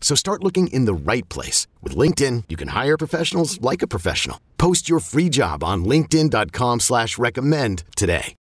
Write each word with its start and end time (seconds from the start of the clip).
So 0.00 0.14
start 0.14 0.42
looking 0.42 0.68
in 0.68 0.84
the 0.84 0.94
right 0.94 1.28
place. 1.28 1.66
With 1.82 1.96
LinkedIn, 1.96 2.44
you 2.48 2.56
can 2.56 2.68
hire 2.68 2.96
professionals 2.96 3.60
like 3.60 3.82
a 3.82 3.86
professional. 3.86 4.40
Post 4.56 4.88
your 4.88 5.00
free 5.00 5.28
job 5.28 5.62
on 5.64 5.84
linkedin.com 5.84 6.80
slash 6.80 7.18
recommend 7.18 7.82
today. 7.96 8.36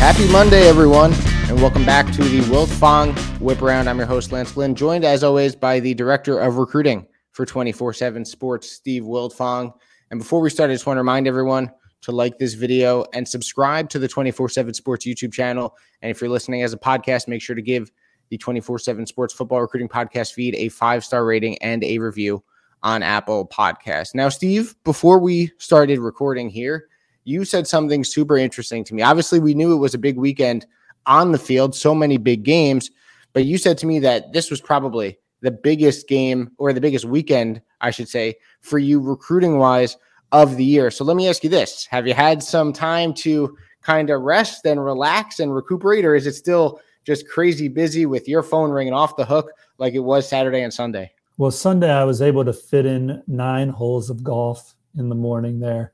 Happy 0.00 0.26
Monday, 0.32 0.66
everyone, 0.66 1.12
and 1.48 1.60
welcome 1.60 1.84
back 1.84 2.10
to 2.14 2.24
the 2.24 2.40
Wiltfong 2.40 3.14
Whip 3.38 3.60
Around. 3.60 3.86
I'm 3.86 3.98
your 3.98 4.06
host, 4.06 4.32
Lance 4.32 4.56
Lynn, 4.56 4.74
joined 4.74 5.04
as 5.04 5.22
always 5.22 5.54
by 5.54 5.78
the 5.78 5.92
Director 5.92 6.40
of 6.40 6.56
Recruiting 6.56 7.06
for 7.32 7.44
24 7.44 7.92
7 7.92 8.24
Sports, 8.24 8.72
Steve 8.72 9.02
Wiltfong. 9.02 9.74
And 10.10 10.18
before 10.18 10.40
we 10.40 10.50
start, 10.50 10.70
I 10.70 10.74
just 10.74 10.86
want 10.86 10.96
to 10.96 11.00
remind 11.00 11.28
everyone 11.28 11.70
to 12.02 12.12
like 12.12 12.38
this 12.38 12.54
video 12.54 13.04
and 13.12 13.28
subscribe 13.28 13.88
to 13.90 13.98
the 13.98 14.08
24 14.08 14.48
7 14.48 14.74
Sports 14.74 15.06
YouTube 15.06 15.32
channel. 15.32 15.76
And 16.02 16.10
if 16.10 16.20
you're 16.20 16.30
listening 16.30 16.62
as 16.62 16.72
a 16.72 16.78
podcast, 16.78 17.28
make 17.28 17.42
sure 17.42 17.54
to 17.54 17.62
give 17.62 17.92
the 18.28 18.38
24 18.38 18.80
7 18.80 19.06
Sports 19.06 19.34
Football 19.34 19.60
Recruiting 19.60 19.88
Podcast 19.88 20.32
feed 20.32 20.54
a 20.56 20.68
five 20.68 21.04
star 21.04 21.24
rating 21.24 21.58
and 21.58 21.84
a 21.84 21.98
review 21.98 22.42
on 22.82 23.02
Apple 23.02 23.46
Podcasts. 23.46 24.14
Now, 24.14 24.28
Steve, 24.30 24.74
before 24.84 25.20
we 25.20 25.52
started 25.58 25.98
recording 26.00 26.48
here, 26.48 26.88
you 27.24 27.44
said 27.44 27.68
something 27.68 28.02
super 28.02 28.36
interesting 28.36 28.82
to 28.84 28.94
me. 28.94 29.02
Obviously, 29.02 29.38
we 29.38 29.54
knew 29.54 29.72
it 29.72 29.78
was 29.78 29.94
a 29.94 29.98
big 29.98 30.16
weekend 30.16 30.66
on 31.06 31.32
the 31.32 31.38
field, 31.38 31.74
so 31.74 31.94
many 31.94 32.16
big 32.16 32.42
games, 32.42 32.90
but 33.32 33.44
you 33.44 33.58
said 33.58 33.78
to 33.78 33.86
me 33.86 33.98
that 34.00 34.32
this 34.32 34.50
was 34.50 34.60
probably 34.60 35.18
the 35.40 35.50
biggest 35.50 36.08
game 36.08 36.50
or 36.58 36.72
the 36.72 36.80
biggest 36.80 37.04
weekend, 37.04 37.62
I 37.80 37.90
should 37.90 38.08
say, 38.08 38.36
for 38.60 38.78
you 38.78 39.00
recruiting 39.00 39.58
wise 39.58 39.96
of 40.32 40.56
the 40.56 40.64
year. 40.64 40.90
So 40.90 41.04
let 41.04 41.16
me 41.16 41.28
ask 41.28 41.42
you 41.42 41.50
this 41.50 41.86
Have 41.90 42.06
you 42.06 42.14
had 42.14 42.42
some 42.42 42.72
time 42.72 43.14
to 43.14 43.56
kind 43.82 44.10
of 44.10 44.22
rest 44.22 44.64
and 44.66 44.84
relax 44.84 45.40
and 45.40 45.54
recuperate, 45.54 46.04
or 46.04 46.14
is 46.14 46.26
it 46.26 46.34
still 46.34 46.80
just 47.04 47.28
crazy 47.28 47.68
busy 47.68 48.06
with 48.06 48.28
your 48.28 48.42
phone 48.42 48.70
ringing 48.70 48.92
off 48.92 49.16
the 49.16 49.24
hook 49.24 49.52
like 49.78 49.94
it 49.94 50.00
was 50.00 50.28
Saturday 50.28 50.62
and 50.62 50.72
Sunday? 50.72 51.10
Well, 51.38 51.50
Sunday 51.50 51.90
I 51.90 52.04
was 52.04 52.20
able 52.20 52.44
to 52.44 52.52
fit 52.52 52.84
in 52.84 53.22
nine 53.26 53.70
holes 53.70 54.10
of 54.10 54.22
golf 54.22 54.74
in 54.98 55.08
the 55.08 55.14
morning 55.14 55.58
there. 55.60 55.92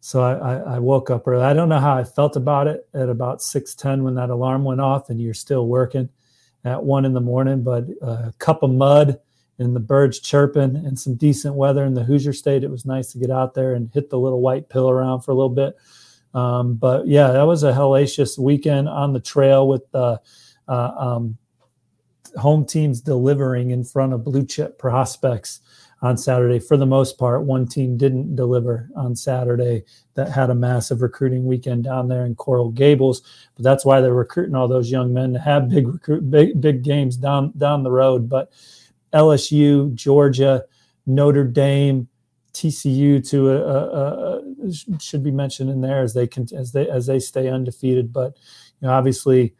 So 0.00 0.20
I, 0.22 0.74
I, 0.74 0.78
woke 0.80 1.10
up 1.10 1.28
early. 1.28 1.44
I 1.44 1.52
don't 1.52 1.68
know 1.68 1.78
how 1.78 1.96
I 1.96 2.02
felt 2.02 2.34
about 2.34 2.66
it 2.66 2.88
at 2.92 3.08
about 3.08 3.40
six 3.40 3.76
ten 3.76 4.02
when 4.02 4.16
that 4.16 4.30
alarm 4.30 4.64
went 4.64 4.80
off, 4.80 5.10
and 5.10 5.20
you're 5.20 5.32
still 5.32 5.68
working 5.68 6.08
at 6.64 6.82
one 6.82 7.04
in 7.04 7.12
the 7.12 7.20
morning. 7.20 7.62
But 7.62 7.84
a 8.02 8.34
cup 8.38 8.64
of 8.64 8.70
mud 8.70 9.20
and 9.58 9.76
the 9.76 9.80
birds 9.80 10.18
chirping 10.18 10.76
and 10.76 10.98
some 10.98 11.14
decent 11.14 11.54
weather 11.54 11.84
in 11.84 11.94
the 11.94 12.04
Hoosier 12.04 12.32
State. 12.32 12.64
It 12.64 12.70
was 12.70 12.84
nice 12.84 13.12
to 13.12 13.18
get 13.18 13.30
out 13.30 13.54
there 13.54 13.74
and 13.74 13.90
hit 13.92 14.10
the 14.10 14.18
little 14.18 14.40
white 14.40 14.68
pill 14.68 14.88
around 14.88 15.20
for 15.20 15.30
a 15.30 15.34
little 15.34 15.48
bit. 15.48 15.76
Um, 16.34 16.74
but 16.74 17.06
yeah, 17.06 17.28
that 17.32 17.46
was 17.46 17.62
a 17.62 17.72
hellacious 17.72 18.38
weekend 18.38 18.88
on 18.88 19.12
the 19.12 19.20
trail 19.20 19.68
with 19.68 19.90
the 19.92 20.20
uh, 20.68 20.92
um, 20.96 21.36
home 22.36 22.64
teams 22.64 23.00
delivering 23.00 23.70
in 23.70 23.84
front 23.84 24.12
of 24.12 24.24
blue 24.24 24.46
chip 24.46 24.78
prospects 24.78 25.60
on 26.00 26.16
Saturday. 26.16 26.58
For 26.58 26.76
the 26.76 26.86
most 26.86 27.18
part, 27.18 27.44
one 27.44 27.66
team 27.66 27.96
didn't 27.96 28.34
deliver 28.34 28.88
on 28.96 29.14
Saturday 29.14 29.84
that 30.14 30.30
had 30.30 30.50
a 30.50 30.54
massive 30.54 31.00
recruiting 31.00 31.46
weekend 31.46 31.84
down 31.84 32.08
there 32.08 32.26
in 32.26 32.34
Coral 32.34 32.70
Gables. 32.70 33.22
But 33.54 33.64
that's 33.64 33.84
why 33.84 34.00
they're 34.00 34.12
recruiting 34.12 34.54
all 34.54 34.68
those 34.68 34.90
young 34.90 35.12
men 35.12 35.32
to 35.32 35.38
have 35.38 35.68
big 35.68 35.86
recruit 35.86 36.28
big 36.30 36.60
big 36.60 36.82
games 36.82 37.16
down 37.16 37.52
down 37.56 37.82
the 37.82 37.92
road. 37.92 38.28
But 38.28 38.52
LSU, 39.12 39.94
Georgia, 39.94 40.64
Notre 41.06 41.44
Dame, 41.44 42.08
TCU 42.52 43.26
to 43.30 43.50
a, 43.50 43.56
a, 43.56 44.38
a, 44.38 44.98
should 45.00 45.22
be 45.22 45.30
mentioned 45.30 45.70
in 45.70 45.80
there 45.80 46.02
as 46.02 46.12
they 46.12 46.26
can 46.26 46.46
as 46.54 46.72
they 46.72 46.88
as 46.88 47.06
they 47.06 47.18
stay 47.18 47.48
undefeated. 47.48 48.12
But 48.12 48.36
you 48.80 48.88
know, 48.88 48.92
obviously 48.92 49.54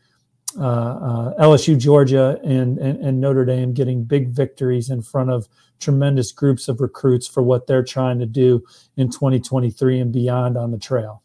uh, 0.58 0.62
uh, 0.62 1.34
LSU, 1.42 1.78
Georgia, 1.78 2.38
and, 2.44 2.78
and, 2.78 3.02
and 3.02 3.20
Notre 3.20 3.44
Dame 3.44 3.72
getting 3.72 4.04
big 4.04 4.28
victories 4.28 4.90
in 4.90 5.00
front 5.00 5.30
of 5.30 5.48
tremendous 5.80 6.30
groups 6.30 6.68
of 6.68 6.80
recruits 6.80 7.26
for 7.26 7.42
what 7.42 7.66
they're 7.66 7.82
trying 7.82 8.18
to 8.18 8.26
do 8.26 8.62
in 8.96 9.10
2023 9.10 10.00
and 10.00 10.12
beyond 10.12 10.58
on 10.58 10.70
the 10.70 10.78
trail. 10.78 11.21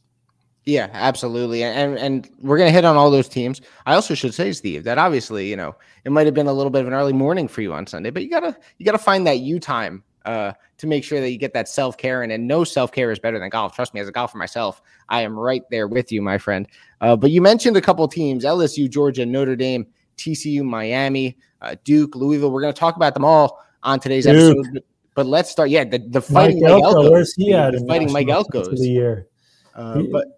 Yeah, 0.67 0.89
absolutely. 0.91 1.63
And 1.63 1.97
and 1.97 2.29
we're 2.41 2.57
gonna 2.57 2.71
hit 2.71 2.83
on 2.83 2.97
all 2.97 3.09
those 3.09 3.29
teams. 3.29 3.61
I 3.85 3.93
also 3.93 4.13
should 4.13 4.33
say, 4.33 4.51
Steve, 4.51 4.83
that 4.83 4.97
obviously, 4.97 5.49
you 5.49 5.55
know, 5.55 5.73
it 6.03 6.11
might 6.11 6.25
have 6.25 6.35
been 6.35 6.47
a 6.47 6.53
little 6.53 6.69
bit 6.69 6.81
of 6.81 6.87
an 6.87 6.93
early 6.93 7.13
morning 7.13 7.47
for 7.47 7.61
you 7.61 7.71
on 7.71 7.87
Sunday, 7.87 8.09
but 8.09 8.21
you 8.21 8.29
gotta 8.29 8.53
you 8.77 8.85
gotta 8.85 8.97
find 8.97 9.25
that 9.27 9.39
you 9.39 9.61
time 9.61 10.03
uh, 10.25 10.51
to 10.77 10.85
make 10.85 11.05
sure 11.05 11.21
that 11.21 11.31
you 11.31 11.37
get 11.37 11.53
that 11.53 11.69
self 11.69 11.97
care 11.97 12.21
and, 12.21 12.33
and 12.33 12.45
no 12.45 12.65
self 12.65 12.91
care 12.91 13.11
is 13.11 13.17
better 13.17 13.39
than 13.39 13.47
golf. 13.47 13.73
Trust 13.73 13.93
me, 13.93 14.01
as 14.01 14.09
a 14.09 14.11
golfer 14.11 14.37
myself, 14.37 14.81
I 15.07 15.21
am 15.21 15.39
right 15.39 15.63
there 15.71 15.87
with 15.87 16.11
you, 16.11 16.21
my 16.21 16.37
friend. 16.37 16.67
Uh, 16.99 17.15
but 17.15 17.31
you 17.31 17.41
mentioned 17.41 17.77
a 17.77 17.81
couple 17.81 18.05
teams: 18.09 18.43
LSU, 18.43 18.89
Georgia, 18.89 19.25
Notre 19.25 19.55
Dame, 19.55 19.87
TCU, 20.17 20.63
Miami, 20.63 21.37
uh, 21.61 21.75
Duke, 21.85 22.13
Louisville. 22.13 22.51
We're 22.51 22.61
going 22.61 22.73
to 22.73 22.79
talk 22.79 22.97
about 22.97 23.13
them 23.13 23.23
all 23.23 23.63
on 23.83 24.01
today's 24.01 24.25
Duke. 24.25 24.35
episode. 24.35 24.73
But, 24.73 24.83
but, 25.15 25.25
let's 25.27 25.49
start. 25.49 25.69
Yeah, 25.69 25.85
the, 25.85 25.99
the 25.99 26.21
fighting 26.21 26.59
Mike, 26.59 26.73
Mike 26.73 26.83
Elko. 26.83 27.09
Where's 27.09 27.33
he 27.35 27.53
at? 27.53 27.71
The 27.71 27.85
fighting 27.87 28.11
Mike 28.11 28.27
Elko's 28.27 28.81
the 28.81 28.89
year. 28.89 29.27
Uh, 29.73 30.01
but 30.11 30.36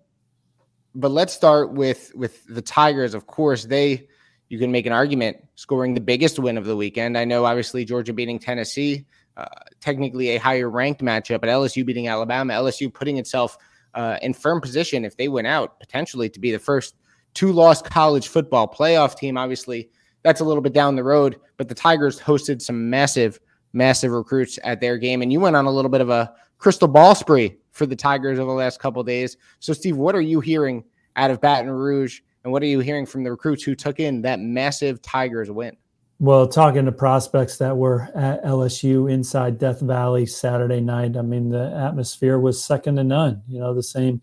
but 0.95 1.11
let's 1.11 1.33
start 1.33 1.71
with 1.73 2.11
with 2.15 2.45
the 2.47 2.61
Tigers. 2.61 3.13
Of 3.13 3.27
course, 3.27 3.65
they 3.65 4.07
you 4.49 4.57
can 4.57 4.71
make 4.71 4.85
an 4.85 4.93
argument 4.93 5.37
scoring 5.55 5.93
the 5.93 6.01
biggest 6.01 6.39
win 6.39 6.57
of 6.57 6.65
the 6.65 6.75
weekend. 6.75 7.17
I 7.17 7.25
know, 7.25 7.45
obviously, 7.45 7.85
Georgia 7.85 8.13
beating 8.13 8.39
Tennessee. 8.39 9.05
Uh, 9.37 9.45
technically 9.79 10.31
a 10.31 10.37
higher 10.37 10.69
ranked 10.69 11.01
matchup, 11.01 11.39
but 11.39 11.47
LSU 11.47 11.85
beating 11.85 12.09
Alabama, 12.09 12.51
LSU 12.51 12.93
putting 12.93 13.15
itself 13.17 13.57
uh, 13.93 14.17
in 14.21 14.33
firm 14.33 14.59
position 14.59 15.05
if 15.05 15.15
they 15.15 15.29
win 15.29 15.45
out, 15.45 15.79
potentially 15.79 16.29
to 16.29 16.41
be 16.41 16.51
the 16.51 16.59
first 16.59 16.95
two 17.33 17.53
loss 17.53 17.81
college 17.81 18.27
football 18.27 18.67
playoff 18.67 19.17
team. 19.17 19.37
Obviously, 19.37 19.89
that's 20.23 20.41
a 20.41 20.43
little 20.43 20.61
bit 20.61 20.73
down 20.73 20.97
the 20.97 21.05
road, 21.05 21.39
but 21.55 21.69
the 21.69 21.75
Tigers 21.75 22.19
hosted 22.19 22.61
some 22.61 22.89
massive, 22.89 23.39
massive 23.71 24.11
recruits 24.11 24.59
at 24.65 24.81
their 24.81 24.97
game, 24.97 25.21
and 25.21 25.31
you 25.31 25.39
went 25.39 25.55
on 25.55 25.65
a 25.65 25.71
little 25.71 25.91
bit 25.91 26.01
of 26.01 26.09
a 26.09 26.33
crystal 26.57 26.89
ball 26.89 27.15
spree 27.15 27.55
for 27.79 27.87
the 27.87 27.95
Tigers 27.95 28.37
over 28.37 28.51
the 28.51 28.57
last 28.57 28.79
couple 28.79 29.01
days. 29.03 29.37
So, 29.59 29.73
Steve, 29.73 29.97
what 29.97 30.13
are 30.13 30.21
you 30.21 30.41
hearing 30.41 30.83
out 31.15 31.31
of 31.31 31.41
Baton 31.41 31.71
Rouge, 31.71 32.19
and 32.43 32.53
what 32.53 32.61
are 32.61 32.67
you 32.67 32.79
hearing 32.79 33.07
from 33.07 33.23
the 33.23 33.31
recruits 33.31 33.63
who 33.63 33.73
took 33.73 33.99
in 33.99 34.21
that 34.21 34.39
massive 34.39 35.01
Tigers 35.01 35.49
win? 35.49 35.75
Well, 36.19 36.47
talking 36.47 36.85
to 36.85 36.91
prospects 36.91 37.57
that 37.57 37.77
were 37.77 38.09
at 38.13 38.43
LSU 38.43 39.09
inside 39.09 39.57
Death 39.57 39.79
Valley 39.79 40.25
Saturday 40.25 40.81
night, 40.81 41.15
I 41.15 41.21
mean, 41.21 41.49
the 41.49 41.73
atmosphere 41.73 42.37
was 42.37 42.61
second 42.61 42.97
to 42.97 43.05
none. 43.05 43.41
You 43.47 43.59
know, 43.59 43.73
the 43.73 43.81
same 43.81 44.21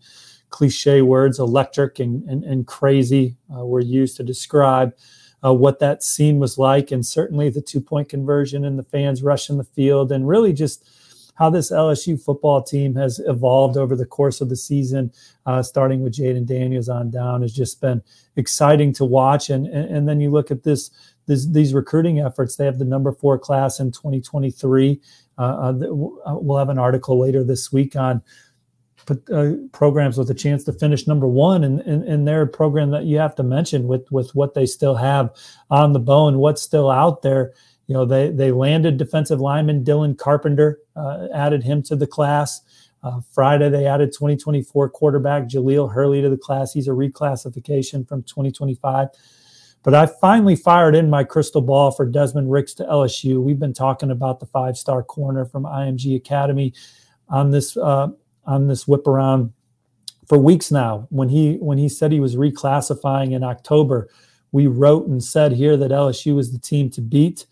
cliche 0.49 1.01
words, 1.01 1.39
electric 1.39 1.99
and, 1.99 2.23
and, 2.29 2.43
and 2.43 2.67
crazy, 2.67 3.37
uh, 3.53 3.65
were 3.65 3.81
used 3.81 4.15
to 4.17 4.23
describe 4.23 4.93
uh, 5.43 5.53
what 5.53 5.79
that 5.79 6.03
scene 6.03 6.37
was 6.37 6.59
like. 6.59 6.91
And 6.91 7.03
certainly 7.03 7.49
the 7.49 7.61
two 7.61 7.81
point 7.81 8.09
conversion 8.09 8.63
and 8.63 8.77
the 8.77 8.83
fans 8.83 9.23
rushing 9.23 9.57
the 9.57 9.63
field, 9.63 10.11
and 10.11 10.27
really 10.27 10.53
just 10.53 10.87
how 11.37 11.49
this 11.49 11.71
LSU 11.71 12.21
football 12.21 12.63
team 12.63 12.95
has 12.95 13.19
evolved 13.25 13.77
over 13.77 13.95
the 13.95 14.05
course 14.05 14.41
of 14.41 14.49
the 14.49 14.55
season, 14.55 15.11
uh, 15.45 15.61
starting 15.61 16.01
with 16.01 16.13
Jayden 16.13 16.45
Daniels 16.45 16.89
on 16.89 17.11
down, 17.11 17.41
has 17.41 17.53
just 17.53 17.79
been 17.79 18.01
exciting 18.35 18.91
to 18.93 19.05
watch. 19.05 19.49
And, 19.49 19.67
and, 19.67 19.95
and 19.95 20.09
then 20.09 20.19
you 20.19 20.31
look 20.31 20.51
at 20.51 20.63
this 20.63 20.91
this, 21.27 21.45
these 21.45 21.73
recruiting 21.73 22.19
efforts. 22.19 22.55
They 22.55 22.65
have 22.65 22.79
the 22.79 22.85
number 22.85 23.11
four 23.11 23.37
class 23.37 23.79
in 23.79 23.91
2023. 23.91 24.99
Uh, 25.37 25.41
uh, 25.41 25.45
uh, 25.45 26.39
we'll 26.39 26.57
have 26.57 26.69
an 26.69 26.79
article 26.79 27.19
later 27.19 27.43
this 27.43 27.71
week 27.71 27.95
on 27.95 28.23
uh, 29.31 29.51
programs 29.71 30.17
with 30.17 30.29
a 30.29 30.33
chance 30.33 30.63
to 30.65 30.73
finish 30.73 31.07
number 31.07 31.27
one 31.27 31.63
in, 31.63 31.79
in, 31.81 32.03
in, 32.03 32.25
their 32.25 32.45
program 32.45 32.91
that 32.91 33.05
you 33.05 33.17
have 33.17 33.33
to 33.35 33.43
mention 33.43 33.87
with 33.87 34.05
with 34.11 34.35
what 34.35 34.53
they 34.53 34.65
still 34.65 34.95
have 34.95 35.29
on 35.69 35.93
the 35.93 35.99
bone, 35.99 36.39
what's 36.39 36.61
still 36.61 36.91
out 36.91 37.21
there. 37.21 37.53
You 37.87 37.93
know, 37.93 38.05
they 38.05 38.29
they 38.29 38.51
landed 38.51 38.97
defensive 38.97 39.39
lineman 39.39 39.83
Dylan 39.83 40.17
Carpenter, 40.17 40.79
uh, 40.95 41.27
added 41.33 41.63
him 41.63 41.81
to 41.83 41.95
the 41.95 42.07
class. 42.07 42.61
Uh, 43.03 43.21
Friday, 43.31 43.69
they 43.69 43.85
added 43.85 44.11
2024 44.11 44.89
quarterback 44.89 45.43
Jaleel 45.43 45.93
Hurley 45.93 46.21
to 46.21 46.29
the 46.29 46.37
class. 46.37 46.73
He's 46.73 46.87
a 46.87 46.91
reclassification 46.91 48.07
from 48.07 48.23
2025. 48.23 49.09
But 49.83 49.93
I 49.93 50.05
finally 50.05 50.57
fired 50.57 50.95
in 50.95 51.09
my 51.09 51.23
crystal 51.23 51.61
ball 51.61 51.91
for 51.91 52.05
Desmond 52.05 52.51
Ricks 52.51 52.73
to 52.73 52.83
LSU. 52.83 53.41
We've 53.41 53.59
been 53.59 53.73
talking 53.73 54.11
about 54.11 54.41
the 54.41 54.45
five 54.47 54.77
star 54.77 55.01
corner 55.01 55.45
from 55.45 55.63
IMG 55.63 56.15
Academy 56.15 56.73
on 57.29 57.51
this 57.51 57.77
uh, 57.77 58.09
on 58.45 58.67
this 58.67 58.87
whip 58.87 59.07
around 59.07 59.53
for 60.27 60.37
weeks 60.37 60.71
now. 60.71 61.07
When 61.09 61.29
he 61.29 61.55
when 61.55 61.77
he 61.77 61.87
said 61.87 62.11
he 62.11 62.19
was 62.19 62.35
reclassifying 62.35 63.31
in 63.31 63.43
October, 63.43 64.09
we 64.51 64.67
wrote 64.67 65.07
and 65.07 65.23
said 65.23 65.53
here 65.53 65.77
that 65.77 65.91
LSU 65.91 66.35
was 66.35 66.51
the 66.51 66.59
team 66.59 66.89
to 66.91 67.01
beat. 67.01 67.45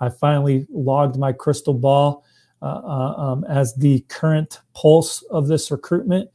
I 0.00 0.08
finally 0.08 0.66
logged 0.70 1.18
my 1.18 1.32
crystal 1.32 1.74
ball 1.74 2.24
uh, 2.62 2.66
uh, 2.66 3.14
um, 3.18 3.44
as 3.44 3.74
the 3.74 4.00
current 4.08 4.60
pulse 4.74 5.22
of 5.30 5.46
this 5.46 5.70
recruitment. 5.70 6.30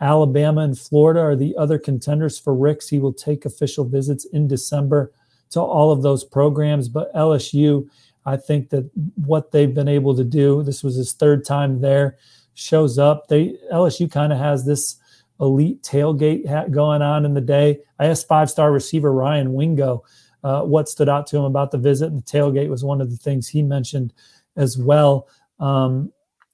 Alabama 0.00 0.62
and 0.62 0.78
Florida 0.78 1.20
are 1.20 1.36
the 1.36 1.56
other 1.56 1.78
contenders 1.78 2.38
for 2.38 2.54
Ricks. 2.54 2.88
He 2.88 2.98
will 2.98 3.12
take 3.12 3.44
official 3.44 3.84
visits 3.84 4.24
in 4.26 4.48
December 4.48 5.12
to 5.50 5.60
all 5.60 5.90
of 5.90 6.02
those 6.02 6.24
programs, 6.24 6.88
but 6.88 7.14
LSU, 7.14 7.88
I 8.26 8.36
think 8.36 8.70
that 8.70 8.90
what 9.16 9.52
they've 9.52 9.72
been 9.72 9.88
able 9.88 10.16
to 10.16 10.24
do, 10.24 10.62
this 10.62 10.82
was 10.82 10.96
his 10.96 11.12
third 11.12 11.44
time 11.44 11.80
there, 11.80 12.16
shows 12.54 12.98
up. 12.98 13.28
They 13.28 13.56
LSU 13.72 14.10
kind 14.10 14.32
of 14.32 14.38
has 14.38 14.64
this 14.64 14.96
elite 15.40 15.82
tailgate 15.82 16.46
hat 16.46 16.70
going 16.70 17.02
on 17.02 17.24
in 17.24 17.34
the 17.34 17.40
day. 17.40 17.80
I 17.98 18.06
asked 18.06 18.28
five-star 18.28 18.72
receiver 18.72 19.12
Ryan 19.12 19.52
Wingo 19.52 20.04
uh, 20.44 20.62
what 20.62 20.88
stood 20.88 21.08
out 21.08 21.26
to 21.28 21.36
him 21.36 21.44
about 21.44 21.70
the 21.70 21.78
visit, 21.78 22.06
and 22.06 22.18
the 22.18 22.22
tailgate 22.22 22.68
was 22.68 22.84
one 22.84 23.00
of 23.00 23.10
the 23.10 23.16
things 23.16 23.48
he 23.48 23.62
mentioned 23.62 24.12
as 24.56 24.76
well. 24.76 25.28
Um, 25.60 26.12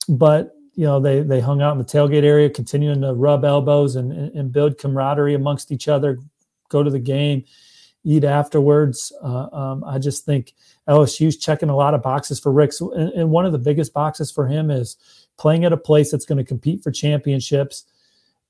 but 0.08 0.54
you 0.74 0.84
know 0.84 1.00
they 1.00 1.22
they 1.22 1.40
hung 1.40 1.60
out 1.60 1.72
in 1.72 1.78
the 1.78 1.84
tailgate 1.84 2.22
area, 2.22 2.48
continuing 2.48 3.00
to 3.00 3.12
rub 3.12 3.44
elbows 3.44 3.96
and, 3.96 4.12
and 4.12 4.52
build 4.52 4.78
camaraderie 4.78 5.34
amongst 5.34 5.72
each 5.72 5.88
other. 5.88 6.18
Go 6.68 6.82
to 6.82 6.90
the 6.90 6.98
game, 6.98 7.44
eat 8.04 8.24
afterwards. 8.24 9.12
Uh, 9.22 9.48
um, 9.52 9.84
I 9.84 9.98
just 9.98 10.24
think 10.24 10.54
LSU's 10.88 11.36
checking 11.36 11.68
a 11.68 11.76
lot 11.76 11.94
of 11.94 12.02
boxes 12.02 12.38
for 12.38 12.52
Ricks, 12.52 12.80
and, 12.80 13.10
and 13.12 13.30
one 13.30 13.44
of 13.44 13.52
the 13.52 13.58
biggest 13.58 13.92
boxes 13.92 14.30
for 14.30 14.46
him 14.46 14.70
is 14.70 14.96
playing 15.36 15.64
at 15.64 15.72
a 15.72 15.76
place 15.76 16.10
that's 16.10 16.26
going 16.26 16.38
to 16.38 16.44
compete 16.44 16.82
for 16.82 16.90
championships, 16.90 17.84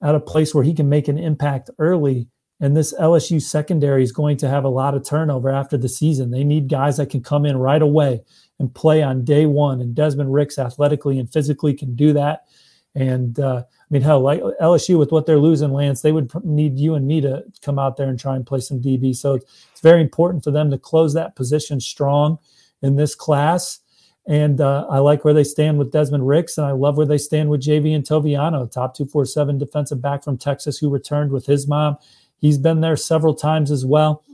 at 0.02 0.14
a 0.14 0.20
place 0.20 0.54
where 0.54 0.64
he 0.64 0.74
can 0.74 0.88
make 0.88 1.08
an 1.08 1.18
impact 1.18 1.70
early. 1.78 2.28
And 2.60 2.76
this 2.76 2.92
LSU 2.94 3.40
secondary 3.40 4.02
is 4.02 4.10
going 4.10 4.36
to 4.38 4.48
have 4.48 4.64
a 4.64 4.68
lot 4.68 4.94
of 4.94 5.04
turnover 5.04 5.50
after 5.50 5.76
the 5.76 5.88
season. 5.88 6.30
They 6.30 6.44
need 6.44 6.68
guys 6.68 6.96
that 6.96 7.10
can 7.10 7.22
come 7.22 7.46
in 7.46 7.56
right 7.56 7.80
away 7.80 8.22
and 8.58 8.74
play 8.74 9.02
on 9.02 9.24
day 9.24 9.46
one. 9.46 9.80
And 9.80 9.94
Desmond 9.94 10.32
Ricks 10.32 10.58
athletically 10.58 11.18
and 11.18 11.32
physically 11.32 11.72
can 11.74 11.94
do 11.94 12.12
that. 12.14 12.46
And 12.94 13.38
uh, 13.38 13.62
I 13.64 13.84
mean, 13.90 14.02
hell, 14.02 14.20
like 14.20 14.40
LSU 14.60 14.98
with 14.98 15.12
what 15.12 15.24
they're 15.24 15.38
losing, 15.38 15.72
Lance, 15.72 16.02
they 16.02 16.10
would 16.10 16.32
need 16.44 16.78
you 16.78 16.94
and 16.94 17.06
me 17.06 17.20
to 17.20 17.44
come 17.62 17.78
out 17.78 17.96
there 17.96 18.08
and 18.08 18.18
try 18.18 18.34
and 18.34 18.46
play 18.46 18.60
some 18.60 18.80
DB. 18.80 19.14
So 19.14 19.34
it's 19.34 19.80
very 19.80 20.00
important 20.00 20.42
for 20.42 20.50
them 20.50 20.70
to 20.70 20.78
close 20.78 21.14
that 21.14 21.36
position 21.36 21.80
strong 21.80 22.38
in 22.82 22.96
this 22.96 23.14
class. 23.14 23.78
And 24.26 24.60
uh, 24.60 24.86
I 24.90 24.98
like 24.98 25.24
where 25.24 25.32
they 25.32 25.44
stand 25.44 25.78
with 25.78 25.90
Desmond 25.90 26.28
Ricks, 26.28 26.58
and 26.58 26.66
I 26.66 26.72
love 26.72 26.98
where 26.98 27.06
they 27.06 27.16
stand 27.16 27.48
with 27.48 27.62
Javien 27.62 28.06
Toviano, 28.06 28.70
top 28.70 28.94
247 28.94 29.56
defensive 29.56 30.02
back 30.02 30.22
from 30.22 30.36
Texas 30.36 30.76
who 30.76 30.90
returned 30.90 31.30
with 31.30 31.46
his 31.46 31.66
mom. 31.66 31.96
He's 32.38 32.58
been 32.58 32.80
there 32.80 32.96
several 32.96 33.34
times 33.34 33.70
as 33.70 33.84
well. 33.84 34.24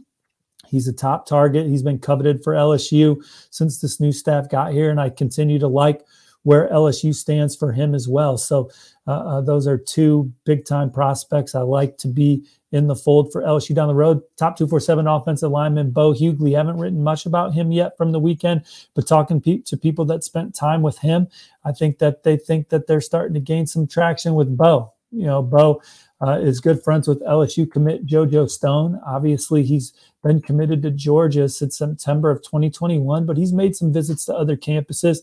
He's 0.67 0.89
a 0.89 0.93
top 0.93 1.27
target. 1.27 1.67
He's 1.67 1.83
been 1.83 1.99
coveted 1.99 2.43
for 2.43 2.55
LSU 2.55 3.25
since 3.51 3.81
this 3.81 4.01
new 4.01 4.13
staff 4.13 4.49
got 4.49 4.73
here, 4.73 4.91
and 4.91 5.01
I 5.01 5.11
continue 5.11 5.59
to 5.59 5.69
like 5.69 6.03
where 6.45 6.69
LSU 6.69 7.15
stands 7.15 7.57
for 7.57 7.73
him 7.73 7.95
as 7.95 8.07
well. 8.07 8.37
So 8.37 8.71
uh, 9.07 9.11
uh, 9.11 9.41
those 9.41 9.67
are 9.67 9.79
two 9.79 10.33
big 10.45 10.65
time 10.65 10.91
prospects 10.91 11.55
I 11.55 11.63
like 11.63 11.97
to 11.99 12.09
be 12.09 12.45
in 12.71 12.87
the 12.87 12.97
fold 12.97 13.33
for 13.33 13.43
LSU 13.43 13.75
down 13.75 13.89
the 13.89 13.95
road. 13.95 14.21
Top 14.37 14.57
247 14.57 15.07
offensive 15.07 15.51
lineman 15.51 15.91
Bo 15.91 16.13
Hughley. 16.13 16.57
Haven't 16.57 16.79
written 16.79 17.03
much 17.03 17.25
about 17.25 17.55
him 17.55 17.73
yet 17.73 17.97
from 17.97 18.13
the 18.13 18.21
weekend, 18.21 18.65
but 18.95 19.07
talking 19.07 19.41
pe- 19.41 19.59
to 19.59 19.77
people 19.77 20.05
that 20.07 20.25
spent 20.25 20.55
time 20.55 20.83
with 20.83 20.99
him, 20.99 21.29
I 21.65 21.73
think 21.73 21.99
that 21.99 22.25
they 22.25 22.37
think 22.37 22.69
that 22.69 22.87
they're 22.87 23.01
starting 23.01 23.35
to 23.35 23.41
gain 23.41 23.67
some 23.67 23.87
traction 23.87 24.35
with 24.35 24.57
Bo. 24.57 24.93
You 25.13 25.27
know, 25.27 25.43
Bo 25.43 25.81
uh, 26.23 26.39
is 26.41 26.61
good 26.61 26.83
friends 26.83 27.09
with 27.09 27.23
LSU 27.23 27.71
commit 27.71 28.07
JoJo 28.07 28.49
Stone. 28.49 29.01
Obviously, 29.07 29.63
he's 29.63 29.93
been 30.23 30.41
committed 30.41 30.83
to 30.83 30.91
Georgia 30.91 31.49
since 31.49 31.79
September 31.79 32.31
of 32.31 32.43
2021, 32.43 33.27
but 33.27 33.37
he's 33.37 33.53
made 33.53 33.77
some 33.77 33.93
visits 33.93 34.25
to 34.27 34.35
other 34.35 34.57
campuses. 34.57 35.19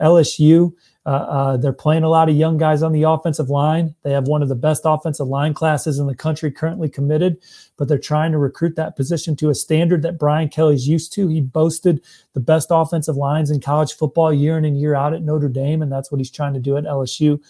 LSU, 0.00 0.72
uh, 1.04 1.08
uh, 1.08 1.56
they're 1.56 1.72
playing 1.72 2.02
a 2.02 2.08
lot 2.08 2.28
of 2.28 2.36
young 2.36 2.58
guys 2.58 2.82
on 2.82 2.92
the 2.92 3.02
offensive 3.02 3.50
line. 3.50 3.94
They 4.02 4.12
have 4.12 4.26
one 4.26 4.42
of 4.42 4.48
the 4.48 4.54
best 4.54 4.82
offensive 4.84 5.26
line 5.26 5.54
classes 5.54 5.98
in 5.98 6.06
the 6.06 6.14
country 6.14 6.50
currently 6.50 6.88
committed, 6.88 7.38
but 7.76 7.88
they're 7.88 7.98
trying 7.98 8.32
to 8.32 8.38
recruit 8.38 8.76
that 8.76 8.96
position 8.96 9.36
to 9.36 9.50
a 9.50 9.54
standard 9.54 10.02
that 10.02 10.18
Brian 10.18 10.48
Kelly's 10.48 10.88
used 10.88 11.12
to. 11.14 11.28
He 11.28 11.40
boasted 11.40 12.02
the 12.34 12.40
best 12.40 12.68
offensive 12.70 13.16
lines 13.16 13.50
in 13.50 13.60
college 13.60 13.92
football 13.94 14.32
year 14.32 14.58
in 14.58 14.64
and 14.64 14.78
year 14.78 14.94
out 14.94 15.14
at 15.14 15.22
Notre 15.22 15.48
Dame, 15.48 15.82
and 15.82 15.90
that's 15.90 16.10
what 16.10 16.18
he's 16.18 16.30
trying 16.30 16.54
to 16.54 16.60
do 16.60 16.76
at 16.76 16.84
LSU. 16.84 17.40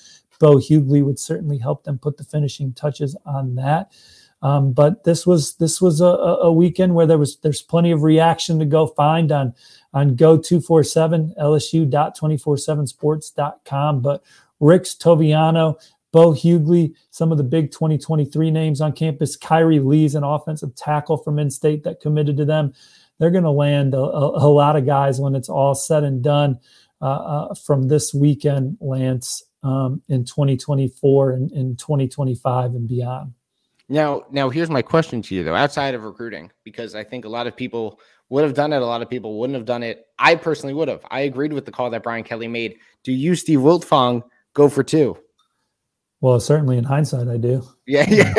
Bo 0.43 0.57
Hughley 0.57 1.03
would 1.05 1.21
certainly 1.21 1.57
help 1.57 1.85
them 1.85 2.01
put 2.01 2.17
the 2.17 2.25
finishing 2.25 2.73
touches 2.73 3.17
on 3.25 3.55
that. 3.55 3.93
Um, 4.43 4.73
but 4.73 5.05
this 5.05 5.25
was 5.25 5.55
this 5.55 5.81
was 5.81 6.01
a, 6.01 6.07
a, 6.07 6.53
weekend 6.53 6.97
where 6.97 7.07
there 7.07 7.17
was 7.17 7.37
there's 7.37 7.63
plenty 7.63 7.93
of 7.93 8.03
reaction 8.03 8.59
to 8.59 8.65
go 8.65 8.89
find 8.89 9.31
on 9.31 9.55
on 9.95 10.17
go247 10.17 11.39
lsu.247sports.com. 11.39 14.03
But 14.03 14.25
Ricks 14.59 14.97
Toviano, 14.97 15.81
Bo 16.11 16.33
Hughley, 16.33 16.93
some 17.11 17.31
of 17.31 17.39
the 17.39 17.45
big 17.45 17.71
2023 17.71 18.51
names 18.51 18.81
on 18.81 18.95
campus, 18.95 19.37
Kyrie 19.37 19.79
Lee's 19.79 20.17
an 20.17 20.25
offensive 20.25 20.75
tackle 20.75 21.19
from 21.19 21.39
in-state 21.39 21.85
that 21.85 22.01
committed 22.01 22.37
to 22.39 22.45
them. 22.45 22.75
They're 23.21 23.31
going 23.31 23.45
to 23.45 23.51
land 23.51 23.95
a, 23.95 24.01
a, 24.01 24.45
a, 24.45 24.51
lot 24.51 24.75
of 24.75 24.87
guys 24.87 25.21
when 25.21 25.37
it's 25.37 25.49
all 25.49 25.77
said 25.77 26.03
and 26.03 26.21
done 26.21 26.59
uh, 27.01 27.05
uh, 27.05 27.55
from 27.55 27.87
this 27.87 28.13
weekend, 28.13 28.77
Lance 28.81 29.45
um, 29.63 30.03
in 30.09 30.25
2024 30.25 31.33
and 31.33 31.53
in 31.53 31.77
2025 31.77 32.75
and 32.75 32.89
beyond. 32.89 33.33
Now, 33.89 34.23
now 34.31 34.49
here's 34.49 34.71
my 34.71 34.83
question 34.83 35.23
to 35.23 35.35
you 35.35 35.45
though, 35.45 35.55
outside 35.55 35.95
of 35.95 36.03
recruiting, 36.03 36.51
because 36.65 36.95
I 36.95 37.05
think 37.05 37.25
a 37.25 37.29
lot 37.29 37.47
of 37.47 37.57
people 37.57 38.01
would 38.31 38.45
have 38.45 38.55
done 38.55 38.73
it, 38.73 38.81
a 38.81 38.87
lot 38.87 39.03
of 39.03 39.11
people 39.11 39.39
wouldn't 39.39 39.57
have 39.57 39.67
done 39.67 39.83
it. 39.83 40.07
I 40.19 40.37
personally 40.37 40.75
would 40.75 40.89
have. 40.89 41.05
I 41.11 41.21
agreed 41.21 41.53
with 41.53 41.67
the 41.67 41.73
call 41.73 41.91
that 41.91 42.03
Brian 42.03 42.25
Kelly 42.25 42.49
made. 42.49 42.79
Do 43.05 43.13
you, 43.13 43.35
Steve 43.35 43.59
Wiltfong, 43.59 44.23
go 44.55 44.69
for 44.69 44.83
two? 44.83 45.19
Well, 46.23 46.39
certainly 46.39 46.79
in 46.79 46.85
hindsight, 46.85 47.27
I 47.27 47.37
do. 47.37 47.67
Yeah, 47.85 48.07
yeah. 48.09 48.33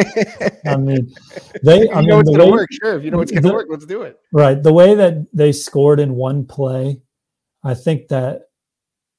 I 0.66 0.78
mean, 0.78 1.14
they. 1.64 1.90
I 1.90 2.00
you 2.00 2.08
mean, 2.08 2.08
know 2.08 2.20
it's 2.22 2.30
going 2.30 2.40
to 2.40 2.52
work. 2.52 2.70
Sure, 2.72 2.98
if 2.98 3.04
you 3.04 3.12
know 3.12 3.20
it's 3.20 3.32
going 3.32 3.44
to 3.44 3.52
work, 3.52 3.68
let's 3.70 3.86
do 3.86 4.04
it. 4.04 4.20
Right. 4.32 4.64
The 4.64 4.72
way 4.72 4.96
that 4.96 5.28
they 5.34 5.52
scored 5.52 6.00
in 6.00 6.16
one 6.16 6.46
play, 6.46 7.02
I 7.62 7.74
think 7.74 8.08
that 8.08 8.44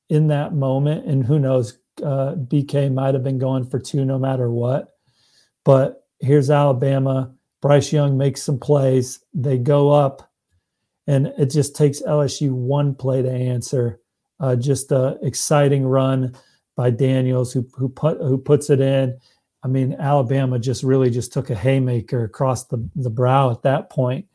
in 0.09 0.29
that 0.29 0.55
moment, 0.55 1.07
and 1.07 1.25
who 1.25 1.39
knows, 1.39 1.79
uh, 2.03 2.35
BK 2.37 2.93
might 2.93 3.15
have 3.15 3.25
been 3.25 3.39
going 3.39 3.65
for 3.65 3.79
two 3.79 4.05
no 4.05 4.19
matter 4.19 4.51
what. 4.51 4.95
But 5.65 6.07
here's 6.21 6.51
Alabama. 6.51 7.33
Bryce 7.61 7.93
Young 7.93 8.19
makes 8.19 8.43
some 8.43 8.59
plays. 8.59 9.21
They 9.33 9.59
go 9.59 9.91
up, 9.91 10.31
and 11.07 11.29
it 11.39 11.51
just 11.51 11.75
takes 11.75 12.03
LSU 12.03 12.51
one 12.53 12.95
play 12.95 13.23
to 13.23 13.31
answer. 13.31 14.01
Uh, 14.41 14.57
just 14.57 14.93
a 14.93 15.19
exciting 15.23 15.87
run 15.87 16.35
by 16.77 16.91
Daniels, 16.91 17.53
who 17.53 17.67
who 17.75 17.89
put 17.89 18.19
who 18.19 18.37
puts 18.37 18.69
it 18.69 18.81
in. 18.81 19.19
I 19.63 19.69
mean, 19.69 19.97
Alabama 19.99 20.59
just 20.59 20.83
really 20.83 21.09
just 21.09 21.33
took 21.33 21.49
a 21.49 21.55
haymaker 21.55 22.25
across 22.25 22.65
the 22.65 22.87
the 22.97 23.11
brow 23.11 23.51
at 23.51 23.63
that 23.63 23.89
point. 23.91 24.27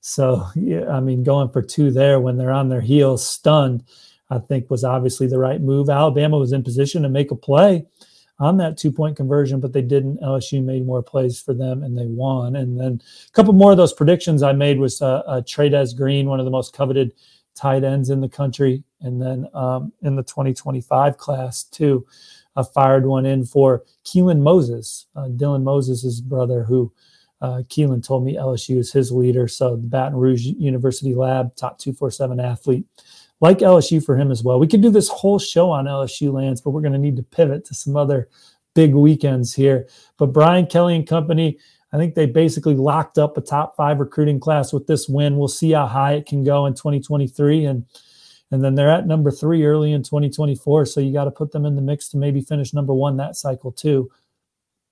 So 0.00 0.46
yeah, 0.54 0.88
I 0.90 1.00
mean, 1.00 1.24
going 1.24 1.50
for 1.50 1.60
two 1.60 1.90
there 1.90 2.20
when 2.20 2.38
they're 2.38 2.50
on 2.50 2.68
their 2.68 2.80
heels, 2.80 3.26
stunned 3.26 3.84
I 4.30 4.38
think 4.38 4.70
was 4.70 4.84
obviously 4.84 5.26
the 5.26 5.38
right 5.38 5.60
move. 5.60 5.88
Alabama 5.88 6.38
was 6.38 6.52
in 6.52 6.62
position 6.62 7.02
to 7.02 7.08
make 7.08 7.30
a 7.30 7.36
play 7.36 7.86
on 8.38 8.56
that 8.58 8.76
two 8.76 8.92
point 8.92 9.16
conversion, 9.16 9.60
but 9.60 9.72
they 9.72 9.82
didn't. 9.82 10.20
LSU 10.20 10.62
made 10.62 10.86
more 10.86 11.02
plays 11.02 11.40
for 11.40 11.54
them 11.54 11.82
and 11.82 11.96
they 11.96 12.06
won. 12.06 12.56
And 12.56 12.78
then 12.78 13.00
a 13.26 13.32
couple 13.32 13.52
more 13.52 13.72
of 13.72 13.76
those 13.76 13.92
predictions 13.92 14.42
I 14.42 14.52
made 14.52 14.78
was 14.78 15.02
uh, 15.02 15.22
uh, 15.26 15.40
Trey'Dez 15.42 15.96
Green, 15.96 16.28
one 16.28 16.38
of 16.38 16.44
the 16.44 16.50
most 16.50 16.74
coveted 16.74 17.12
tight 17.54 17.84
ends 17.84 18.10
in 18.10 18.20
the 18.20 18.28
country. 18.28 18.84
And 19.00 19.20
then 19.20 19.48
um, 19.54 19.92
in 20.02 20.16
the 20.16 20.22
2025 20.22 21.16
class, 21.16 21.64
too, 21.64 22.06
I 22.54 22.62
fired 22.62 23.06
one 23.06 23.26
in 23.26 23.44
for 23.44 23.84
Keelan 24.04 24.40
Moses, 24.40 25.06
uh, 25.16 25.28
Dylan 25.28 25.62
Moses' 25.62 26.20
brother, 26.20 26.64
who 26.64 26.92
uh, 27.40 27.62
Keelan 27.68 28.04
told 28.04 28.24
me 28.24 28.36
LSU 28.36 28.78
is 28.78 28.92
his 28.92 29.12
leader. 29.12 29.46
So 29.48 29.76
the 29.76 29.86
Baton 29.86 30.16
Rouge 30.16 30.44
University 30.44 31.14
Lab, 31.14 31.54
top 31.56 31.78
247 31.78 32.40
athlete 32.40 32.84
like 33.40 33.58
LSU 33.58 34.04
for 34.04 34.16
him 34.16 34.30
as 34.30 34.42
well. 34.42 34.58
We 34.58 34.66
could 34.66 34.82
do 34.82 34.90
this 34.90 35.08
whole 35.08 35.38
show 35.38 35.70
on 35.70 35.84
LSU 35.84 36.32
Lance, 36.32 36.60
but 36.60 36.70
we're 36.70 36.80
going 36.80 36.92
to 36.92 36.98
need 36.98 37.16
to 37.16 37.22
pivot 37.22 37.64
to 37.66 37.74
some 37.74 37.96
other 37.96 38.28
big 38.74 38.94
weekends 38.94 39.54
here. 39.54 39.88
But 40.16 40.32
Brian 40.32 40.66
Kelly 40.66 40.96
and 40.96 41.06
company, 41.06 41.58
I 41.92 41.96
think 41.96 42.14
they 42.14 42.26
basically 42.26 42.74
locked 42.74 43.18
up 43.18 43.36
a 43.36 43.40
top 43.40 43.76
five 43.76 44.00
recruiting 44.00 44.40
class 44.40 44.72
with 44.72 44.86
this 44.86 45.08
win. 45.08 45.36
We'll 45.36 45.48
see 45.48 45.72
how 45.72 45.86
high 45.86 46.14
it 46.14 46.26
can 46.26 46.44
go 46.44 46.66
in 46.66 46.74
2023. 46.74 47.64
And 47.64 47.86
and 48.50 48.64
then 48.64 48.74
they're 48.74 48.90
at 48.90 49.06
number 49.06 49.30
three 49.30 49.64
early 49.64 49.92
in 49.92 50.02
2024. 50.02 50.86
So 50.86 51.00
you 51.00 51.12
got 51.12 51.24
to 51.24 51.30
put 51.30 51.52
them 51.52 51.66
in 51.66 51.76
the 51.76 51.82
mix 51.82 52.08
to 52.10 52.16
maybe 52.16 52.40
finish 52.40 52.72
number 52.72 52.94
one 52.94 53.16
that 53.18 53.36
cycle 53.36 53.70
too. 53.70 54.10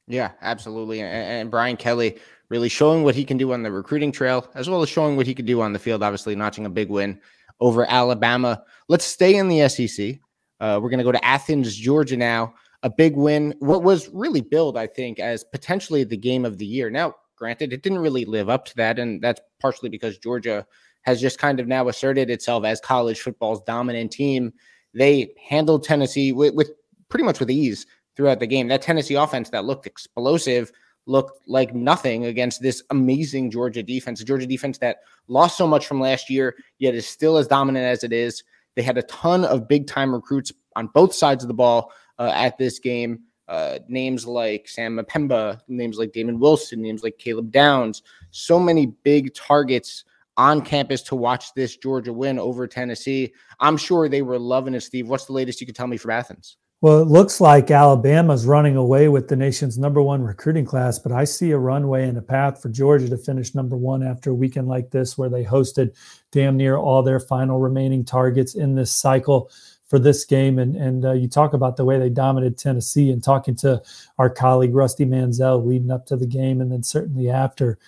Yeah, 0.07 0.33
absolutely. 0.43 1.01
And, 1.01 1.11
and, 1.11 1.51
Brian 1.51 1.77
Kelly 1.77 2.19
really 2.49 2.69
showing 2.69 3.03
what 3.03 3.15
he 3.15 3.25
can 3.25 3.39
do 3.39 3.53
on 3.53 3.63
the 3.63 3.73
recruiting 3.73 4.13
trail, 4.13 4.49
as 4.55 4.69
well 4.69 4.83
as 4.83 4.89
showing 4.89 5.17
what 5.17 5.27
he 5.27 5.35
could 5.35 5.47
do 5.47 5.61
on 5.61 5.73
the 5.73 5.79
field, 5.79 6.03
obviously 6.03 6.37
notching 6.37 6.67
a 6.67 6.71
big 6.71 6.91
win 6.91 7.19
over 7.61 7.85
Alabama. 7.89 8.63
Let's 8.89 9.05
stay 9.05 9.37
in 9.37 9.49
the 9.49 9.69
SEC. 9.69 10.19
Uh, 10.61 10.81
we're 10.83 10.91
going 10.91 10.99
to 10.99 11.05
go 11.05 11.13
to 11.13 11.25
Athens, 11.25 11.75
Georgia 11.77 12.17
now 12.17 12.55
a 12.83 12.91
big 12.91 13.17
win. 13.17 13.53
What 13.59 13.83
was 13.83 14.09
really 14.11 14.41
billed, 14.41 14.77
I 14.77 14.87
think, 14.87 15.19
as 15.19 15.43
potentially 15.43 16.05
the 16.05 16.17
game 16.17 16.45
of 16.45 16.59
the 16.59 16.65
year. 16.65 16.89
Now, 16.89 17.15
granted, 17.37 17.73
it 17.73 17.83
didn't 17.83 17.99
really 17.99 18.25
live 18.25 18.49
up 18.49 18.65
to 18.67 18.77
that, 18.77 18.99
and 18.99 19.21
that's 19.21 19.41
partially 19.61 19.89
because 19.89 20.19
Georgia 20.19 20.65
has 21.03 21.21
just 21.21 21.39
kind 21.39 21.59
of 21.61 21.67
now 21.67 21.89
asserted 21.89 22.31
itself 22.31 22.65
as 22.65 22.81
college 22.81 23.21
football's 23.21 23.63
dominant 23.63 24.13
team. 24.13 24.53
They 24.95 25.33
handled 25.49 25.83
Tennessee 25.83 26.33
with, 26.33 26.55
with 26.55 26.71
pretty 27.09 27.25
much 27.25 27.41
with 27.41 27.51
ease 27.51 27.87
throughout 28.17 28.39
the 28.39 28.47
game. 28.47 28.69
That 28.69 28.83
Tennessee 28.83 29.15
offense 29.15 29.51
that 29.51 29.65
looked 29.65 29.87
explosive 29.87 30.71
looked 31.07 31.41
like 31.49 31.75
nothing 31.75 32.27
against 32.27 32.61
this 32.61 32.83
amazing 32.91 33.51
Georgia 33.51 33.83
defense. 33.83 34.21
a 34.21 34.25
Georgia 34.25 34.47
defense 34.47 34.79
that 34.79 34.99
lost 35.29 35.57
so 35.57 35.67
much 35.67 35.87
from 35.87 36.01
last 36.01 36.29
year, 36.29 36.57
yet 36.79 36.95
is 36.95 37.07
still 37.07 37.37
as 37.39 37.47
dominant 37.47 37.87
as 37.87 38.05
it 38.05 38.13
is. 38.13 38.43
They 38.75 38.83
had 38.83 38.99
a 38.99 39.03
ton 39.03 39.45
of 39.45 39.69
big 39.69 39.87
time 39.87 40.13
recruits 40.13 40.53
on 40.75 40.89
both 40.89 41.15
sides 41.15 41.43
of 41.43 41.49
the 41.49 41.55
ball 41.55 41.93
uh, 42.19 42.33
at 42.35 42.59
this 42.59 42.79
game. 42.79 43.21
Uh, 43.49 43.79
names 43.89 44.27
like 44.27 44.69
Sam 44.69 44.97
M'Pemba, 44.97 45.61
names 45.69 45.99
like 45.99 46.13
Damon 46.13 46.41
Wilson, 46.41 46.83
names 46.83 47.05
like 47.05 47.17
Caleb 47.17 47.53
Downs, 47.53 48.03
so 48.33 48.59
many 48.59 48.87
big 48.87 49.35
targets 49.35 50.05
on 50.37 50.61
campus 50.61 51.01
to 51.03 51.17
watch 51.17 51.55
this 51.55 51.77
Georgia 51.77 52.13
win 52.13 52.39
over 52.39 52.67
Tennessee. 52.67 53.33
I'm 53.61 53.77
sure 53.77 54.09
they 54.09 54.23
were 54.23 54.39
loving 54.39 54.75
it, 54.75 54.83
Steve. 54.83 55.09
What's 55.09 55.27
the 55.27 55.33
latest 55.33 55.61
you 55.61 55.67
could 55.67 55.77
tell 55.77 55.87
me 55.87 55.97
from 55.97 56.11
Athens? 56.11 56.57
Well, 56.83 57.01
it 57.01 57.09
looks 57.09 57.41
like 57.41 57.71
Alabama's 57.71 58.45
running 58.45 58.77
away 58.77 59.09
with 59.09 59.29
the 59.29 59.37
nation's 59.37 59.79
number 59.79 60.03
one 60.03 60.23
recruiting 60.23 60.67
class, 60.67 60.99
but 60.99 61.11
I 61.11 61.25
see 61.25 61.51
a 61.53 61.59
runway 61.59 62.07
and 62.07 62.19
a 62.19 62.23
path 62.23 62.61
for 62.61 62.69
Georgia 62.69 63.09
to 63.09 63.17
finish 63.17 63.55
number 63.55 63.77
one 63.77 64.03
after 64.03 64.31
a 64.31 64.35
weekend 64.35 64.69
like 64.69 64.91
this, 64.91 65.17
where 65.17 65.31
they 65.31 65.43
hosted 65.43 65.97
damn 66.33 66.57
near 66.57 66.77
all 66.77 67.03
their 67.03 67.19
final 67.19 67.59
remaining 67.59 68.05
targets 68.05 68.55
in 68.55 68.75
this 68.75 68.95
cycle 68.95 69.51
for 69.89 69.99
this 69.99 70.27
game. 70.27 70.59
And 70.59 70.77
and 70.77 71.05
uh, 71.07 71.13
you 71.13 71.29
talk 71.29 71.55
about 71.55 71.79
the 71.79 71.85
way 71.87 71.99
they 71.99 72.11
dominated 72.11 72.59
Tennessee, 72.59 73.11
and 73.11 73.25
talking 73.25 73.57
to 73.57 73.83
our 74.19 74.29
colleague 74.29 74.75
Rusty 74.75 75.07
Mansell 75.07 75.65
leading 75.65 75.91
up 75.91 76.05
to 76.07 76.17
the 76.17 76.27
game, 76.27 76.61
and 76.61 76.71
then 76.71 76.83
certainly 76.83 77.31
after. 77.31 77.79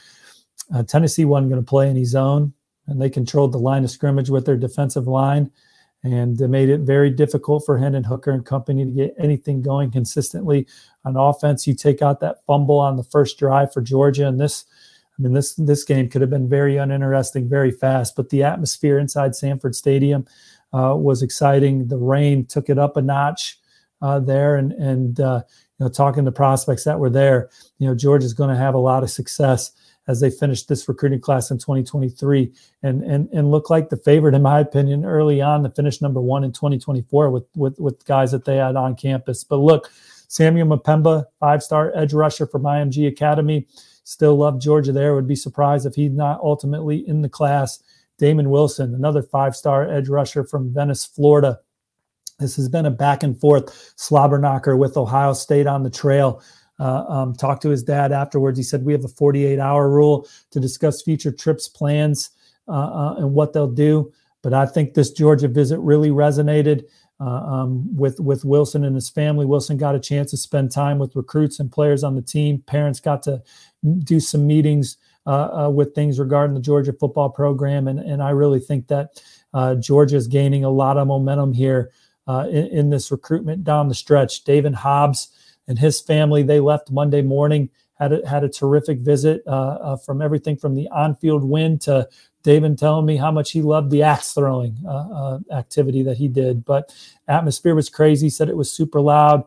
Uh, 0.75 0.83
Tennessee 0.83 1.25
wasn't 1.25 1.51
going 1.51 1.63
to 1.63 1.67
play 1.67 1.89
any 1.89 2.05
zone, 2.05 2.53
and 2.87 3.01
they 3.01 3.09
controlled 3.09 3.53
the 3.53 3.59
line 3.59 3.85
of 3.85 3.91
scrimmage 3.91 4.29
with 4.29 4.45
their 4.45 4.57
defensive 4.57 5.07
line, 5.07 5.51
and 6.05 6.39
made 6.39 6.69
it 6.69 6.81
very 6.81 7.11
difficult 7.11 7.65
for 7.67 7.79
Hendon 7.79 8.05
Hooker 8.05 8.31
and 8.31 8.45
company 8.45 8.85
to 8.85 8.91
get 8.91 9.15
anything 9.19 9.63
going 9.63 9.91
consistently 9.91 10.67
on 11.05 11.17
offense. 11.17 11.67
You 11.67 11.75
take 11.75 12.03
out 12.03 12.21
that 12.21 12.45
fumble 12.47 12.79
on 12.79 12.97
the 12.97 13.05
first 13.05 13.39
drive 13.39 13.73
for 13.73 13.81
Georgia, 13.81 14.27
and 14.27 14.41
this. 14.41 14.65
I 15.11 15.23
mean, 15.23 15.33
this 15.33 15.55
this 15.55 15.83
game 15.83 16.09
could 16.09 16.21
have 16.21 16.31
been 16.31 16.49
very 16.49 16.77
uninteresting, 16.77 17.49
very 17.49 17.73
fast. 17.73 18.15
But 18.15 18.29
the 18.31 18.45
atmosphere 18.45 19.01
inside 19.01 19.35
Sanford 19.35 19.75
Stadium, 19.75 20.25
uh, 20.73 20.95
was 20.97 21.23
exciting. 21.23 21.89
The 21.89 21.97
rain 21.97 22.47
took 22.47 22.69
it 22.69 22.79
up 22.79 22.97
a 22.97 23.03
notch 23.03 23.59
uh, 24.03 24.21
there, 24.21 24.57
and 24.57 24.73
and 24.73 25.21
uh, 25.21 25.43
you 25.79 25.85
know 25.85 25.91
talking 25.91 26.25
to 26.25 26.33
prospects 26.33 26.85
that 26.85 26.99
were 26.99 27.11
there, 27.11 27.51
you 27.79 27.89
know 27.89 27.95
Georgia's 27.95 28.35
going 28.35 28.51
to 28.51 28.57
have 28.57 28.75
a 28.75 28.79
lot 28.79 29.03
of 29.03 29.11
success 29.11 29.73
as 30.09 30.21
they 30.21 30.31
finish 30.31 30.65
this 30.65 30.89
recruiting 30.89 31.21
class 31.21 31.51
in 31.51 31.59
2023 31.59 32.53
and 32.83 33.05
and 33.05 33.29
and 33.33 33.51
look 33.51 33.71
like 33.71 33.91
the 33.91 33.97
favorite 33.97 34.35
in 34.35 34.43
my 34.43 34.59
opinion 34.59 35.05
early 35.05 35.41
on 35.41 35.63
to 35.63 35.71
finish 35.71 36.03
number 36.03 36.21
one 36.21 36.43
in 36.43 36.51
2024 36.51 37.31
with 37.31 37.45
with 37.55 37.79
with 37.79 38.05
guys 38.07 38.33
that 38.33 38.45
they 38.45 38.57
had 38.57 38.75
on 38.75 38.97
campus. 38.97 39.45
But 39.45 39.59
look, 39.59 39.91
Samuel 40.29 40.67
M'Pemba, 40.67 41.27
five 41.39 41.63
star 41.63 41.93
edge 41.95 42.13
rusher 42.13 42.47
from 42.47 42.63
IMG 42.63 43.07
Academy, 43.07 43.69
still 44.05 44.37
love 44.37 44.61
Georgia 44.61 44.93
there. 44.93 45.15
Would 45.15 45.29
be 45.29 45.37
surprised 45.37 45.87
if 45.87 45.95
he's 45.95 46.13
not 46.13 46.41
ultimately 46.41 47.07
in 47.07 47.23
the 47.23 47.29
class. 47.29 47.83
Damon 48.19 48.51
Wilson, 48.51 48.95
another 48.95 49.23
five 49.23 49.55
star 49.55 49.89
edge 49.89 50.09
rusher 50.09 50.43
from 50.43 50.73
Venice, 50.75 51.05
Florida. 51.05 51.61
This 52.39 52.57
has 52.57 52.69
been 52.69 52.87
a 52.87 52.91
back 52.91 53.23
and 53.23 53.39
forth 53.39 53.93
slobber 53.97 54.39
knocker 54.39 54.77
with 54.77 54.97
Ohio 54.97 55.33
State 55.33 55.67
on 55.67 55.83
the 55.83 55.91
trail. 55.91 56.43
Uh, 56.81 57.05
um, 57.09 57.35
talked 57.35 57.63
to 57.63 57.71
his 57.71 57.83
dad 57.83 58.13
afterwards. 58.13 58.57
He 58.57 58.63
said, 58.63 58.85
We 58.85 58.93
have 58.93 59.05
a 59.05 59.09
48 59.09 59.59
hour 59.59 59.89
rule 59.91 60.29
to 60.51 60.61
discuss 60.61 61.03
future 61.03 61.33
trips, 61.33 61.69
plans, 61.69 62.31
uh, 62.69 62.73
uh, 62.73 63.15
and 63.19 63.33
what 63.33 63.53
they'll 63.53 63.67
do. 63.67 64.13
But 64.43 64.55
I 64.55 64.67
think 64.67 64.95
this 64.95 65.11
Georgia 65.11 65.49
visit 65.49 65.81
really 65.81 66.11
resonated 66.11 66.85
uh, 67.21 67.25
um, 67.25 67.97
with, 67.97 68.21
with 68.21 68.45
Wilson 68.45 68.85
and 68.85 68.95
his 68.95 69.11
family. 69.11 69.45
Wilson 69.45 69.77
got 69.77 69.97
a 69.97 70.01
chance 70.01 70.31
to 70.31 70.37
spend 70.37 70.71
time 70.71 70.99
with 70.99 71.17
recruits 71.17 71.59
and 71.59 71.71
players 71.71 72.05
on 72.05 72.15
the 72.15 72.23
team. 72.23 72.63
Parents 72.67 73.01
got 73.01 73.23
to 73.25 73.43
do 74.05 74.21
some 74.21 74.47
meetings 74.47 74.99
uh, 75.27 75.65
uh, 75.67 75.71
with 75.71 75.95
things 75.95 76.19
regarding 76.19 76.55
the 76.55 76.61
Georgia 76.61 76.93
football 76.93 77.29
program. 77.29 77.89
And, 77.89 77.99
and 77.99 78.23
I 78.23 78.31
really 78.31 78.61
think 78.61 78.87
that 78.89 79.23
uh, 79.53 79.75
Georgia 79.75 80.17
is 80.17 80.27
gaining 80.27 80.65
a 80.65 80.71
lot 80.71 80.97
of 80.97 81.07
momentum 81.07 81.53
here 81.53 81.91
uh, 82.27 82.47
in, 82.49 82.67
in, 82.67 82.91
this 82.91 83.11
recruitment 83.11 83.65
down 83.65 83.89
the 83.89 83.95
stretch. 83.95 84.45
Daevin 84.45 84.75
Hobbs 84.75 85.29
and 85.69 85.79
his 85.79 86.01
family, 86.01 86.43
they 86.43 86.59
left 86.59 86.91
Monday 86.91 87.23
morning, 87.23 87.71
had 87.99 88.13
a, 88.13 88.27
had 88.29 88.43
a 88.43 88.49
terrific 88.49 89.01
visit 89.01 89.43
uh, 89.47 89.97
from 89.97 90.23
everything 90.23 90.57
from 90.57 90.75
the 90.75 90.89
on-field 90.89 91.45
win 91.45 91.79
to 91.81 92.09
Daevin 92.43 92.77
telling 92.77 93.05
me 93.05 93.17
how 93.17 93.31
much 93.31 93.51
he 93.51 93.63
loved 93.63 93.91
the 93.91 94.03
axe 94.03 94.33
throwing 94.33 94.77
uh, 94.87 94.91
uh, 94.91 95.39
activity 95.53 96.03
that 96.05 96.17
he 96.17 96.29
did. 96.29 96.65
But 96.65 96.95
atmosphere 97.27 97.75
was 97.75 97.89
crazy. 97.89 98.31
Said 98.31 98.49
it 98.49 98.57
was 98.57 98.73
super 98.73 99.01
loud. 99.01 99.45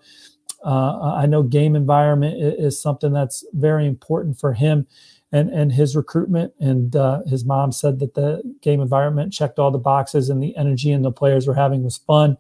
Uh, 0.64 1.16
I 1.16 1.26
know 1.26 1.42
game 1.42 1.76
environment 1.76 2.40
is, 2.40 2.74
is, 2.76 2.82
something 2.82 3.12
that's 3.12 3.44
very 3.54 3.88
important 3.88 4.40
for 4.40 4.54
him 4.54 4.86
and 5.32 5.50
and 5.50 5.72
his 5.72 5.96
recruitment. 5.96 6.54
And 6.60 6.96
uh, 6.96 7.24
his 7.26 7.44
mom 7.44 7.72
said 7.72 7.98
that 8.00 8.14
the 8.14 8.44
game 8.62 8.82
environment 8.82 9.34
checked 9.34 9.58
all 9.58 9.72
the 9.72 9.80
boxes, 9.80 10.30
and 10.30 10.44
the 10.44 10.56
energy 10.56 10.92
and 10.92 11.04
the 11.04 11.12
players 11.12 11.48
were 11.48 11.56
having 11.56 11.84
was 11.84 11.98
fun. 11.98 12.38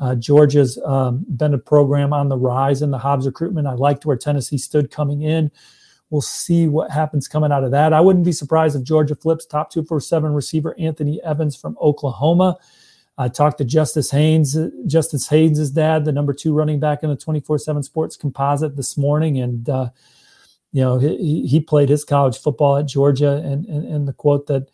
Uh, 0.00 0.14
Georgia's 0.14 0.78
um, 0.84 1.24
been 1.36 1.54
a 1.54 1.58
program 1.58 2.12
on 2.12 2.28
the 2.28 2.36
rise 2.36 2.82
in 2.82 2.90
the 2.90 2.98
Hobbs 2.98 3.26
recruitment. 3.26 3.66
I 3.66 3.74
liked 3.74 4.06
where 4.06 4.16
Tennessee 4.16 4.58
stood 4.58 4.90
coming 4.90 5.22
in. 5.22 5.50
We'll 6.10 6.20
see 6.20 6.68
what 6.68 6.90
happens 6.90 7.28
coming 7.28 7.52
out 7.52 7.64
of 7.64 7.70
that. 7.70 7.92
I 7.92 8.00
wouldn't 8.00 8.24
be 8.24 8.32
surprised 8.32 8.76
if 8.76 8.82
Georgia 8.82 9.14
flips 9.14 9.46
top 9.46 9.70
two 9.70 9.84
four 9.84 10.00
seven 10.00 10.32
receiver 10.32 10.74
Anthony 10.78 11.20
Evans 11.22 11.56
from 11.56 11.76
Oklahoma. 11.80 12.56
I 13.16 13.28
talked 13.28 13.58
to 13.58 13.64
Justice 13.64 14.10
Haynes, 14.10 14.56
Justice 14.86 15.28
Haynes' 15.28 15.70
dad, 15.70 16.04
the 16.04 16.12
number 16.12 16.32
two 16.32 16.52
running 16.52 16.80
back 16.80 17.04
in 17.04 17.10
the 17.10 17.16
24 17.16 17.58
7 17.58 17.82
sports 17.84 18.16
composite 18.16 18.76
this 18.76 18.96
morning. 18.96 19.38
And 19.40 19.68
uh, 19.68 19.90
you 20.72 20.80
know, 20.80 20.98
he, 20.98 21.46
he 21.46 21.60
played 21.60 21.88
his 21.88 22.04
college 22.04 22.36
football 22.36 22.76
at 22.76 22.86
Georgia, 22.86 23.40
and 23.44 23.64
and, 23.66 23.86
and 23.86 24.08
the 24.08 24.12
quote 24.12 24.48
that 24.48 24.70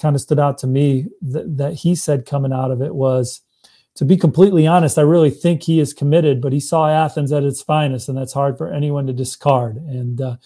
kind 0.00 0.16
of 0.16 0.22
stood 0.22 0.40
out 0.40 0.58
to 0.58 0.66
me 0.66 1.06
that, 1.20 1.56
that 1.58 1.74
he 1.74 1.94
said 1.94 2.26
coming 2.26 2.52
out 2.52 2.70
of 2.70 2.82
it 2.82 2.94
was, 2.94 3.42
to 3.94 4.04
be 4.04 4.16
completely 4.16 4.66
honest, 4.66 4.98
I 4.98 5.02
really 5.02 5.30
think 5.30 5.62
he 5.62 5.80
is 5.80 5.92
committed, 5.92 6.40
but 6.40 6.52
he 6.52 6.60
saw 6.60 6.88
Athens 6.88 7.32
at 7.32 7.44
its 7.44 7.62
finest, 7.62 8.08
and 8.08 8.16
that's 8.16 8.32
hard 8.32 8.56
for 8.56 8.72
anyone 8.72 9.06
to 9.06 9.12
discard. 9.12 9.76
And 9.76 10.20
uh, 10.20 10.36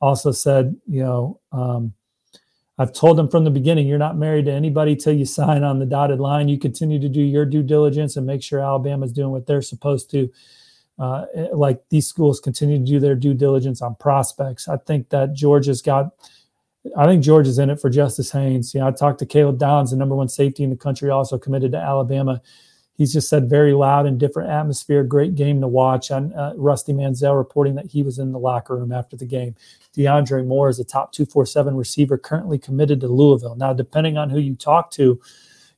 also 0.00 0.32
said, 0.32 0.76
you 0.86 1.02
know, 1.02 1.40
um, 1.52 1.92
I've 2.78 2.92
told 2.92 3.18
him 3.18 3.28
from 3.28 3.44
the 3.44 3.50
beginning, 3.50 3.88
you're 3.88 3.98
not 3.98 4.16
married 4.16 4.44
to 4.46 4.52
anybody 4.52 4.94
till 4.94 5.12
you 5.12 5.24
sign 5.24 5.64
on 5.64 5.78
the 5.78 5.86
dotted 5.86 6.20
line. 6.20 6.48
You 6.48 6.58
continue 6.58 7.00
to 7.00 7.08
do 7.08 7.20
your 7.20 7.44
due 7.44 7.62
diligence 7.62 8.16
and 8.16 8.26
make 8.26 8.42
sure 8.42 8.60
Alabama's 8.60 9.12
doing 9.12 9.30
what 9.30 9.46
they're 9.46 9.62
supposed 9.62 10.10
to 10.12 10.30
uh, 10.98 11.26
like 11.52 11.80
these 11.90 12.06
schools 12.06 12.40
continue 12.40 12.78
to 12.78 12.84
do 12.84 12.98
their 12.98 13.14
due 13.14 13.34
diligence 13.34 13.80
on 13.82 13.94
prospects. 13.96 14.68
I 14.68 14.76
think 14.78 15.10
that 15.10 15.32
Georgia's 15.32 15.82
got. 15.82 16.10
I 16.96 17.06
think 17.06 17.22
Georgia's 17.22 17.58
in 17.58 17.70
it 17.70 17.80
for 17.80 17.90
Justice 17.90 18.30
Haynes. 18.30 18.72
You 18.72 18.80
know, 18.80 18.88
I 18.88 18.92
talked 18.92 19.18
to 19.18 19.26
Caleb 19.26 19.58
Downs, 19.58 19.90
the 19.90 19.96
number 19.96 20.14
one 20.14 20.28
safety 20.28 20.64
in 20.64 20.70
the 20.70 20.76
country, 20.76 21.10
also 21.10 21.36
committed 21.36 21.72
to 21.72 21.78
Alabama. 21.78 22.40
He's 22.98 23.12
just 23.12 23.28
said 23.28 23.48
very 23.48 23.72
loud 23.74 24.06
and 24.06 24.18
different 24.18 24.50
atmosphere, 24.50 25.04
great 25.04 25.36
game 25.36 25.60
to 25.60 25.68
watch. 25.68 26.10
And 26.10 26.34
uh, 26.34 26.52
Rusty 26.56 26.92
Mansell 26.92 27.36
reporting 27.36 27.76
that 27.76 27.86
he 27.86 28.02
was 28.02 28.18
in 28.18 28.32
the 28.32 28.40
locker 28.40 28.76
room 28.76 28.90
after 28.90 29.16
the 29.16 29.24
game. 29.24 29.54
DeAndre 29.96 30.44
Moore 30.44 30.68
is 30.68 30.80
a 30.80 30.84
top 30.84 31.12
247 31.12 31.76
receiver 31.76 32.18
currently 32.18 32.58
committed 32.58 33.00
to 33.00 33.08
Louisville. 33.08 33.54
Now, 33.54 33.72
depending 33.72 34.18
on 34.18 34.30
who 34.30 34.40
you 34.40 34.56
talk 34.56 34.90
to, 34.92 35.20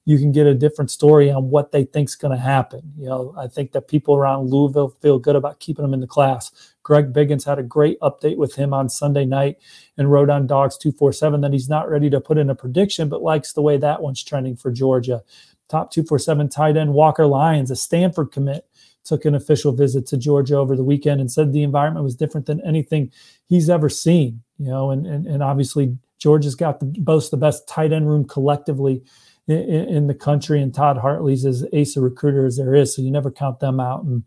you 0.06 0.18
can 0.18 0.32
get 0.32 0.46
a 0.46 0.54
different 0.54 0.90
story 0.90 1.30
on 1.30 1.50
what 1.50 1.72
they 1.72 1.84
think's 1.84 2.16
going 2.16 2.34
to 2.34 2.42
happen. 2.42 2.80
You 2.96 3.06
know, 3.06 3.34
I 3.36 3.46
think 3.48 3.72
that 3.72 3.86
people 3.86 4.16
around 4.16 4.50
Louisville 4.50 4.96
feel 5.02 5.18
good 5.18 5.36
about 5.36 5.60
keeping 5.60 5.84
him 5.84 5.92
in 5.92 6.00
the 6.00 6.06
class. 6.06 6.72
Greg 6.82 7.12
Biggins 7.12 7.44
had 7.44 7.58
a 7.58 7.62
great 7.62 8.00
update 8.00 8.38
with 8.38 8.54
him 8.54 8.72
on 8.72 8.88
Sunday 8.88 9.26
night 9.26 9.58
and 9.98 10.10
wrote 10.10 10.30
on 10.30 10.46
Dogs 10.46 10.78
247 10.78 11.42
that 11.42 11.52
he's 11.52 11.68
not 11.68 11.90
ready 11.90 12.08
to 12.08 12.20
put 12.20 12.38
in 12.38 12.48
a 12.48 12.54
prediction, 12.54 13.10
but 13.10 13.22
likes 13.22 13.52
the 13.52 13.62
way 13.62 13.76
that 13.76 14.00
one's 14.00 14.24
trending 14.24 14.56
for 14.56 14.70
Georgia. 14.70 15.22
Top 15.70 15.92
247 15.92 16.48
tight 16.48 16.76
end 16.76 16.94
Walker 16.94 17.26
Lyons, 17.26 17.70
a 17.70 17.76
Stanford 17.76 18.32
commit, 18.32 18.66
took 19.04 19.24
an 19.24 19.34
official 19.34 19.72
visit 19.72 20.06
to 20.08 20.16
Georgia 20.16 20.56
over 20.56 20.74
the 20.74 20.84
weekend 20.84 21.20
and 21.20 21.30
said 21.30 21.52
the 21.52 21.62
environment 21.62 22.04
was 22.04 22.16
different 22.16 22.46
than 22.46 22.60
anything 22.62 23.10
he's 23.46 23.70
ever 23.70 23.88
seen. 23.88 24.42
You 24.58 24.68
know, 24.68 24.90
and 24.90 25.06
and, 25.06 25.26
and 25.26 25.42
obviously 25.42 25.96
Georgia's 26.18 26.54
got 26.54 26.80
the 26.80 26.86
boasts 26.86 27.30
the 27.30 27.36
best 27.36 27.68
tight 27.68 27.92
end 27.92 28.08
room 28.08 28.26
collectively 28.26 29.02
in, 29.46 29.58
in, 29.58 30.06
the 30.06 30.14
country, 30.14 30.60
and 30.60 30.74
Todd 30.74 30.98
Hartley's 30.98 31.46
as 31.46 31.64
ace 31.72 31.96
of 31.96 32.02
recruiter 32.02 32.46
as 32.46 32.56
there 32.56 32.74
is. 32.74 32.94
So 32.94 33.02
you 33.02 33.10
never 33.10 33.30
count 33.30 33.60
them 33.60 33.80
out. 33.80 34.04
And 34.04 34.24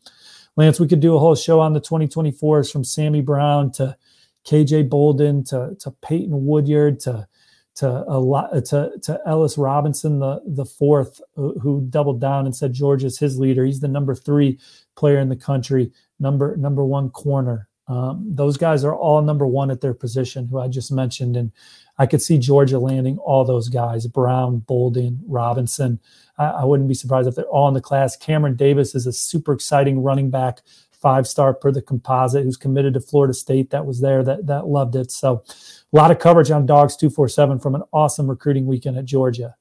Lance, 0.56 0.80
we 0.80 0.88
could 0.88 1.00
do 1.00 1.16
a 1.16 1.20
whole 1.20 1.36
show 1.36 1.60
on 1.60 1.74
the 1.74 1.82
2024s 1.82 2.72
from 2.72 2.84
Sammy 2.84 3.22
Brown 3.22 3.72
to 3.74 3.98
KJ 4.46 4.90
Bolden 4.90 5.44
to 5.46 5.76
to 5.80 5.92
Peyton 5.92 6.46
Woodyard 6.46 7.00
to 7.02 7.28
to 7.76 7.88
a 8.08 8.20
lot 8.20 8.54
to 8.66 8.92
to 9.02 9.20
Ellis 9.26 9.58
Robinson 9.58 10.20
the 10.20 10.42
the 10.46 10.66
fourth 10.66 11.22
who 11.36 11.86
doubled 11.90 12.22
down 12.22 12.46
and 12.46 12.56
said 12.56 12.74
Georgia's 12.74 13.18
his 13.18 13.40
leader. 13.40 13.66
He's 13.66 13.80
the 13.80 13.88
number 13.88 14.14
three 14.14 14.60
player 14.96 15.20
in 15.20 15.30
the 15.30 15.36
country, 15.36 15.92
number 16.20 16.56
number 16.56 16.86
one 16.86 17.10
corner. 17.10 17.68
Um, 17.88 18.26
those 18.30 18.56
guys 18.56 18.84
are 18.86 18.96
all 18.96 19.22
number 19.22 19.46
one 19.46 19.70
at 19.70 19.82
their 19.82 19.94
position, 19.94 20.48
who 20.48 20.60
I 20.60 20.70
just 20.70 20.92
mentioned, 20.92 21.36
and 21.36 21.52
I 21.98 22.06
could 22.06 22.22
see 22.22 22.38
Georgia 22.38 22.80
landing 22.80 23.18
all 23.18 23.44
those 23.44 23.70
guys: 23.70 24.08
Brown, 24.08 24.60
Bolden, 24.60 25.20
Robinson. 25.28 26.00
I, 26.38 26.46
I 26.46 26.64
wouldn't 26.66 26.88
be 26.88 26.96
surprised 26.96 27.28
if 27.28 27.36
they're 27.36 27.46
all 27.46 27.68
in 27.68 27.74
the 27.74 27.82
class. 27.82 28.16
Cameron 28.16 28.56
Davis 28.56 28.96
is 28.96 29.08
a 29.08 29.14
super 29.14 29.52
exciting 29.52 30.02
running 30.02 30.30
back 30.30 30.62
five 30.92 31.28
star 31.28 31.54
per 31.54 31.70
the 31.70 31.82
composite 31.82 32.44
who's 32.44 32.56
committed 32.56 32.94
to 32.94 33.02
Florida 33.02 33.34
State 33.34 33.72
that 33.72 33.86
was 33.86 34.00
there 34.00 34.24
that 34.24 34.48
that 34.48 34.68
loved 34.68 34.96
it. 34.96 35.12
So 35.12 35.44
a 35.94 35.98
lot 35.98 36.12
of 36.12 36.20
coverage 36.20 36.50
on 36.50 36.66
Dogs 36.66 36.96
247 36.96 37.60
from 37.60 37.76
an 37.76 37.84
awesome 37.94 38.28
recruiting 38.28 38.66
weekend 38.66 38.98
at 38.98 39.06
Georgia. 39.06 39.56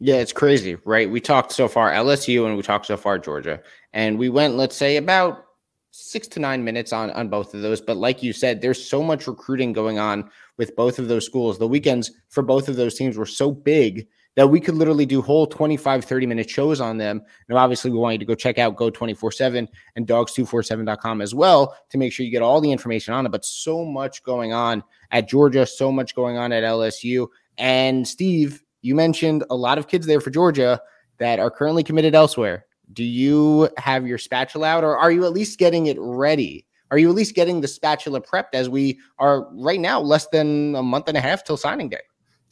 Yeah, 0.00 0.16
it's 0.16 0.32
crazy, 0.32 0.76
right? 0.84 1.10
We 1.10 1.20
talked 1.20 1.52
so 1.52 1.68
far 1.68 1.90
LSU 1.92 2.46
and 2.46 2.56
we 2.56 2.62
talked 2.62 2.86
so 2.86 2.96
far 2.96 3.18
Georgia. 3.18 3.60
And 3.92 4.18
we 4.18 4.28
went, 4.28 4.54
let's 4.54 4.76
say, 4.76 4.96
about 4.96 5.44
six 5.90 6.28
to 6.28 6.40
nine 6.40 6.62
minutes 6.64 6.92
on 6.92 7.10
on 7.10 7.28
both 7.28 7.52
of 7.52 7.62
those. 7.62 7.80
But 7.80 7.96
like 7.96 8.22
you 8.22 8.32
said, 8.32 8.60
there's 8.60 8.82
so 8.82 9.02
much 9.02 9.26
recruiting 9.26 9.72
going 9.72 9.98
on 9.98 10.30
with 10.56 10.74
both 10.76 10.98
of 10.98 11.08
those 11.08 11.26
schools. 11.26 11.58
The 11.58 11.68
weekends 11.68 12.12
for 12.28 12.42
both 12.42 12.68
of 12.68 12.76
those 12.76 12.94
teams 12.94 13.16
were 13.16 13.26
so 13.26 13.50
big 13.50 14.06
that 14.38 14.46
we 14.46 14.60
could 14.60 14.76
literally 14.76 15.04
do 15.04 15.20
whole 15.20 15.48
25, 15.48 16.04
30 16.04 16.26
minute 16.26 16.48
shows 16.48 16.80
on 16.80 16.96
them. 16.96 17.20
And 17.48 17.58
obviously, 17.58 17.90
we 17.90 17.98
want 17.98 18.12
you 18.12 18.18
to 18.20 18.24
go 18.24 18.36
check 18.36 18.56
out 18.56 18.76
Go 18.76 18.88
24 18.88 19.32
7 19.32 19.68
and 19.96 20.06
dogs247.com 20.06 21.20
as 21.20 21.34
well 21.34 21.76
to 21.90 21.98
make 21.98 22.12
sure 22.12 22.24
you 22.24 22.30
get 22.30 22.40
all 22.40 22.60
the 22.60 22.70
information 22.70 23.14
on 23.14 23.26
it. 23.26 23.32
But 23.32 23.44
so 23.44 23.84
much 23.84 24.22
going 24.22 24.52
on 24.52 24.84
at 25.10 25.28
Georgia, 25.28 25.66
so 25.66 25.90
much 25.90 26.14
going 26.14 26.36
on 26.36 26.52
at 26.52 26.62
LSU. 26.62 27.26
And 27.58 28.06
Steve, 28.06 28.62
you 28.80 28.94
mentioned 28.94 29.42
a 29.50 29.56
lot 29.56 29.76
of 29.76 29.88
kids 29.88 30.06
there 30.06 30.20
for 30.20 30.30
Georgia 30.30 30.80
that 31.18 31.40
are 31.40 31.50
currently 31.50 31.82
committed 31.82 32.14
elsewhere. 32.14 32.64
Do 32.92 33.02
you 33.02 33.68
have 33.76 34.06
your 34.06 34.18
spatula 34.18 34.68
out 34.68 34.84
or 34.84 34.96
are 34.96 35.10
you 35.10 35.24
at 35.24 35.32
least 35.32 35.58
getting 35.58 35.86
it 35.86 35.96
ready? 35.98 36.64
Are 36.92 36.98
you 36.98 37.08
at 37.08 37.16
least 37.16 37.34
getting 37.34 37.60
the 37.60 37.66
spatula 37.66 38.20
prepped 38.20 38.54
as 38.54 38.68
we 38.68 39.00
are 39.18 39.48
right 39.50 39.80
now, 39.80 40.00
less 40.00 40.28
than 40.28 40.76
a 40.76 40.82
month 40.84 41.08
and 41.08 41.16
a 41.16 41.20
half 41.20 41.42
till 41.42 41.56
signing 41.56 41.88
day? 41.88 42.02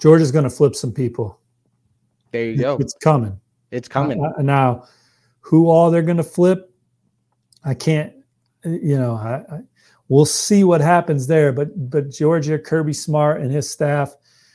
Georgia's 0.01 0.33
going 0.33 0.43
to 0.43 0.51
flip 0.51 0.75
some 0.75 0.91
people. 0.91 1.39
There 2.37 2.45
you 2.51 2.57
go. 2.59 2.77
It's 2.79 2.95
coming. 2.95 3.41
It's 3.71 3.89
coming. 3.89 4.23
Uh, 4.23 4.43
now, 4.43 4.85
who 5.41 5.71
all 5.71 5.91
they're 5.91 6.03
going 6.03 6.19
to 6.19 6.23
flip, 6.23 6.71
I 7.65 7.73
can't. 7.73 8.13
You 8.65 8.99
know, 8.99 9.15
I, 9.15 9.43
I, 9.51 9.61
we'll 10.09 10.27
see 10.27 10.63
what 10.63 10.81
happens 10.81 11.27
there. 11.27 11.53
But 11.53 11.91
but 11.91 12.11
Georgia, 12.11 12.59
Kirby 12.59 12.93
Smart, 12.93 13.41
and 13.41 13.51
his 13.51 13.71
staff, 13.71 14.15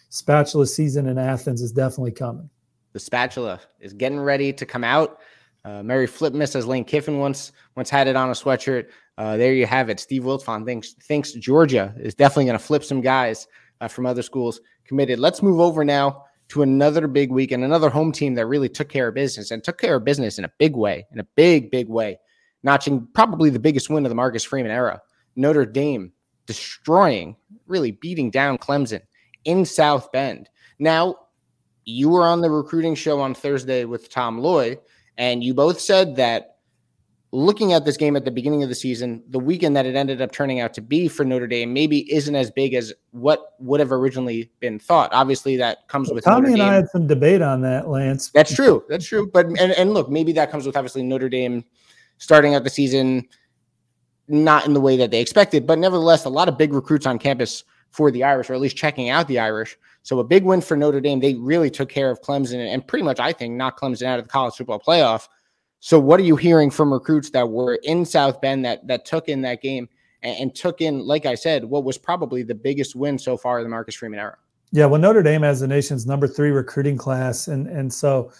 spatula 0.09 0.67
season 0.67 1.07
in 1.07 1.17
Athens 1.17 1.61
is 1.61 1.71
definitely 1.71 2.11
coming. 2.11 2.49
The 2.93 2.99
spatula 2.99 3.59
is 3.79 3.93
getting 3.93 4.19
ready 4.19 4.53
to 4.53 4.65
come 4.65 4.83
out. 4.83 5.19
Uh, 5.63 5.81
Mary 5.81 6.07
Flipmas, 6.07 6.55
as 6.55 6.67
Lane 6.67 6.83
Kiffin 6.83 7.17
once 7.17 7.51
once 7.75 7.89
had 7.89 8.07
it 8.07 8.15
on 8.15 8.29
a 8.29 8.33
sweatshirt. 8.33 8.89
Uh, 9.17 9.37
there 9.37 9.53
you 9.53 9.65
have 9.65 9.89
it. 9.89 9.99
Steve 9.99 10.23
Wiltfong 10.23 10.65
thinks 10.65 10.93
thinks 10.93 11.31
Georgia 11.31 11.95
is 11.97 12.13
definitely 12.13 12.45
going 12.45 12.59
to 12.59 12.63
flip 12.63 12.83
some 12.83 13.01
guys 13.01 13.47
uh, 13.79 13.87
from 13.87 14.05
other 14.05 14.21
schools 14.21 14.61
committed. 14.85 15.19
Let's 15.19 15.41
move 15.41 15.59
over 15.59 15.83
now 15.83 16.25
to 16.51 16.63
another 16.63 17.07
big 17.07 17.31
week 17.31 17.53
and 17.53 17.63
another 17.63 17.89
home 17.89 18.11
team 18.11 18.35
that 18.35 18.45
really 18.45 18.67
took 18.67 18.89
care 18.89 19.07
of 19.07 19.15
business 19.15 19.51
and 19.51 19.63
took 19.63 19.77
care 19.77 19.95
of 19.95 20.03
business 20.03 20.37
in 20.37 20.43
a 20.43 20.51
big 20.57 20.75
way, 20.75 21.05
in 21.13 21.19
a 21.19 21.27
big, 21.35 21.71
big 21.71 21.87
way, 21.87 22.19
notching 22.61 23.07
probably 23.13 23.49
the 23.49 23.57
biggest 23.57 23.89
win 23.89 24.05
of 24.05 24.09
the 24.09 24.15
Marcus 24.15 24.43
Freeman 24.43 24.69
era. 24.69 25.01
Notre 25.37 25.65
Dame 25.65 26.11
destroying, 26.47 27.37
really 27.67 27.91
beating 27.91 28.29
down 28.29 28.57
Clemson 28.57 28.99
in 29.45 29.63
South 29.63 30.11
Bend. 30.11 30.49
Now, 30.77 31.15
you 31.85 32.09
were 32.09 32.23
on 32.23 32.41
the 32.41 32.51
recruiting 32.51 32.95
show 32.95 33.21
on 33.21 33.33
Thursday 33.33 33.85
with 33.85 34.09
Tom 34.09 34.37
Loy, 34.37 34.77
and 35.17 35.41
you 35.41 35.53
both 35.53 35.79
said 35.79 36.17
that 36.17 36.50
looking 37.33 37.71
at 37.71 37.85
this 37.85 37.95
game 37.95 38.15
at 38.15 38.25
the 38.25 38.31
beginning 38.31 38.61
of 38.61 38.69
the 38.69 38.75
season, 38.75 39.23
the 39.29 39.39
weekend 39.39 39.75
that 39.75 39.85
it 39.85 39.95
ended 39.95 40.21
up 40.21 40.31
turning 40.31 40.59
out 40.59 40.73
to 40.73 40.81
be 40.81 41.07
for 41.07 41.23
Notre 41.23 41.47
Dame 41.47 41.71
maybe 41.73 42.11
isn't 42.13 42.35
as 42.35 42.51
big 42.51 42.73
as 42.73 42.93
what 43.11 43.53
would 43.59 43.79
have 43.79 43.91
originally 43.91 44.51
been 44.59 44.79
thought. 44.79 45.09
Obviously, 45.13 45.55
that 45.57 45.87
comes 45.87 46.09
well, 46.09 46.15
with 46.15 46.25
Tommy 46.25 46.41
Notre 46.41 46.49
and 46.49 46.57
Dame. 46.57 46.69
I 46.69 46.73
had 46.73 46.89
some 46.89 47.07
debate 47.07 47.41
on 47.41 47.61
that, 47.61 47.87
Lance. 47.87 48.31
That's 48.31 48.53
true. 48.53 48.83
That's 48.89 49.05
true. 49.05 49.29
But 49.31 49.45
and, 49.45 49.59
and 49.59 49.93
look, 49.93 50.09
maybe 50.09 50.33
that 50.33 50.51
comes 50.51 50.65
with 50.65 50.75
obviously 50.75 51.03
Notre 51.03 51.29
Dame 51.29 51.63
starting 52.17 52.53
out 52.53 52.63
the 52.63 52.69
season 52.69 53.27
not 54.27 54.65
in 54.65 54.73
the 54.73 54.81
way 54.81 54.95
that 54.97 55.11
they 55.11 55.19
expected, 55.19 55.67
but 55.67 55.77
nevertheless, 55.77 56.25
a 56.25 56.29
lot 56.29 56.47
of 56.47 56.57
big 56.57 56.73
recruits 56.73 57.05
on 57.05 57.19
campus 57.19 57.63
for 57.89 58.11
the 58.11 58.23
Irish, 58.23 58.49
or 58.49 58.53
at 58.53 58.61
least 58.61 58.77
checking 58.77 59.09
out 59.09 59.27
the 59.27 59.39
Irish. 59.39 59.77
So 60.03 60.19
a 60.19 60.23
big 60.23 60.43
win 60.43 60.61
for 60.61 60.77
Notre 60.77 61.01
Dame. 61.01 61.19
They 61.19 61.33
really 61.35 61.69
took 61.69 61.89
care 61.89 62.09
of 62.09 62.21
Clemson 62.21 62.65
and 62.65 62.85
pretty 62.85 63.03
much, 63.03 63.19
I 63.19 63.33
think, 63.33 63.55
knocked 63.55 63.81
Clemson 63.81 64.05
out 64.05 64.19
of 64.19 64.25
the 64.25 64.31
college 64.31 64.55
football 64.55 64.79
playoff. 64.79 65.27
So, 65.83 65.99
what 65.99 66.19
are 66.19 66.23
you 66.23 66.35
hearing 66.35 66.69
from 66.69 66.93
recruits 66.93 67.31
that 67.31 67.49
were 67.49 67.79
in 67.83 68.05
South 68.05 68.39
Bend 68.39 68.63
that 68.65 68.85
that 68.85 69.03
took 69.03 69.27
in 69.27 69.41
that 69.41 69.63
game 69.63 69.89
and, 70.21 70.37
and 70.39 70.55
took 70.55 70.79
in, 70.79 70.99
like 70.99 71.25
I 71.25 71.33
said, 71.33 71.65
what 71.65 71.83
was 71.83 71.97
probably 71.97 72.43
the 72.43 72.53
biggest 72.53 72.95
win 72.95 73.17
so 73.17 73.35
far 73.35 73.57
in 73.57 73.63
the 73.63 73.69
Marcus 73.69 73.95
Freeman 73.95 74.19
era? 74.19 74.37
Yeah, 74.71 74.85
well, 74.85 75.01
Notre 75.01 75.23
Dame 75.23 75.41
has 75.41 75.59
the 75.59 75.67
nation's 75.67 76.05
number 76.05 76.27
three 76.27 76.51
recruiting 76.51 76.97
class, 76.97 77.47
and 77.47 77.67
and 77.67 77.91
so 77.91 78.31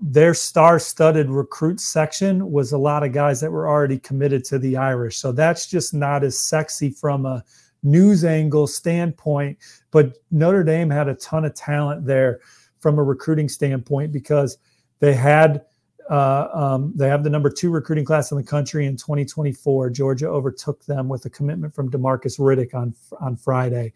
their 0.00 0.32
star-studded 0.32 1.28
recruit 1.28 1.80
section 1.80 2.52
was 2.52 2.70
a 2.70 2.78
lot 2.78 3.02
of 3.02 3.10
guys 3.10 3.40
that 3.40 3.50
were 3.50 3.68
already 3.68 3.98
committed 3.98 4.44
to 4.44 4.60
the 4.60 4.76
Irish. 4.76 5.16
So 5.16 5.32
that's 5.32 5.66
just 5.66 5.92
not 5.92 6.22
as 6.22 6.38
sexy 6.38 6.90
from 6.90 7.26
a 7.26 7.42
news 7.82 8.24
angle 8.24 8.68
standpoint. 8.68 9.58
But 9.90 10.16
Notre 10.30 10.62
Dame 10.62 10.90
had 10.90 11.08
a 11.08 11.16
ton 11.16 11.44
of 11.44 11.54
talent 11.54 12.06
there 12.06 12.38
from 12.78 13.00
a 13.00 13.02
recruiting 13.02 13.48
standpoint 13.48 14.12
because 14.12 14.58
they 15.00 15.14
had 15.14 15.64
uh, 16.08 16.48
um, 16.52 16.92
they 16.96 17.08
have 17.08 17.22
the 17.22 17.30
number 17.30 17.50
two 17.50 17.70
recruiting 17.70 18.04
class 18.04 18.30
in 18.30 18.38
the 18.38 18.44
country 18.44 18.86
in 18.86 18.96
2024. 18.96 19.90
Georgia 19.90 20.26
overtook 20.26 20.84
them 20.86 21.08
with 21.08 21.24
a 21.26 21.30
commitment 21.30 21.74
from 21.74 21.90
Demarcus 21.90 22.38
Riddick 22.38 22.74
on 22.74 22.94
on 23.20 23.36
Friday. 23.36 23.92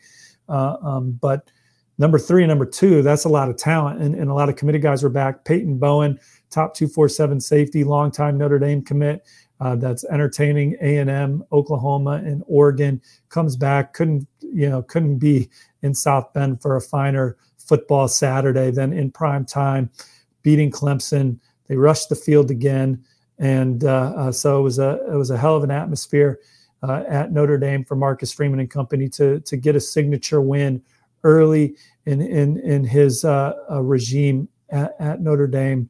Uh, 0.48 0.77
um, 0.83 1.12
but 1.12 1.51
number 1.98 2.18
three 2.18 2.42
and 2.42 2.51
number 2.51 2.66
two, 2.66 3.03
that's 3.03 3.25
a 3.25 3.29
lot 3.29 3.48
of 3.48 3.57
talent, 3.57 4.01
and, 4.03 4.14
and 4.14 4.31
a 4.31 4.35
lot 4.35 4.48
of 4.48 4.57
committed 4.57 4.83
guys 4.83 5.03
were 5.03 5.09
back. 5.09 5.44
Peyton 5.44 5.79
Bowen, 5.79 6.18
top 6.51 6.75
two 6.75 6.87
four 6.87 7.09
seven 7.09 7.40
safety, 7.40 7.85
longtime 7.85 8.37
Notre 8.37 8.59
Dame 8.59 8.83
commit. 8.83 9.27
Uh, 9.61 9.77
that's 9.77 10.05
entertaining 10.07 10.77
A&M, 10.83 11.44
Oklahoma, 11.53 12.20
and 12.25 12.42
Oregon 12.48 13.01
comes 13.29 13.55
back. 13.57 13.94
Couldn't 13.94 14.27
you 14.40 14.68
know? 14.68 14.83
Couldn't 14.83 15.18
be 15.18 15.48
in 15.83 15.94
South 15.94 16.33
Bend 16.33 16.61
for 16.61 16.77
a 16.77 16.81
finer 16.81 17.37
football 17.59 18.09
Saturday 18.09 18.70
than 18.70 18.92
in 18.92 19.11
prime 19.11 19.44
time, 19.46 19.88
beating 20.42 20.70
Clemson. 20.70 21.38
They 21.73 21.79
rushed 21.79 22.11
the 22.11 22.17
field 22.17 22.51
again, 22.51 23.03
and 23.39 23.83
uh, 23.83 24.13
uh, 24.15 24.33
so 24.33 24.61
it 24.61 24.63
was 24.63 24.79
a 24.79 25.01
it 25.11 25.17
was 25.17 25.31
a 25.31 25.39
hell 25.39 25.57
of 25.57 25.65
an 25.65 25.71
atmosphere 25.71 26.39
uh, 26.83 27.03
at 27.09 27.33
Notre 27.33 27.57
Dame 27.57 27.83
for 27.83 27.97
Marcus 27.97 28.31
Freeman 28.31 28.61
and 28.61 28.69
company 28.69 29.09
to 29.09 29.41
to 29.41 29.57
get 29.57 29.75
a 29.75 29.81
signature 29.81 30.43
win 30.43 30.83
early 31.25 31.75
in 32.05 32.21
in 32.21 32.59
in 32.59 32.85
his 32.85 33.25
uh, 33.25 33.55
uh, 33.71 33.81
regime 33.81 34.51
at, 34.69 34.95
at 34.99 35.23
Notre 35.23 35.47
Dame. 35.47 35.89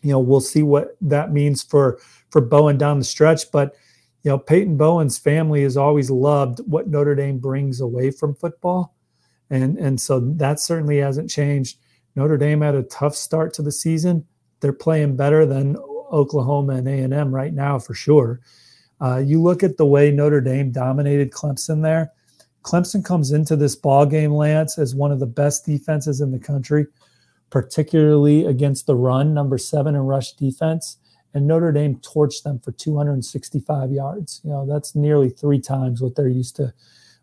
You 0.00 0.12
know, 0.12 0.20
we'll 0.20 0.40
see 0.40 0.62
what 0.62 0.96
that 1.02 1.34
means 1.34 1.62
for 1.62 1.98
for 2.30 2.40
Bowen 2.40 2.78
down 2.78 2.98
the 2.98 3.04
stretch, 3.04 3.52
but 3.52 3.74
you 4.22 4.30
know, 4.30 4.38
Peyton 4.38 4.78
Bowen's 4.78 5.18
family 5.18 5.64
has 5.64 5.76
always 5.76 6.10
loved 6.10 6.60
what 6.60 6.88
Notre 6.88 7.14
Dame 7.14 7.36
brings 7.36 7.82
away 7.82 8.10
from 8.10 8.34
football. 8.34 8.94
And 9.50 9.76
and 9.76 10.00
so 10.00 10.20
that 10.20 10.60
certainly 10.60 10.96
hasn't 10.96 11.28
changed. 11.28 11.76
Notre 12.16 12.38
Dame 12.38 12.62
had 12.62 12.74
a 12.74 12.84
tough 12.84 13.14
start 13.14 13.52
to 13.54 13.62
the 13.62 13.70
season, 13.70 14.24
they're 14.64 14.72
playing 14.72 15.14
better 15.14 15.44
than 15.44 15.76
Oklahoma 16.10 16.76
and 16.76 16.88
A&M 16.88 17.34
right 17.34 17.52
now 17.52 17.78
for 17.78 17.92
sure. 17.92 18.40
Uh, 18.98 19.18
you 19.18 19.42
look 19.42 19.62
at 19.62 19.76
the 19.76 19.84
way 19.84 20.10
Notre 20.10 20.40
Dame 20.40 20.72
dominated 20.72 21.32
Clemson 21.32 21.82
there. 21.82 22.12
Clemson 22.62 23.04
comes 23.04 23.30
into 23.30 23.56
this 23.56 23.76
ball 23.76 24.06
game, 24.06 24.32
Lance, 24.32 24.78
as 24.78 24.94
one 24.94 25.12
of 25.12 25.20
the 25.20 25.26
best 25.26 25.66
defenses 25.66 26.22
in 26.22 26.32
the 26.32 26.38
country, 26.38 26.86
particularly 27.50 28.46
against 28.46 28.86
the 28.86 28.96
run, 28.96 29.34
number 29.34 29.58
seven 29.58 29.94
in 29.94 30.00
rush 30.00 30.32
defense. 30.32 30.96
And 31.34 31.46
Notre 31.46 31.70
Dame 31.70 31.96
torched 31.96 32.42
them 32.42 32.58
for 32.58 32.72
265 32.72 33.92
yards. 33.92 34.40
You 34.44 34.50
know, 34.50 34.66
that's 34.66 34.94
nearly 34.94 35.28
three 35.28 35.60
times 35.60 36.00
what 36.00 36.14
they're 36.14 36.26
used 36.26 36.56
to, 36.56 36.72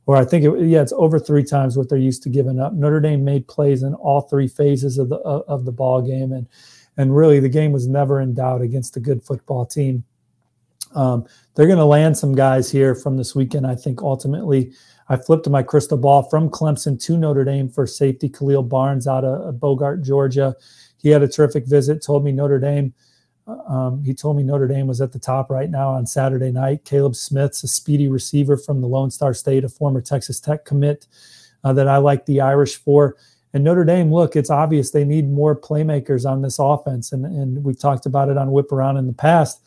or 0.06 0.16
I 0.16 0.26
think, 0.26 0.46
it, 0.46 0.68
yeah, 0.68 0.84
it's 0.84 0.94
over 0.94 1.18
three 1.18 1.44
times 1.44 1.76
what 1.76 1.90
they're 1.90 1.98
used 1.98 2.22
to 2.22 2.30
giving 2.30 2.60
up. 2.60 2.74
Notre 2.74 3.00
Dame 3.00 3.26
made 3.26 3.48
plays 3.48 3.82
in 3.82 3.96
all 3.96 4.22
three 4.22 4.48
phases 4.48 5.00
of 5.00 5.10
the 5.10 5.16
of 5.16 5.66
the 5.66 5.72
ball 5.72 6.04
game, 6.04 6.34
and 6.34 6.46
and 7.02 7.16
really 7.16 7.40
the 7.40 7.50
game 7.50 7.72
was 7.72 7.88
never 7.88 8.22
in 8.22 8.36
doubt 8.36 8.62
against 8.62 8.96
a 8.96 9.00
good 9.00 9.24
football 9.24 9.66
team. 9.66 10.04
Um, 10.94 11.26
they're 11.56 11.66
going 11.66 11.80
to 11.80 11.86
land 11.86 12.16
some 12.16 12.36
guys 12.36 12.70
here 12.70 12.94
from 12.94 13.18
this 13.18 13.34
weekend. 13.34 13.66
I 13.66 13.74
think 13.74 14.04
ultimately, 14.04 14.72
I 15.10 15.16
flipped 15.16 15.50
my 15.50 15.64
crystal 15.64 15.98
ball 15.98 16.24
from 16.24 16.50
Clemson 16.50 17.02
to 17.06 17.18
Notre 17.18 17.44
Dame 17.44 17.70
for 17.70 17.88
safety 17.88 18.30
Khalil 18.30 18.64
Barnes 18.64 19.08
out 19.08 19.26
of 19.26 19.60
Bogart, 19.60 20.04
Georgia. 20.04 20.56
He 21.02 21.10
had 21.10 21.24
a 21.24 21.28
terrific 21.28 21.66
visit. 21.66 22.04
Told 22.04 22.24
me 22.24 22.32
Notre 22.32 22.60
Dame. 22.60 22.94
Uh, 23.48 23.58
um, 23.68 24.04
he 24.04 24.14
told 24.14 24.38
me 24.38 24.44
Notre 24.44 24.68
Dame 24.68 24.86
was 24.86 25.02
at 25.02 25.12
the 25.12 25.20
top 25.20 25.50
right 25.50 25.72
now 25.72 25.90
on 25.90 26.06
Saturday 26.06 26.52
night. 26.52 26.86
Caleb 26.86 27.16
Smith's 27.16 27.64
a 27.64 27.68
speedy 27.68 28.10
receiver 28.10 28.58
from 28.58 28.80
the 28.80 28.88
Lone 28.88 29.10
Star 29.10 29.34
State, 29.34 29.64
a 29.64 29.70
former 29.70 30.02
Texas 30.02 30.40
Tech 30.40 30.66
commit 30.66 31.08
uh, 31.64 31.74
that 31.74 31.88
I 31.88 31.98
like 31.98 32.28
the 32.28 32.42
Irish 32.42 32.76
for. 32.76 33.16
And 33.54 33.64
Notre 33.64 33.84
Dame, 33.84 34.14
look, 34.14 34.36
it's 34.36 34.50
obvious 34.50 34.92
they 34.92 35.04
need 35.04 35.30
more 35.30 35.60
playmakers 35.60 36.30
on 36.30 36.42
this 36.42 36.58
offense, 36.60 37.12
and 37.12 37.26
and 37.26 37.64
we've 37.64 37.80
talked 37.80 38.06
about 38.06 38.30
it 38.30 38.38
on 38.38 38.52
Whip 38.52 38.72
Around 38.72 38.98
in 38.98 39.08
the 39.08 39.14
past 39.14 39.62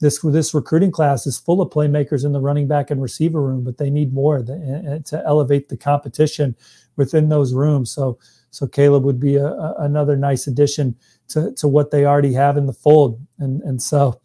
this 0.00 0.20
this 0.20 0.54
recruiting 0.54 0.90
class 0.90 1.26
is 1.26 1.38
full 1.38 1.60
of 1.60 1.70
playmakers 1.70 2.24
in 2.24 2.32
the 2.32 2.40
running 2.40 2.68
back 2.68 2.90
and 2.90 3.02
receiver 3.02 3.42
room, 3.42 3.64
but 3.64 3.78
they 3.78 3.90
need 3.90 4.12
more 4.12 4.42
to 4.42 5.22
elevate 5.24 5.68
the 5.68 5.76
competition 5.76 6.54
within 6.96 7.28
those 7.28 7.52
rooms. 7.52 7.90
So 7.90 8.18
so 8.50 8.66
Caleb 8.66 9.04
would 9.04 9.20
be 9.20 9.36
a, 9.36 9.46
a, 9.46 9.74
another 9.80 10.16
nice 10.16 10.46
addition 10.46 10.96
to, 11.28 11.52
to 11.52 11.68
what 11.68 11.90
they 11.90 12.06
already 12.06 12.32
have 12.32 12.56
in 12.56 12.66
the 12.66 12.72
fold. 12.72 13.20
And 13.38 13.60
and 13.62 13.82
so 13.82 14.20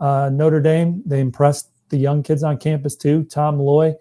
uh, 0.00 0.30
Notre 0.32 0.60
Dame 0.60 1.02
they 1.06 1.20
impressed 1.20 1.70
the 1.88 1.98
young 1.98 2.22
kids 2.22 2.42
on 2.42 2.58
campus 2.58 2.96
too. 2.96 3.24
Tom 3.24 3.58
Loy 3.58 3.94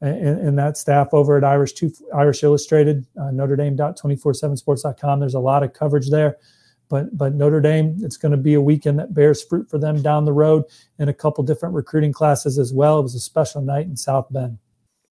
and, 0.00 0.38
and 0.38 0.58
that 0.58 0.76
staff 0.76 1.08
over 1.12 1.36
at 1.36 1.44
Irish 1.44 1.74
two, 1.74 1.92
Irish 2.14 2.42
Illustrated, 2.42 3.06
uh, 3.20 3.30
Notre 3.30 3.56
Dame.247sports.com. 3.56 5.20
There's 5.20 5.34
a 5.34 5.40
lot 5.40 5.62
of 5.62 5.72
coverage 5.72 6.10
there 6.10 6.36
but 6.90 7.16
but 7.16 7.34
Notre 7.34 7.62
Dame, 7.62 7.96
it's 8.02 8.18
going 8.18 8.32
to 8.32 8.36
be 8.36 8.52
a 8.52 8.60
weekend 8.60 8.98
that 8.98 9.14
bears 9.14 9.42
fruit 9.42 9.70
for 9.70 9.78
them 9.78 10.02
down 10.02 10.26
the 10.26 10.32
road 10.34 10.64
in 10.98 11.08
a 11.08 11.14
couple 11.14 11.42
different 11.42 11.74
recruiting 11.74 12.12
classes 12.12 12.58
as 12.58 12.74
well. 12.74 12.98
It 12.98 13.04
was 13.04 13.14
a 13.14 13.20
special 13.20 13.62
night 13.62 13.86
in 13.86 13.96
South 13.96 14.26
Bend. 14.30 14.58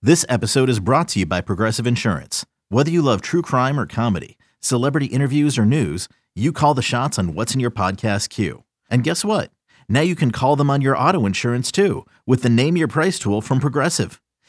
This 0.01 0.25
episode 0.29 0.69
is 0.69 0.79
brought 0.79 1.07
to 1.09 1.19
you 1.19 1.25
by 1.25 1.41
Progressive 1.41 1.87
Insurance. 1.87 2.45
Whether 2.67 2.91
you 2.91 3.01
love 3.01 3.21
true 3.21 3.41
crime 3.41 3.79
or 3.79 3.87
comedy, 3.87 4.37
celebrity 4.59 5.07
interviews 5.07 5.57
or 5.57 5.65
news, 5.65 6.07
you 6.35 6.51
call 6.51 6.73
the 6.73 6.81
shots 6.81 7.17
on 7.17 7.33
what's 7.33 7.53
in 7.53 7.59
your 7.59 7.71
podcast 7.71 8.29
queue. 8.29 8.63
And 8.91 9.03
guess 9.03 9.25
what? 9.25 9.51
Now 9.87 10.01
you 10.01 10.15
can 10.15 10.31
call 10.31 10.55
them 10.55 10.69
on 10.69 10.81
your 10.81 10.95
auto 10.95 11.25
insurance 11.25 11.71
too 11.71 12.05
with 12.27 12.43
the 12.43 12.49
Name 12.49 12.77
Your 12.77 12.87
Price 12.87 13.17
tool 13.17 13.41
from 13.41 13.59
Progressive. 13.59 14.21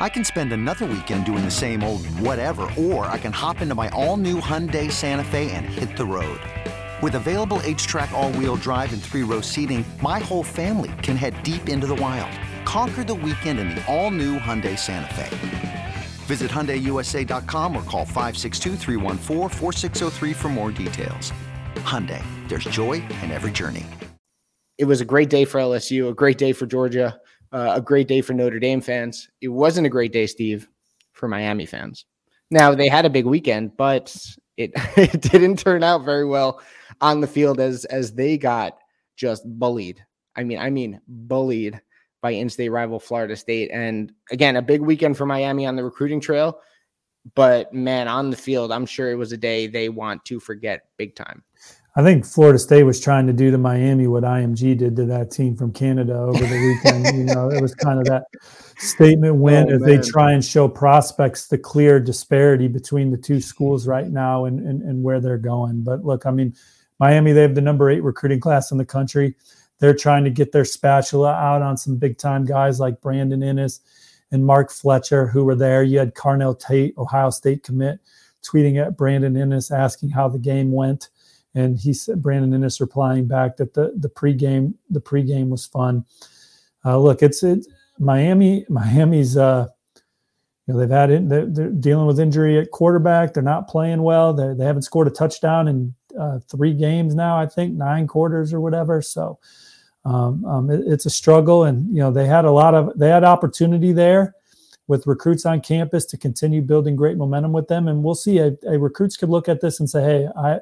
I 0.00 0.08
can 0.08 0.24
spend 0.24 0.54
another 0.54 0.86
weekend 0.86 1.26
doing 1.26 1.44
the 1.44 1.50
same 1.50 1.84
old 1.84 2.06
whatever, 2.06 2.62
or 2.78 3.04
I 3.04 3.18
can 3.18 3.32
hop 3.32 3.60
into 3.60 3.74
my 3.74 3.90
all 3.90 4.16
new 4.16 4.40
Hyundai 4.40 4.90
Santa 4.90 5.22
Fe 5.24 5.50
and 5.52 5.66
hit 5.66 5.94
the 5.94 6.06
road. 6.06 6.40
With 7.02 7.14
available 7.14 7.58
HTRAC 7.58 8.10
all-wheel 8.10 8.56
drive 8.56 8.92
and 8.92 9.02
three-row 9.02 9.40
seating, 9.42 9.84
my 10.02 10.18
whole 10.18 10.42
family 10.42 10.90
can 11.02 11.16
head 11.16 11.42
deep 11.42 11.68
into 11.68 11.86
the 11.86 11.94
wild. 11.96 12.30
Conquer 12.66 13.04
the 13.04 13.14
weekend 13.14 13.58
in 13.58 13.70
the 13.70 13.82
all-new 13.86 14.38
Hyundai 14.38 14.78
Santa 14.78 15.14
Fe. 15.14 15.94
Visit 16.26 16.50
HyundaiUSA.com 16.50 17.76
or 17.76 17.82
call 17.84 18.04
562 18.04 18.76
for 20.34 20.48
more 20.48 20.70
details. 20.70 21.32
Hyundai, 21.76 22.22
there's 22.48 22.64
joy 22.64 22.94
in 23.22 23.30
every 23.30 23.50
journey. 23.50 23.86
It 24.78 24.84
was 24.84 25.00
a 25.00 25.06
great 25.06 25.28
day 25.30 25.44
for 25.44 25.60
LSU, 25.60 26.08
a 26.08 26.14
great 26.14 26.38
day 26.38 26.52
for 26.52 26.66
Georgia, 26.66 27.20
uh, 27.52 27.72
a 27.74 27.80
great 27.80 28.08
day 28.08 28.20
for 28.20 28.32
Notre 28.32 28.58
Dame 28.58 28.80
fans. 28.80 29.28
It 29.40 29.48
wasn't 29.48 29.86
a 29.86 29.90
great 29.90 30.12
day, 30.12 30.26
Steve, 30.26 30.68
for 31.12 31.28
Miami 31.28 31.66
fans. 31.66 32.04
Now, 32.50 32.74
they 32.74 32.88
had 32.88 33.04
a 33.04 33.10
big 33.10 33.26
weekend, 33.26 33.76
but 33.76 34.14
it, 34.56 34.72
it 34.96 35.20
didn't 35.20 35.58
turn 35.58 35.82
out 35.82 36.04
very 36.04 36.24
well 36.24 36.60
on 37.00 37.20
the 37.20 37.26
field 37.26 37.60
as 37.60 37.84
as 37.86 38.12
they 38.12 38.36
got 38.36 38.78
just 39.16 39.42
bullied. 39.46 40.04
I 40.36 40.44
mean, 40.44 40.58
I 40.58 40.70
mean 40.70 41.00
bullied 41.08 41.80
by 42.22 42.32
in-state 42.32 42.68
rival 42.68 43.00
Florida 43.00 43.36
State. 43.36 43.70
And 43.72 44.12
again, 44.30 44.56
a 44.56 44.62
big 44.62 44.82
weekend 44.82 45.16
for 45.16 45.26
Miami 45.26 45.66
on 45.66 45.76
the 45.76 45.84
recruiting 45.84 46.20
trail. 46.20 46.60
But 47.34 47.72
man, 47.72 48.08
on 48.08 48.30
the 48.30 48.36
field, 48.36 48.72
I'm 48.72 48.86
sure 48.86 49.10
it 49.10 49.16
was 49.16 49.32
a 49.32 49.36
day 49.36 49.66
they 49.66 49.88
want 49.88 50.24
to 50.26 50.40
forget 50.40 50.86
big 50.96 51.14
time. 51.14 51.42
I 51.96 52.02
think 52.02 52.24
Florida 52.24 52.58
State 52.58 52.84
was 52.84 53.00
trying 53.00 53.26
to 53.26 53.32
do 53.32 53.50
to 53.50 53.58
Miami 53.58 54.06
what 54.06 54.22
IMG 54.22 54.78
did 54.78 54.94
to 54.96 55.06
that 55.06 55.32
team 55.32 55.56
from 55.56 55.72
Canada 55.72 56.14
over 56.14 56.38
the 56.38 56.78
weekend. 56.84 57.16
you 57.16 57.24
know, 57.24 57.50
it 57.50 57.60
was 57.60 57.74
kind 57.74 57.98
of 57.98 58.04
that 58.06 58.24
statement 58.76 59.32
oh, 59.36 59.40
win 59.40 59.70
oh, 59.70 59.74
as 59.74 59.80
man. 59.80 59.88
they 59.88 59.98
try 59.98 60.32
and 60.32 60.44
show 60.44 60.68
prospects 60.68 61.48
the 61.48 61.58
clear 61.58 61.98
disparity 61.98 62.68
between 62.68 63.10
the 63.10 63.16
two 63.16 63.40
schools 63.40 63.88
right 63.88 64.08
now 64.08 64.44
and, 64.44 64.60
and, 64.60 64.82
and 64.82 65.02
where 65.02 65.20
they're 65.20 65.36
going. 65.36 65.82
But 65.82 66.04
look, 66.04 66.26
I 66.26 66.30
mean, 66.30 66.54
Miami, 67.00 67.32
they 67.32 67.42
have 67.42 67.56
the 67.56 67.60
number 67.60 67.90
eight 67.90 68.04
recruiting 68.04 68.40
class 68.40 68.70
in 68.70 68.78
the 68.78 68.84
country. 68.84 69.34
They're 69.80 69.94
trying 69.94 70.22
to 70.24 70.30
get 70.30 70.52
their 70.52 70.66
spatula 70.66 71.32
out 71.32 71.62
on 71.62 71.76
some 71.76 71.96
big 71.96 72.18
time 72.18 72.44
guys 72.44 72.78
like 72.78 73.00
Brandon 73.00 73.40
Inniss 73.40 73.80
and 74.30 74.46
Mark 74.46 74.70
Fletcher, 74.70 75.26
who 75.26 75.44
were 75.44 75.56
there. 75.56 75.82
You 75.82 75.98
had 75.98 76.14
Carnell 76.14 76.58
Tate, 76.58 76.96
Ohio 76.98 77.30
State 77.30 77.64
commit, 77.64 77.98
tweeting 78.42 78.80
at 78.80 78.96
Brandon 78.96 79.34
Inniss 79.34 79.76
asking 79.76 80.10
how 80.10 80.28
the 80.28 80.38
game 80.38 80.70
went. 80.70 81.08
And 81.54 81.78
he 81.78 81.92
said 81.92 82.22
Brandon 82.22 82.60
Inniss 82.60 82.80
replying 82.80 83.26
back 83.26 83.56
that 83.56 83.74
the 83.74 83.92
the 83.96 84.08
pregame 84.08 84.74
the 84.88 85.00
pregame 85.00 85.48
was 85.48 85.66
fun. 85.66 86.04
Uh, 86.84 86.98
look, 86.98 87.22
it's 87.22 87.42
it 87.42 87.66
Miami. 87.98 88.64
Miami's 88.68 89.36
uh, 89.36 89.66
you 90.66 90.74
know 90.74 90.80
they've 90.80 90.90
had. 90.90 91.28
They're, 91.28 91.46
they're, 91.46 91.70
dealing 91.70 92.06
with 92.06 92.20
injury 92.20 92.58
at 92.58 92.70
quarterback. 92.70 93.34
They're 93.34 93.42
not 93.42 93.68
playing 93.68 94.02
well. 94.02 94.32
They 94.32 94.54
they 94.54 94.64
haven't 94.64 94.82
scored 94.82 95.08
a 95.08 95.10
touchdown 95.10 95.66
in 95.68 95.94
uh, 96.18 96.38
three 96.48 96.74
games 96.74 97.14
now, 97.14 97.38
I 97.38 97.46
think 97.46 97.74
nine 97.74 98.06
quarters 98.06 98.52
or 98.52 98.60
whatever. 98.60 99.02
So 99.02 99.38
um, 100.04 100.44
um, 100.44 100.70
it, 100.70 100.82
it's 100.86 101.06
a 101.06 101.10
struggle, 101.10 101.64
and 101.64 101.88
you 101.94 102.00
know 102.00 102.10
they 102.10 102.26
had 102.26 102.44
a 102.44 102.50
lot 102.50 102.74
of 102.74 102.98
they 102.98 103.08
had 103.08 103.24
opportunity 103.24 103.92
there 103.92 104.34
with 104.86 105.06
recruits 105.06 105.46
on 105.46 105.60
campus 105.60 106.04
to 106.06 106.16
continue 106.16 106.62
building 106.62 106.96
great 106.96 107.16
momentum 107.16 107.52
with 107.52 107.68
them, 107.68 107.88
and 107.88 108.02
we'll 108.02 108.14
see. 108.14 108.38
A, 108.38 108.56
a 108.66 108.78
recruits 108.78 109.16
could 109.16 109.28
look 109.28 109.48
at 109.48 109.60
this 109.60 109.80
and 109.80 109.88
say, 109.88 110.02
"Hey, 110.02 110.28
I." 110.36 110.60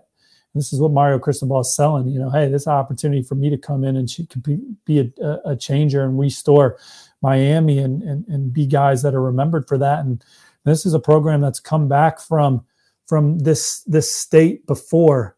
This 0.55 0.73
is 0.73 0.81
what 0.81 0.93
Mario 0.93 1.19
Cristobal 1.19 1.61
is 1.61 1.75
selling. 1.75 2.09
You 2.09 2.19
know, 2.19 2.31
hey, 2.31 2.49
this 2.49 2.67
opportunity 2.67 3.23
for 3.23 3.35
me 3.35 3.51
to 3.51 3.59
come 3.59 3.85
in 3.85 3.97
and 3.97 4.09
she 4.09 4.27
could 4.27 4.43
be, 4.43 4.59
be 4.85 5.13
a, 5.23 5.39
a 5.45 5.57
changer 5.57 6.05
and 6.05 6.19
restore 6.19 6.79
Miami 7.23 7.79
and, 7.79 8.03
and 8.03 8.27
and 8.29 8.53
be 8.53 8.67
guys 8.67 9.03
that 9.03 9.15
are 9.15 9.23
remembered 9.23 9.69
for 9.69 9.79
that. 9.79 10.01
And 10.01 10.25
this 10.65 10.87
is 10.87 10.95
a 10.95 11.01
program 11.01 11.41
that's 11.41 11.61
come 11.61 11.89
back 11.89 12.21
from 12.21 12.65
from 13.07 13.39
this 13.39 13.83
this 13.83 14.13
state 14.13 14.67
before 14.67 15.37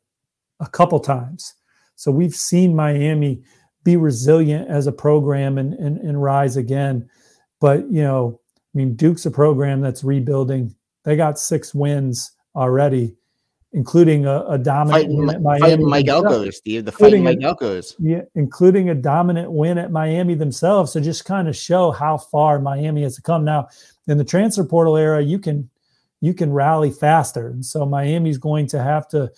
a 0.60 0.66
couple 0.66 1.00
times. 1.00 1.54
So 1.96 2.10
we've 2.10 2.34
seen 2.34 2.74
Miami 2.74 3.42
be 3.84 3.96
resilient 3.96 4.68
as 4.68 4.86
a 4.86 4.92
program 4.92 5.58
and, 5.58 5.74
and, 5.74 5.98
and 5.98 6.22
rise 6.22 6.56
again. 6.56 7.08
But, 7.60 7.90
you 7.90 8.02
know, 8.02 8.40
I 8.56 8.78
mean, 8.78 8.94
Duke's 8.94 9.26
a 9.26 9.30
program 9.30 9.80
that's 9.80 10.04
rebuilding. 10.04 10.74
They 11.04 11.16
got 11.16 11.38
six 11.38 11.74
wins 11.74 12.32
already, 12.54 13.16
including 13.72 14.26
a, 14.26 14.44
a 14.46 14.58
dominant 14.58 15.04
fighting, 15.04 15.16
win 15.16 15.30
at 15.34 15.42
Miami. 15.42 15.84
Mike 15.84 16.08
Elko, 16.08 16.50
Steve, 16.50 16.84
the 16.84 16.92
fighting 16.92 17.22
Mike 17.22 17.42
Elko's. 17.42 17.94
Yeah, 17.98 18.22
including 18.34 18.90
a 18.90 18.94
dominant 18.94 19.52
win 19.52 19.78
at 19.78 19.90
Miami 19.92 20.34
themselves. 20.34 20.92
To 20.92 21.00
just 21.00 21.24
kind 21.24 21.48
of 21.48 21.56
show 21.56 21.90
how 21.90 22.18
far 22.18 22.58
Miami 22.58 23.02
has 23.02 23.18
come. 23.18 23.44
Now, 23.44 23.68
in 24.08 24.18
the 24.18 24.24
transfer 24.24 24.64
portal 24.64 24.96
era, 24.96 25.22
you 25.22 25.38
can 25.38 25.70
you 26.20 26.34
can 26.34 26.52
rally 26.52 26.90
faster. 26.90 27.48
And 27.48 27.64
so 27.64 27.86
Miami's 27.86 28.38
going 28.38 28.66
to 28.68 28.82
have 28.82 29.08
to 29.08 29.30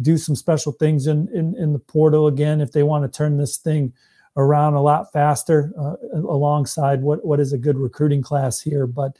do 0.00 0.16
some 0.16 0.34
special 0.34 0.72
things 0.72 1.06
in, 1.06 1.28
in, 1.34 1.54
in 1.56 1.72
the 1.72 1.78
portal 1.78 2.26
again 2.26 2.60
if 2.60 2.72
they 2.72 2.82
want 2.82 3.04
to 3.04 3.16
turn 3.16 3.36
this 3.36 3.58
thing 3.58 3.92
around 4.36 4.74
a 4.74 4.80
lot 4.80 5.12
faster 5.12 5.72
uh, 5.78 5.96
alongside 6.14 7.02
what, 7.02 7.24
what 7.24 7.40
is 7.40 7.52
a 7.52 7.58
good 7.58 7.76
recruiting 7.76 8.22
class 8.22 8.60
here. 8.60 8.86
But 8.86 9.16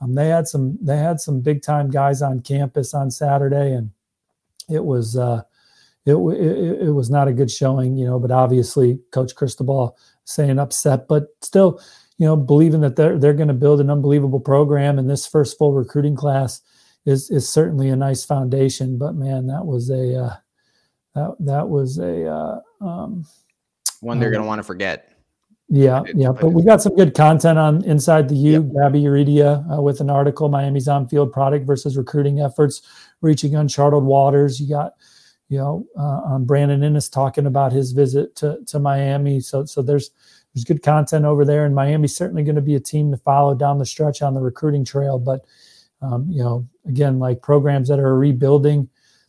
um, 0.00 0.14
they 0.14 0.28
had 0.28 0.46
some 0.46 0.78
they 0.80 0.96
had 0.96 1.20
some 1.20 1.40
big 1.40 1.62
time 1.62 1.90
guys 1.90 2.22
on 2.22 2.40
campus 2.40 2.94
on 2.94 3.10
Saturday, 3.10 3.72
and 3.72 3.90
it 4.70 4.84
was 4.84 5.16
uh, 5.16 5.42
it, 6.06 6.14
it, 6.14 6.88
it 6.88 6.90
was 6.92 7.10
not 7.10 7.28
a 7.28 7.32
good 7.32 7.50
showing, 7.50 7.96
you 7.96 8.06
know. 8.06 8.18
But 8.18 8.30
obviously, 8.30 9.00
Coach 9.12 9.34
Cristobal 9.34 9.96
saying 10.24 10.58
upset, 10.58 11.08
but 11.08 11.26
still, 11.42 11.80
you 12.18 12.26
know, 12.26 12.36
believing 12.36 12.80
that 12.80 12.96
they're 12.96 13.18
they're 13.18 13.34
going 13.34 13.48
to 13.48 13.54
build 13.54 13.80
an 13.80 13.90
unbelievable 13.90 14.40
program 14.40 14.98
in 14.98 15.06
this 15.06 15.26
first 15.26 15.58
full 15.58 15.72
recruiting 15.72 16.16
class 16.16 16.60
is 17.06 17.30
is 17.30 17.48
certainly 17.48 17.88
a 17.88 17.96
nice 17.96 18.24
foundation. 18.24 18.98
But 18.98 19.14
man, 19.14 19.46
that 19.46 19.64
was 19.64 19.90
a 19.90 20.24
uh, 20.24 20.36
that 21.14 21.36
that 21.40 21.68
was 21.68 21.98
a 21.98 22.26
uh, 22.26 22.60
um, 22.80 23.24
one 24.00 24.18
they're 24.18 24.28
um, 24.28 24.34
going 24.34 24.42
to 24.42 24.48
want 24.48 24.58
to 24.58 24.64
forget. 24.64 25.06
Yeah, 25.72 26.02
yeah, 26.16 26.32
but 26.32 26.48
we 26.48 26.64
got 26.64 26.82
some 26.82 26.96
good 26.96 27.14
content 27.14 27.56
on 27.56 27.84
Inside 27.84 28.28
the 28.28 28.34
U. 28.34 28.52
Yep. 28.74 28.92
Gaby 28.92 29.04
Urrutia 29.04 29.78
uh, 29.78 29.80
with 29.80 30.00
an 30.00 30.10
article, 30.10 30.48
Miami's 30.48 30.88
on-field 30.88 31.32
product 31.32 31.64
versus 31.64 31.96
recruiting 31.96 32.40
efforts, 32.40 32.82
reaching 33.20 33.54
uncharted 33.54 34.02
waters. 34.02 34.60
You 34.60 34.68
got, 34.68 34.94
you 35.48 35.58
know, 35.58 35.86
uh, 35.98 36.34
um, 36.34 36.44
Brandon 36.44 36.80
Inniss 36.80 37.12
talking 37.12 37.46
about 37.46 37.72
his 37.72 37.92
visit 37.92 38.34
to 38.36 38.58
to 38.66 38.78
Miami. 38.78 39.40
So 39.40 39.64
so 39.64 39.82
there's 39.82 40.10
there's 40.54 40.64
good 40.64 40.82
content 40.82 41.24
over 41.24 41.44
there, 41.44 41.64
and 41.64 41.74
Miami's 41.74 42.16
certainly 42.16 42.42
going 42.42 42.56
to 42.56 42.62
be 42.62 42.74
a 42.74 42.80
team 42.80 43.10
to 43.10 43.16
follow 43.16 43.54
down 43.54 43.78
the 43.78 43.86
stretch 43.86 44.22
on 44.22 44.34
the 44.34 44.40
recruiting 44.40 44.84
trail. 44.84 45.18
But 45.18 45.44
um, 46.02 46.26
you 46.30 46.42
know, 46.42 46.66
again, 46.86 47.18
like 47.18 47.42
programs 47.42 47.88
that 47.88 47.98
are 47.98 48.16
rebuilding, 48.16 48.88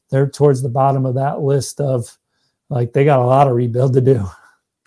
they're 0.10 0.30
towards 0.30 0.62
the 0.62 0.69
bottom 0.69 1.06
of 1.06 1.15
that 1.15 1.41
list 1.41 1.80
of 1.80 2.17
like 2.69 2.93
they 2.93 3.06
got 3.06 3.19
a 3.19 3.25
lot 3.25 3.47
of 3.47 3.56
rebuild 3.56 3.93
to 3.93 4.01
do. 4.01 4.25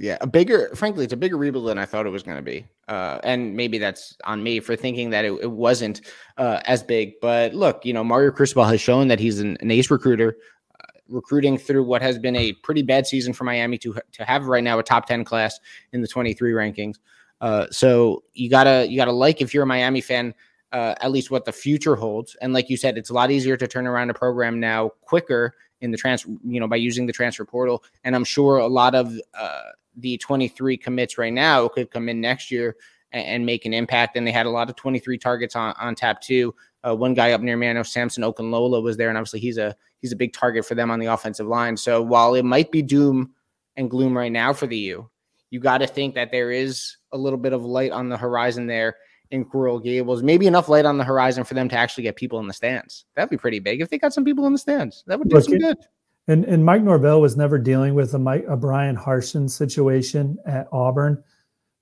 Yeah, 0.01 0.19
a 0.21 0.27
bigger, 0.27 0.71
frankly, 0.75 1.05
it's 1.05 1.13
a 1.13 1.17
bigger 1.17 1.37
rebuild 1.37 1.69
than 1.69 1.79
I 1.79 1.85
thought 1.85 2.07
it 2.07 2.11
was 2.11 2.23
going 2.23 2.37
to 2.37 2.43
be. 2.43 2.67
Uh, 2.89 3.19
and 3.25 3.57
maybe 3.57 3.79
that's 3.79 4.17
on 4.25 4.43
me 4.43 4.61
for 4.61 4.77
thinking 4.77 5.11
that 5.11 5.25
it, 5.25 5.33
it 5.43 5.51
wasn't 5.51 6.03
uh, 6.37 6.61
as 6.65 6.83
big. 6.83 7.15
But 7.21 7.55
look, 7.55 7.85
you 7.85 7.93
know, 7.93 8.05
Mario 8.05 8.31
Cristobal 8.31 8.65
has 8.65 8.81
shown 8.81 9.09
that 9.09 9.19
he's 9.19 9.41
an, 9.41 9.57
an 9.61 9.71
ace 9.71 9.91
recruiter, 9.91 10.37
uh, 10.81 10.87
recruiting 11.09 11.57
through 11.59 11.85
what 11.85 12.03
has 12.03 12.19
been 12.19 12.37
a 12.37 12.53
pretty 12.63 12.83
bad 12.83 13.07
season 13.07 13.33
for 13.33 13.45
Miami 13.45 13.79
to 13.79 13.99
to 14.13 14.25
have 14.25 14.47
right 14.47 14.65
now 14.65 14.79
a 14.79 14.83
top 14.83 15.07
ten 15.07 15.25
class 15.25 15.59
in 15.93 16.03
the 16.03 16.09
twenty 16.09 16.35
three 16.35 16.53
rankings. 16.53 16.97
Uh, 17.41 17.67
so 17.71 18.23
you 18.35 18.51
gotta 18.51 18.87
you 18.89 18.97
gotta 18.97 19.13
like 19.13 19.41
if 19.41 19.55
you're 19.55 19.65
a 19.65 19.67
Miami 19.67 20.01
fan. 20.01 20.35
Uh, 20.73 20.93
at 21.03 21.13
least 21.13 21.31
what 21.31 21.45
the 21.45 21.53
future 21.53 21.95
holds, 21.95 22.37
and 22.43 22.53
like 22.53 22.69
you 22.69 22.77
said, 22.77 22.99
it's 22.99 23.11
a 23.11 23.15
lot 23.15 23.31
easier 23.31 23.57
to 23.57 23.69
turn 23.69 23.87
around 23.87 24.11
a 24.11 24.15
program 24.15 24.59
now 24.59 24.89
quicker 25.03 25.55
in 25.81 25.93
the 25.93 25.97
transfer, 25.97 26.31
you 26.45 26.59
know, 26.59 26.67
by 26.67 26.75
using 26.75 27.07
the 27.07 27.13
transfer 27.13 27.45
portal. 27.45 27.85
And 28.03 28.17
I'm 28.17 28.25
sure 28.25 28.57
a 28.57 28.67
lot 28.67 28.97
of 28.97 29.15
uh, 29.39 29.63
the 29.97 30.19
23 30.19 30.77
commits 30.77 31.19
right 31.19 31.33
now 31.33 31.69
could 31.69 31.91
come 31.91 32.09
in 32.09 32.21
next 32.21 32.51
year 32.51 32.77
and, 33.13 33.27
and, 33.27 33.47
make 33.47 33.65
an 33.65 33.73
impact. 33.73 34.17
And 34.17 34.27
they 34.27 34.33
had 34.33 34.47
a 34.47 34.51
lot 34.51 34.69
of 34.69 34.77
23 34.77 35.19
targets 35.19 35.55
on, 35.55 35.75
on 35.79 35.95
tap 35.95 36.21
too. 36.21 36.55
Uh, 36.87 36.95
one 36.95 37.15
guy 37.15 37.33
up 37.33 37.41
near 37.41 37.57
Mano, 37.57 37.83
Samson 37.83 38.23
Okunlola 38.23 38.83
was 38.83 38.97
there, 38.97 39.09
and 39.09 39.17
obviously 39.17 39.41
he's 39.41 39.57
a 39.57 39.75
he's 40.01 40.13
a 40.13 40.17
big 40.17 40.35
target 40.35 40.67
for 40.67 40.75
them 40.75 40.91
on 40.91 40.99
the 40.99 41.07
offensive 41.07 41.47
line. 41.47 41.77
So 41.77 42.03
while 42.03 42.35
it 42.35 42.45
might 42.45 42.71
be 42.71 42.83
doom 42.83 43.33
and 43.77 43.91
gloom 43.91 44.17
right 44.17 44.33
now 44.33 44.53
for 44.53 44.67
the 44.67 44.77
U, 44.77 45.09
you 45.51 45.61
got 45.61 45.79
to 45.79 45.87
think 45.87 46.15
that 46.15 46.31
there 46.31 46.51
is 46.51 46.97
a 47.13 47.17
little 47.17 47.39
bit 47.39 47.53
of 47.53 47.65
light 47.65 47.93
on 47.93 48.09
the 48.09 48.17
horizon 48.17 48.67
there 48.67 48.97
in 49.31 49.45
Coral 49.45 49.79
Gables. 49.79 50.23
Maybe 50.23 50.47
enough 50.47 50.69
light 50.69 50.85
on 50.85 50.99
the 50.99 51.05
horizon 51.05 51.45
for 51.45 51.55
them 51.55 51.69
to 51.71 51.77
actually 51.77 52.05
get 52.05 52.17
people 52.17 52.39
in 52.41 52.47
the 52.47 52.53
stands. 52.53 53.05
That'd 53.15 53.31
be 53.31 53.37
pretty 53.37 53.61
big 53.61 53.81
if 53.81 53.89
they 53.89 53.99
got 53.99 54.13
some 54.13 54.25
people 54.25 54.47
in 54.47 54.53
the 54.53 54.59
stands. 54.59 55.05
That 55.07 55.19
would 55.19 55.29
do 55.29 55.37
Look, 55.37 55.45
some 55.45 55.59
good. 55.59 55.79
And 56.27 56.45
and 56.45 56.65
Mike 56.65 56.83
Norvell 56.83 57.21
was 57.21 57.37
never 57.37 57.59
dealing 57.59 57.95
with 57.95 58.15
a 58.15 58.19
Mike 58.19 58.47
a 58.49 58.57
Bryan 58.57 58.97
Harsin 58.97 59.51
situation 59.51 60.39
at 60.47 60.69
Auburn, 60.73 61.23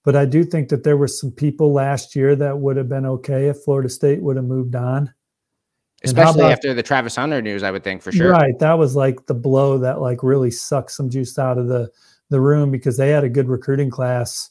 but 0.05 0.17
I 0.17 0.25
do 0.25 0.45
think 0.45 0.69
that 0.71 0.83
there 0.83 0.97
were 0.97 1.09
some 1.09 1.31
people 1.31 1.73
last 1.73 2.17
year 2.17 2.35
that 2.37 2.59
would 2.59 2.77
have 2.77 2.89
been 2.89 3.07
okay 3.07 3.47
if 3.49 3.59
Florida 3.59 3.89
State 3.89 4.21
would 4.23 4.37
have 4.37 4.45
moved 4.45 4.75
on. 4.75 5.13
Especially 6.05 6.41
about, 6.41 6.53
after 6.53 6.75
the 6.75 6.83
Travis 6.83 7.15
Hunter 7.15 7.41
news, 7.41 7.63
I 7.63 7.71
would 7.71 7.85
think 7.85 8.03
for 8.03 8.11
sure. 8.11 8.33
Right, 8.33 8.59
that 8.59 8.77
was 8.77 8.97
like 8.97 9.27
the 9.27 9.35
blow 9.35 9.79
that 9.79 10.01
like 10.01 10.25
really 10.25 10.51
sucked 10.51 10.91
some 10.91 11.09
juice 11.09 11.39
out 11.39 11.59
of 11.59 11.69
the 11.69 11.91
the 12.29 12.41
room 12.41 12.71
because 12.71 12.97
they 12.97 13.11
had 13.11 13.23
a 13.25 13.29
good 13.29 13.49
recruiting 13.49 13.91
class 13.91 14.51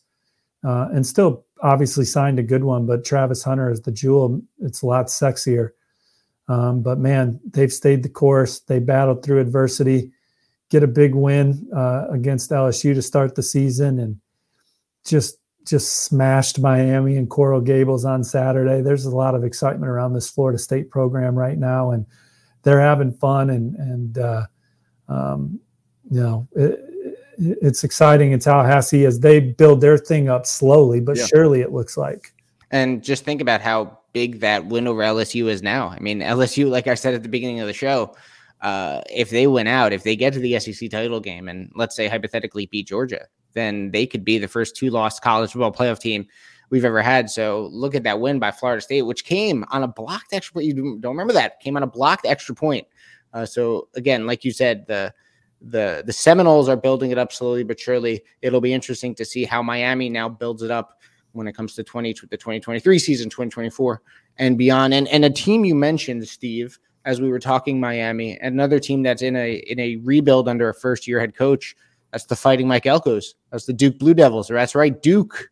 uh, 0.63 0.87
and 0.93 1.05
still 1.05 1.45
obviously 1.61 2.05
signed 2.05 2.39
a 2.39 2.43
good 2.43 2.63
one. 2.63 2.85
But 2.85 3.03
Travis 3.03 3.43
Hunter 3.43 3.69
is 3.69 3.81
the 3.81 3.91
jewel; 3.91 4.41
it's 4.59 4.81
a 4.81 4.85
lot 4.85 5.07
sexier. 5.07 5.71
Um, 6.47 6.81
but 6.81 6.97
man, 6.97 7.39
they've 7.51 7.71
stayed 7.71 8.03
the 8.03 8.09
course. 8.09 8.59
They 8.59 8.79
battled 8.79 9.23
through 9.23 9.39
adversity, 9.39 10.11
get 10.69 10.83
a 10.83 10.87
big 10.87 11.15
win 11.15 11.67
uh, 11.75 12.07
against 12.09 12.51
LSU 12.51 12.93
to 12.93 13.01
start 13.01 13.35
the 13.35 13.43
season, 13.43 13.99
and 13.99 14.19
just 15.05 15.37
just 15.65 16.05
smashed 16.05 16.59
Miami 16.59 17.17
and 17.17 17.29
Coral 17.29 17.61
Gables 17.61 18.03
on 18.03 18.23
Saturday. 18.23 18.81
There's 18.81 19.05
a 19.05 19.15
lot 19.15 19.35
of 19.35 19.43
excitement 19.43 19.89
around 19.89 20.13
this 20.13 20.29
Florida 20.29 20.57
State 20.57 20.89
program 20.89 21.35
right 21.35 21.57
now, 21.57 21.91
and 21.91 22.05
they're 22.63 22.81
having 22.81 23.11
fun. 23.11 23.49
And 23.49 23.75
and 23.75 24.17
uh, 24.17 24.45
um, 25.07 25.59
you 26.09 26.21
know, 26.21 26.47
it, 26.55 26.79
it's 27.37 27.83
exciting 27.83 28.31
in 28.31 28.39
Tallahassee 28.39 29.05
as 29.05 29.19
they 29.19 29.39
build 29.39 29.81
their 29.81 29.97
thing 29.97 30.29
up 30.29 30.45
slowly, 30.45 30.99
but 30.99 31.17
yeah. 31.17 31.25
surely 31.25 31.61
it 31.61 31.71
looks 31.71 31.97
like. 31.97 32.33
And 32.71 33.03
just 33.03 33.23
think 33.25 33.41
about 33.41 33.61
how 33.61 33.99
big 34.13 34.39
that 34.41 34.65
win 34.67 34.87
over 34.87 35.01
LSU 35.01 35.47
is 35.47 35.61
now. 35.61 35.89
I 35.89 35.99
mean, 35.99 36.19
LSU, 36.21 36.69
like 36.69 36.87
I 36.87 36.95
said 36.95 37.13
at 37.13 37.23
the 37.23 37.29
beginning 37.29 37.59
of 37.59 37.67
the 37.67 37.73
show, 37.73 38.15
uh, 38.61 39.01
if 39.09 39.29
they 39.29 39.47
win 39.47 39.67
out, 39.67 39.93
if 39.93 40.03
they 40.03 40.15
get 40.15 40.33
to 40.33 40.39
the 40.39 40.59
SEC 40.59 40.89
title 40.89 41.19
game 41.19 41.47
and 41.47 41.71
let's 41.75 41.95
say 41.95 42.07
hypothetically 42.07 42.67
beat 42.67 42.87
Georgia, 42.87 43.25
then 43.53 43.91
they 43.91 44.05
could 44.05 44.23
be 44.23 44.37
the 44.37 44.47
first 44.47 44.75
two 44.75 44.89
lost 44.89 45.21
college 45.21 45.51
football 45.51 45.71
playoff 45.71 45.99
team 45.99 46.27
we've 46.69 46.85
ever 46.85 47.01
had. 47.01 47.29
So 47.29 47.69
look 47.71 47.95
at 47.95 48.03
that 48.03 48.19
win 48.19 48.39
by 48.39 48.51
Florida 48.51 48.81
State, 48.81 49.03
which 49.03 49.25
came 49.25 49.65
on 49.71 49.83
a 49.83 49.87
blocked 49.87 50.33
extra 50.33 50.53
point. 50.53 50.65
You 50.65 50.97
don't 50.99 51.11
remember 51.11 51.33
that? 51.33 51.59
Came 51.59 51.75
on 51.75 51.83
a 51.83 51.87
blocked 51.87 52.25
extra 52.25 52.55
point. 52.55 52.87
Uh, 53.33 53.45
so 53.45 53.87
again, 53.95 54.25
like 54.25 54.43
you 54.43 54.51
said, 54.51 54.85
the 54.87 55.13
the 55.61 56.03
the 56.05 56.13
Seminoles 56.13 56.67
are 56.69 56.75
building 56.75 57.11
it 57.11 57.17
up 57.17 57.31
slowly 57.31 57.63
but 57.63 57.79
surely. 57.79 58.23
It'll 58.41 58.61
be 58.61 58.73
interesting 58.73 59.13
to 59.15 59.25
see 59.25 59.43
how 59.43 59.61
Miami 59.61 60.09
now 60.09 60.27
builds 60.27 60.63
it 60.63 60.71
up 60.71 60.99
when 61.33 61.47
it 61.47 61.53
comes 61.53 61.75
to 61.75 61.83
20 61.83 62.13
the 62.29 62.37
2023 62.37 62.99
season, 62.99 63.29
2024 63.29 64.01
and 64.37 64.57
beyond. 64.57 64.93
And 64.93 65.07
and 65.09 65.25
a 65.25 65.29
team 65.29 65.65
you 65.65 65.75
mentioned, 65.75 66.27
Steve, 66.27 66.77
as 67.05 67.21
we 67.21 67.29
were 67.29 67.39
talking 67.39 67.79
Miami, 67.79 68.37
another 68.39 68.79
team 68.79 69.03
that's 69.03 69.21
in 69.21 69.35
a 69.35 69.55
in 69.67 69.79
a 69.79 69.97
rebuild 69.97 70.47
under 70.47 70.69
a 70.69 70.73
first 70.73 71.07
year 71.07 71.19
head 71.19 71.35
coach. 71.35 71.75
That's 72.11 72.25
the 72.25 72.35
Fighting 72.35 72.67
Mike 72.67 72.83
Elkos. 72.83 73.35
That's 73.51 73.65
the 73.65 73.73
Duke 73.73 73.97
Blue 73.97 74.13
Devils. 74.13 74.51
Or 74.51 74.55
that's 74.55 74.75
right, 74.75 75.01
Duke. 75.01 75.49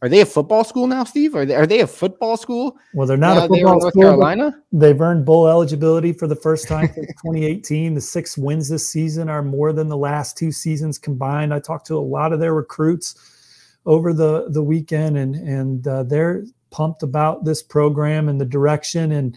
Are 0.00 0.08
they 0.08 0.20
a 0.20 0.26
football 0.26 0.62
school 0.62 0.86
now, 0.86 1.02
Steve? 1.02 1.34
Are 1.34 1.44
they, 1.44 1.56
are 1.56 1.66
they 1.66 1.80
a 1.80 1.86
football 1.86 2.36
school? 2.36 2.78
Well, 2.94 3.06
they're 3.06 3.16
not 3.16 3.36
a 3.36 3.40
uh, 3.40 3.48
football 3.48 3.80
North 3.80 3.92
school. 3.92 4.02
Carolina. 4.02 4.62
They've 4.70 5.00
earned 5.00 5.26
bowl 5.26 5.48
eligibility 5.48 6.12
for 6.12 6.28
the 6.28 6.36
first 6.36 6.68
time 6.68 6.86
since 6.94 7.06
2018. 7.24 7.94
The 7.94 8.00
six 8.00 8.38
wins 8.38 8.68
this 8.68 8.88
season 8.88 9.28
are 9.28 9.42
more 9.42 9.72
than 9.72 9.88
the 9.88 9.96
last 9.96 10.38
two 10.38 10.52
seasons 10.52 10.98
combined. 10.98 11.52
I 11.52 11.58
talked 11.58 11.86
to 11.88 11.96
a 11.96 11.98
lot 11.98 12.32
of 12.32 12.38
their 12.38 12.54
recruits 12.54 13.16
over 13.88 14.12
the 14.12 14.44
the 14.50 14.62
weekend, 14.62 15.16
and 15.16 15.34
and 15.34 15.88
uh, 15.88 16.04
they're 16.04 16.44
pumped 16.70 17.02
about 17.02 17.44
this 17.44 17.62
program 17.62 18.28
and 18.28 18.40
the 18.40 18.44
direction 18.44 19.12
and 19.12 19.36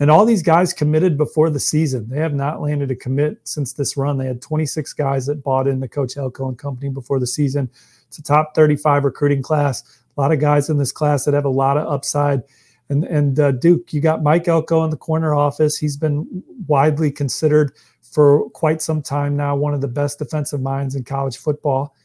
and 0.00 0.12
all 0.12 0.24
these 0.24 0.44
guys 0.44 0.72
committed 0.72 1.18
before 1.18 1.50
the 1.50 1.58
season. 1.58 2.08
They 2.08 2.20
have 2.20 2.32
not 2.32 2.62
landed 2.62 2.92
a 2.92 2.96
commit 2.96 3.40
since 3.42 3.72
this 3.72 3.96
run. 3.96 4.16
They 4.16 4.26
had 4.26 4.40
26 4.40 4.92
guys 4.92 5.26
that 5.26 5.42
bought 5.42 5.66
in 5.66 5.80
the 5.80 5.88
Coach 5.88 6.16
Elko 6.16 6.48
and 6.48 6.56
company 6.56 6.88
before 6.88 7.18
the 7.18 7.26
season. 7.26 7.68
It's 8.06 8.18
a 8.18 8.22
top 8.22 8.54
35 8.54 9.04
recruiting 9.04 9.42
class. 9.42 9.82
A 10.16 10.20
lot 10.20 10.30
of 10.30 10.38
guys 10.38 10.70
in 10.70 10.78
this 10.78 10.92
class 10.92 11.24
that 11.24 11.34
have 11.34 11.44
a 11.44 11.50
lot 11.50 11.76
of 11.76 11.88
upside. 11.88 12.44
And 12.88 13.04
and 13.04 13.40
uh, 13.40 13.50
Duke, 13.50 13.92
you 13.92 14.00
got 14.00 14.22
Mike 14.22 14.46
Elko 14.46 14.84
in 14.84 14.90
the 14.90 14.96
corner 14.96 15.34
office. 15.34 15.76
He's 15.76 15.96
been 15.96 16.44
widely 16.68 17.10
considered 17.10 17.72
for 18.00 18.48
quite 18.50 18.80
some 18.80 19.02
time 19.02 19.36
now 19.36 19.56
one 19.56 19.74
of 19.74 19.80
the 19.80 19.88
best 19.88 20.20
defensive 20.20 20.62
minds 20.62 20.94
in 20.94 21.02
college 21.02 21.36
football. 21.36 21.96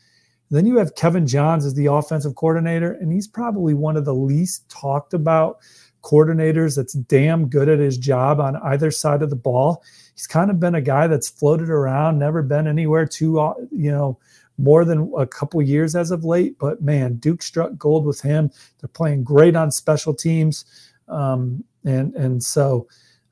Then 0.54 0.68
you 0.68 0.78
have 0.78 0.94
Kevin 0.94 1.26
Johns 1.26 1.66
as 1.66 1.74
the 1.74 1.88
offensive 1.88 2.36
coordinator, 2.36 2.92
and 2.92 3.12
he's 3.12 3.28
probably 3.28 3.74
one 3.74 3.98
of 3.98 4.06
the 4.06 4.14
least 4.14 4.70
talked 4.70 5.16
about 5.16 5.58
coordinators 6.04 6.76
that's 6.76 6.94
damn 6.94 7.48
good 7.48 7.68
at 7.68 7.80
his 7.80 7.98
job 7.98 8.40
on 8.40 8.58
either 8.58 8.92
side 8.92 9.24
of 9.24 9.32
the 9.32 9.36
ball. 9.36 9.82
He's 10.14 10.28
kind 10.28 10.52
of 10.52 10.60
been 10.60 10.76
a 10.76 10.82
guy 10.82 11.08
that's 11.08 11.28
floated 11.28 11.72
around, 11.72 12.20
never 12.20 12.44
been 12.44 12.68
anywhere 12.68 13.08
too, 13.08 13.40
uh, 13.40 13.56
you 13.72 13.92
know, 13.92 14.20
more 14.60 14.86
than 14.86 15.12
a 15.18 15.26
couple 15.26 15.60
years 15.60 15.96
as 15.96 16.12
of 16.12 16.24
late. 16.24 16.60
But 16.60 16.84
man, 16.84 17.16
Duke 17.16 17.42
struck 17.42 17.76
gold 17.76 18.06
with 18.06 18.22
him. 18.22 18.52
They're 18.80 18.90
playing 18.90 19.24
great 19.24 19.56
on 19.56 19.72
special 19.72 20.14
teams, 20.14 20.66
um, 21.08 21.64
and 21.84 22.14
and 22.14 22.44
so 22.44 22.88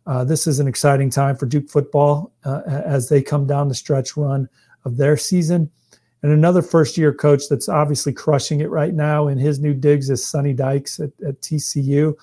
uh, 0.08 0.24
this 0.24 0.48
is 0.48 0.60
an 0.60 0.68
exciting 0.68 1.12
time 1.12 1.36
for 1.36 1.46
Duke 1.46 1.70
football 1.70 2.32
uh, 2.46 2.62
as 2.66 3.10
they 3.10 3.22
come 3.22 3.46
down 3.46 3.68
the 3.68 3.76
stretch 3.76 4.18
run 4.18 4.50
of 4.86 4.98
their 4.98 5.18
season. 5.18 5.70
And 6.24 6.32
another 6.32 6.62
first 6.62 6.98
year 6.98 7.14
coach 7.14 7.44
that's 7.50 7.68
obviously 7.68 8.14
crushing 8.14 8.62
it 8.62 8.70
right 8.70 8.94
now 8.94 9.28
in 9.28 9.38
his 9.38 9.60
new 9.60 9.74
digs 9.74 10.10
is 10.10 10.26
Sonny 10.26 10.54
Dykes 10.54 11.00
at, 11.00 11.12
at 11.28 11.42
TCU. 11.42 12.16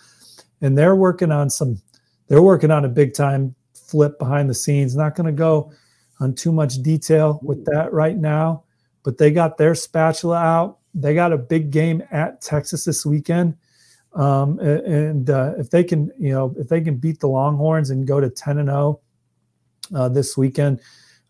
And 0.61 0.78
they're 0.78 0.96
working 0.96 1.32
on 1.32 1.50
some, 1.50 1.80
they're 2.28 2.42
working 2.42 2.70
on 2.70 2.84
a 2.84 2.88
big 2.88 3.14
time 3.14 3.54
flip 3.74 4.18
behind 4.18 4.48
the 4.48 4.54
scenes. 4.54 4.94
Not 4.94 5.16
going 5.16 5.26
to 5.26 5.32
go 5.32 5.72
on 6.20 6.34
too 6.34 6.52
much 6.52 6.82
detail 6.82 7.40
with 7.42 7.64
that 7.66 7.92
right 7.92 8.16
now, 8.16 8.64
but 9.02 9.18
they 9.18 9.30
got 9.30 9.58
their 9.58 9.74
spatula 9.74 10.37
out. 10.37 10.78
They 10.94 11.14
got 11.14 11.32
a 11.32 11.38
big 11.38 11.70
game 11.70 12.02
at 12.11 12.40
Texas 12.40 12.84
this 12.84 13.04
weekend. 13.04 13.56
Um, 14.14 14.58
and 14.58 15.28
uh, 15.30 15.54
if 15.58 15.70
they 15.70 15.84
can, 15.84 16.11
you 16.18 16.32
know, 16.32 16.54
if 16.58 16.68
they 16.68 16.80
can 16.80 16.96
beat 16.96 17.20
the 17.20 17.28
Longhorns 17.28 17.90
and 17.90 18.06
go 18.06 18.20
to 18.20 18.30
10 18.30 18.58
and 18.58 18.68
0 18.68 19.00
uh, 19.94 20.08
this 20.08 20.37
weekend, 20.37 20.80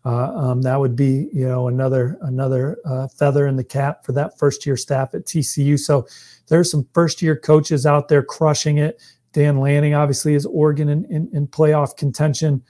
uh, 0.05 0.33
um, 0.33 0.61
that 0.61 0.79
would 0.79 0.95
be 0.95 1.27
you 1.33 1.47
know 1.47 1.67
another 1.67 2.17
another 2.21 2.77
uh, 2.85 3.07
feather 3.07 3.47
in 3.47 3.55
the 3.55 3.63
cap 3.63 4.05
for 4.05 4.13
that 4.13 4.37
first 4.39 4.65
year 4.65 4.77
staff 4.77 5.13
at 5.13 5.25
TCU. 5.25 5.77
So 5.77 6.07
there's 6.47 6.71
some 6.71 6.87
first 6.93 7.21
year 7.21 7.35
coaches 7.35 7.85
out 7.85 8.07
there 8.07 8.23
crushing 8.23 8.77
it. 8.77 9.01
Dan 9.33 9.59
Lanning 9.59 9.93
obviously 9.93 10.33
is 10.33 10.45
Oregon 10.45 10.89
in, 10.89 11.05
in, 11.05 11.29
in, 11.33 11.47
playoff 11.47 11.95
contention 11.97 12.63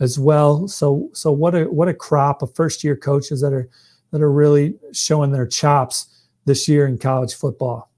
as 0.00 0.18
well. 0.18 0.68
So 0.68 1.10
so 1.12 1.32
what 1.32 1.54
a 1.54 1.64
what 1.64 1.88
a 1.88 1.94
crop 1.94 2.42
of 2.42 2.54
first 2.54 2.84
year 2.84 2.96
coaches 2.96 3.40
that 3.40 3.52
are 3.52 3.68
that 4.12 4.22
are 4.22 4.32
really 4.32 4.76
showing 4.92 5.32
their 5.32 5.46
chops 5.46 6.06
this 6.44 6.68
year 6.68 6.86
in 6.86 6.98
college 6.98 7.34
football. 7.34 7.90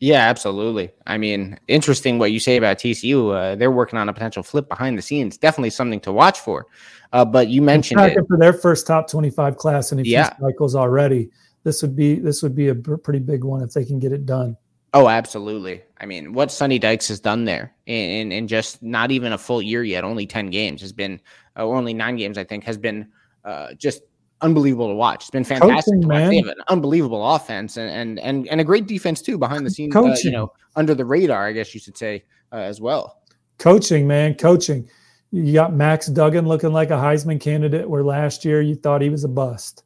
Yeah, 0.00 0.28
absolutely. 0.28 0.90
I 1.06 1.18
mean, 1.18 1.58
interesting 1.66 2.18
what 2.18 2.30
you 2.30 2.38
say 2.38 2.56
about 2.56 2.78
TCU. 2.78 3.34
Uh, 3.34 3.54
they're 3.56 3.70
working 3.70 3.98
on 3.98 4.08
a 4.08 4.12
potential 4.12 4.42
flip 4.42 4.68
behind 4.68 4.96
the 4.96 5.02
scenes. 5.02 5.36
Definitely 5.36 5.70
something 5.70 6.00
to 6.00 6.12
watch 6.12 6.38
for. 6.38 6.66
Uh, 7.12 7.24
but 7.24 7.48
you 7.48 7.62
mentioned 7.62 8.00
it. 8.00 8.18
for 8.28 8.36
their 8.36 8.52
first 8.52 8.86
top 8.86 9.10
twenty-five 9.10 9.56
class 9.56 9.92
in 9.92 9.98
a 9.98 10.04
few 10.04 10.24
cycles 10.40 10.74
already. 10.76 11.30
This 11.64 11.82
would 11.82 11.96
be 11.96 12.16
this 12.16 12.42
would 12.42 12.54
be 12.54 12.68
a 12.68 12.74
pretty 12.74 13.18
big 13.18 13.44
one 13.44 13.62
if 13.62 13.72
they 13.72 13.84
can 13.84 13.98
get 13.98 14.12
it 14.12 14.24
done. 14.24 14.56
Oh, 14.94 15.08
absolutely. 15.08 15.82
I 16.00 16.06
mean, 16.06 16.32
what 16.32 16.50
Sonny 16.50 16.78
Dykes 16.78 17.08
has 17.08 17.20
done 17.20 17.44
there 17.44 17.74
in, 17.86 18.10
in, 18.10 18.32
in 18.32 18.48
just 18.48 18.82
not 18.82 19.10
even 19.10 19.32
a 19.32 19.38
full 19.38 19.60
year 19.60 19.84
yet, 19.84 20.02
only 20.02 20.26
10 20.26 20.48
games 20.48 20.80
has 20.80 20.92
been, 20.92 21.20
uh, 21.58 21.66
or 21.66 21.76
only 21.76 21.92
nine 21.92 22.16
games, 22.16 22.38
I 22.38 22.44
think, 22.44 22.64
has 22.64 22.78
been 22.78 23.08
uh, 23.44 23.74
just 23.74 24.00
unbelievable 24.40 24.88
to 24.88 24.94
watch. 24.94 25.22
It's 25.22 25.30
been 25.30 25.44
fantastic 25.44 25.94
Coaching, 25.94 26.08
watch. 26.08 26.30
They 26.30 26.36
have 26.36 26.46
an 26.46 26.62
unbelievable 26.68 27.34
offense 27.34 27.76
and, 27.76 27.90
and, 27.90 28.18
and, 28.20 28.48
and 28.48 28.60
a 28.60 28.64
great 28.64 28.86
defense 28.86 29.20
too 29.22 29.38
behind 29.38 29.66
the 29.66 29.70
scenes, 29.70 29.94
uh, 29.94 30.14
you 30.22 30.30
know, 30.30 30.52
under 30.76 30.94
the 30.94 31.04
radar, 31.04 31.46
I 31.46 31.52
guess 31.52 31.74
you 31.74 31.80
should 31.80 31.96
say 31.96 32.24
uh, 32.52 32.56
as 32.56 32.80
well. 32.80 33.22
Coaching, 33.58 34.06
man, 34.06 34.34
coaching. 34.34 34.88
You 35.30 35.52
got 35.52 35.74
Max 35.74 36.06
Duggan 36.06 36.46
looking 36.46 36.72
like 36.72 36.90
a 36.90 36.94
Heisman 36.94 37.40
candidate, 37.40 37.88
where 37.88 38.02
last 38.02 38.44
year 38.44 38.62
you 38.62 38.74
thought 38.74 39.02
he 39.02 39.10
was 39.10 39.24
a 39.24 39.28
bust. 39.28 39.82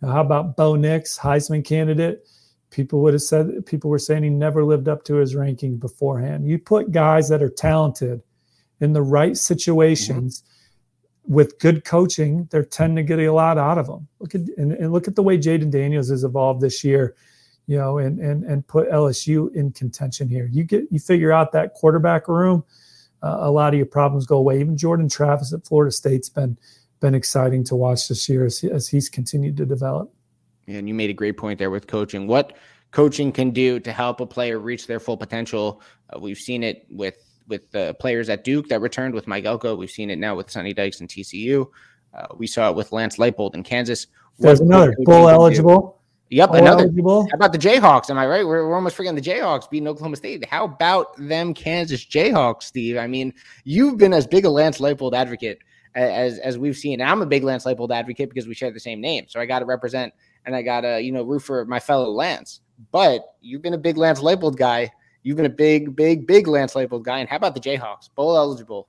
Now, 0.00 0.12
how 0.12 0.20
about 0.22 0.56
Bo 0.56 0.74
Nix, 0.74 1.18
Heisman 1.18 1.64
candidate? 1.64 2.26
People 2.70 3.00
would 3.02 3.14
have 3.14 3.22
said 3.22 3.66
people 3.66 3.90
were 3.90 3.98
saying 3.98 4.22
he 4.22 4.30
never 4.30 4.64
lived 4.64 4.88
up 4.88 5.04
to 5.04 5.16
his 5.16 5.36
ranking 5.36 5.76
beforehand. 5.76 6.48
You 6.48 6.58
put 6.58 6.92
guys 6.92 7.28
that 7.28 7.42
are 7.42 7.50
talented 7.50 8.22
in 8.80 8.92
the 8.92 9.02
right 9.02 9.36
situations 9.36 10.40
mm-hmm. 10.40 10.49
With 11.30 11.60
good 11.60 11.84
coaching, 11.84 12.48
they're 12.50 12.64
tend 12.64 12.96
to 12.96 13.04
get 13.04 13.20
a 13.20 13.30
lot 13.30 13.56
out 13.56 13.78
of 13.78 13.86
them. 13.86 14.08
Look 14.18 14.34
at 14.34 14.40
and, 14.56 14.72
and 14.72 14.92
look 14.92 15.06
at 15.06 15.14
the 15.14 15.22
way 15.22 15.38
Jayden 15.38 15.70
Daniels 15.70 16.10
has 16.10 16.24
evolved 16.24 16.60
this 16.60 16.82
year, 16.82 17.14
you 17.66 17.78
know, 17.78 17.98
and 17.98 18.18
and 18.18 18.42
and 18.42 18.66
put 18.66 18.90
LSU 18.90 19.54
in 19.54 19.70
contention 19.70 20.28
here. 20.28 20.48
You 20.50 20.64
get 20.64 20.84
you 20.90 20.98
figure 20.98 21.30
out 21.30 21.52
that 21.52 21.74
quarterback 21.74 22.26
room, 22.26 22.64
uh, 23.22 23.38
a 23.40 23.50
lot 23.50 23.72
of 23.72 23.78
your 23.78 23.86
problems 23.86 24.26
go 24.26 24.38
away. 24.38 24.60
Even 24.60 24.76
Jordan 24.76 25.08
Travis 25.08 25.52
at 25.52 25.64
Florida 25.64 25.92
State's 25.92 26.28
been 26.28 26.58
been 26.98 27.14
exciting 27.14 27.64
to 27.64 27.76
watch 27.76 28.08
this 28.08 28.28
year 28.28 28.44
as, 28.44 28.62
as 28.64 28.88
he's 28.88 29.08
continued 29.08 29.56
to 29.56 29.64
develop. 29.64 30.12
And 30.66 30.88
you 30.88 30.94
made 30.94 31.10
a 31.10 31.14
great 31.14 31.36
point 31.36 31.58
there 31.58 31.70
with 31.70 31.86
coaching. 31.86 32.26
What 32.26 32.56
coaching 32.90 33.32
can 33.32 33.50
do 33.50 33.80
to 33.80 33.92
help 33.92 34.20
a 34.20 34.26
player 34.26 34.58
reach 34.58 34.86
their 34.86 35.00
full 35.00 35.16
potential. 35.16 35.80
Uh, 36.14 36.18
we've 36.18 36.38
seen 36.38 36.62
it 36.62 36.86
with 36.90 37.16
with 37.50 37.70
the 37.70 37.94
players 38.00 38.30
at 38.30 38.44
Duke 38.44 38.68
that 38.68 38.80
returned 38.80 39.12
with 39.12 39.26
Mike 39.26 39.44
Elko. 39.44 39.74
We've 39.74 39.90
seen 39.90 40.08
it 40.08 40.18
now 40.18 40.34
with 40.34 40.50
Sonny 40.50 40.72
Dykes 40.72 41.00
and 41.00 41.08
TCU. 41.08 41.68
Uh, 42.14 42.26
we 42.36 42.46
saw 42.46 42.70
it 42.70 42.76
with 42.76 42.92
Lance 42.92 43.18
Leipold 43.18 43.54
in 43.54 43.62
Kansas. 43.62 44.06
There's 44.38 44.60
what 44.60 44.66
another 44.66 44.96
bowl 45.00 45.28
eligible. 45.28 46.00
Yep, 46.30 46.48
bowl 46.50 46.58
another. 46.58 46.84
Eligible. 46.84 47.28
How 47.30 47.34
about 47.34 47.52
the 47.52 47.58
Jayhawks? 47.58 48.08
Am 48.08 48.16
I 48.16 48.26
right? 48.26 48.46
We're, 48.46 48.66
we're 48.66 48.74
almost 48.74 48.96
forgetting 48.96 49.20
the 49.20 49.30
Jayhawks 49.30 49.68
beating 49.68 49.88
Oklahoma 49.88 50.16
State. 50.16 50.46
How 50.46 50.64
about 50.64 51.08
them 51.18 51.52
Kansas 51.52 52.04
Jayhawks, 52.04 52.62
Steve? 52.62 52.96
I 52.96 53.06
mean, 53.06 53.34
you've 53.64 53.98
been 53.98 54.14
as 54.14 54.26
big 54.26 54.44
a 54.44 54.50
Lance 54.50 54.78
Leipold 54.78 55.12
advocate 55.12 55.58
as 55.94 56.38
as 56.38 56.56
we've 56.56 56.76
seen. 56.76 57.00
And 57.00 57.10
I'm 57.10 57.22
a 57.22 57.26
big 57.26 57.42
Lance 57.42 57.64
Leipold 57.64 57.90
advocate 57.90 58.28
because 58.28 58.46
we 58.46 58.54
share 58.54 58.70
the 58.70 58.80
same 58.80 59.00
name. 59.00 59.26
So 59.28 59.40
I 59.40 59.46
got 59.46 59.58
to 59.60 59.64
represent 59.64 60.14
and 60.46 60.54
I 60.54 60.62
got 60.62 60.82
to, 60.82 61.00
you 61.00 61.12
know, 61.12 61.22
root 61.22 61.40
for 61.40 61.64
my 61.64 61.80
fellow 61.80 62.10
Lance. 62.10 62.60
But 62.92 63.34
you've 63.40 63.62
been 63.62 63.74
a 63.74 63.78
big 63.78 63.96
Lance 63.96 64.20
Leipold 64.20 64.56
guy. 64.56 64.92
You've 65.22 65.36
been 65.36 65.46
a 65.46 65.50
big, 65.50 65.94
big, 65.94 66.26
big 66.26 66.48
Lance 66.48 66.74
Leipold 66.74 67.02
guy. 67.02 67.18
And 67.18 67.28
how 67.28 67.36
about 67.36 67.54
the 67.54 67.60
Jayhawks? 67.60 68.08
Bowl 68.14 68.36
eligible 68.36 68.88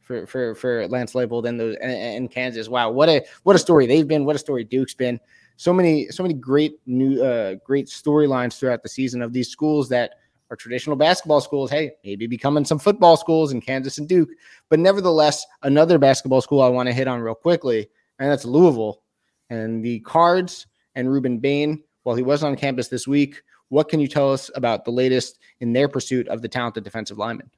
for 0.00 0.26
for 0.26 0.54
for 0.54 0.86
Lance 0.88 1.14
Leipold 1.14 1.48
and 1.48 1.58
those 1.58 1.76
in 1.80 2.28
Kansas. 2.28 2.68
Wow, 2.68 2.90
what 2.90 3.08
a 3.08 3.24
what 3.42 3.56
a 3.56 3.58
story 3.58 3.86
they've 3.86 4.06
been. 4.06 4.24
What 4.24 4.36
a 4.36 4.38
story 4.38 4.64
Duke's 4.64 4.94
been. 4.94 5.18
So 5.56 5.72
many 5.72 6.08
so 6.08 6.22
many 6.22 6.34
great 6.34 6.78
new 6.86 7.22
uh, 7.22 7.56
great 7.64 7.86
storylines 7.86 8.58
throughout 8.58 8.82
the 8.82 8.88
season 8.88 9.22
of 9.22 9.32
these 9.32 9.48
schools 9.48 9.88
that 9.88 10.14
are 10.50 10.56
traditional 10.56 10.96
basketball 10.96 11.40
schools. 11.40 11.70
Hey, 11.70 11.92
maybe 12.04 12.26
becoming 12.26 12.64
some 12.64 12.78
football 12.78 13.16
schools 13.16 13.52
in 13.52 13.60
Kansas 13.60 13.98
and 13.98 14.08
Duke. 14.08 14.28
But 14.68 14.78
nevertheless, 14.78 15.44
another 15.62 15.98
basketball 15.98 16.42
school 16.42 16.60
I 16.60 16.68
want 16.68 16.88
to 16.88 16.92
hit 16.92 17.08
on 17.08 17.20
real 17.20 17.34
quickly, 17.34 17.88
and 18.18 18.30
that's 18.30 18.44
Louisville. 18.44 19.02
And 19.50 19.84
the 19.84 20.00
Cards 20.00 20.66
and 20.94 21.08
Rueben 21.08 21.40
Bain, 21.40 21.82
while 22.02 22.16
he 22.16 22.22
was 22.22 22.42
on 22.42 22.56
campus 22.56 22.88
this 22.88 23.06
week, 23.06 23.42
what 23.68 23.88
can 23.88 24.00
you 24.00 24.08
tell 24.08 24.32
us 24.32 24.50
about 24.54 24.84
the 24.84 24.90
latest 24.90 25.38
in 25.60 25.72
their 25.72 25.88
pursuit 25.88 26.28
of 26.28 26.42
the 26.42 26.48
talented 26.48 26.84
defensive 26.84 27.18
lineman? 27.18 27.50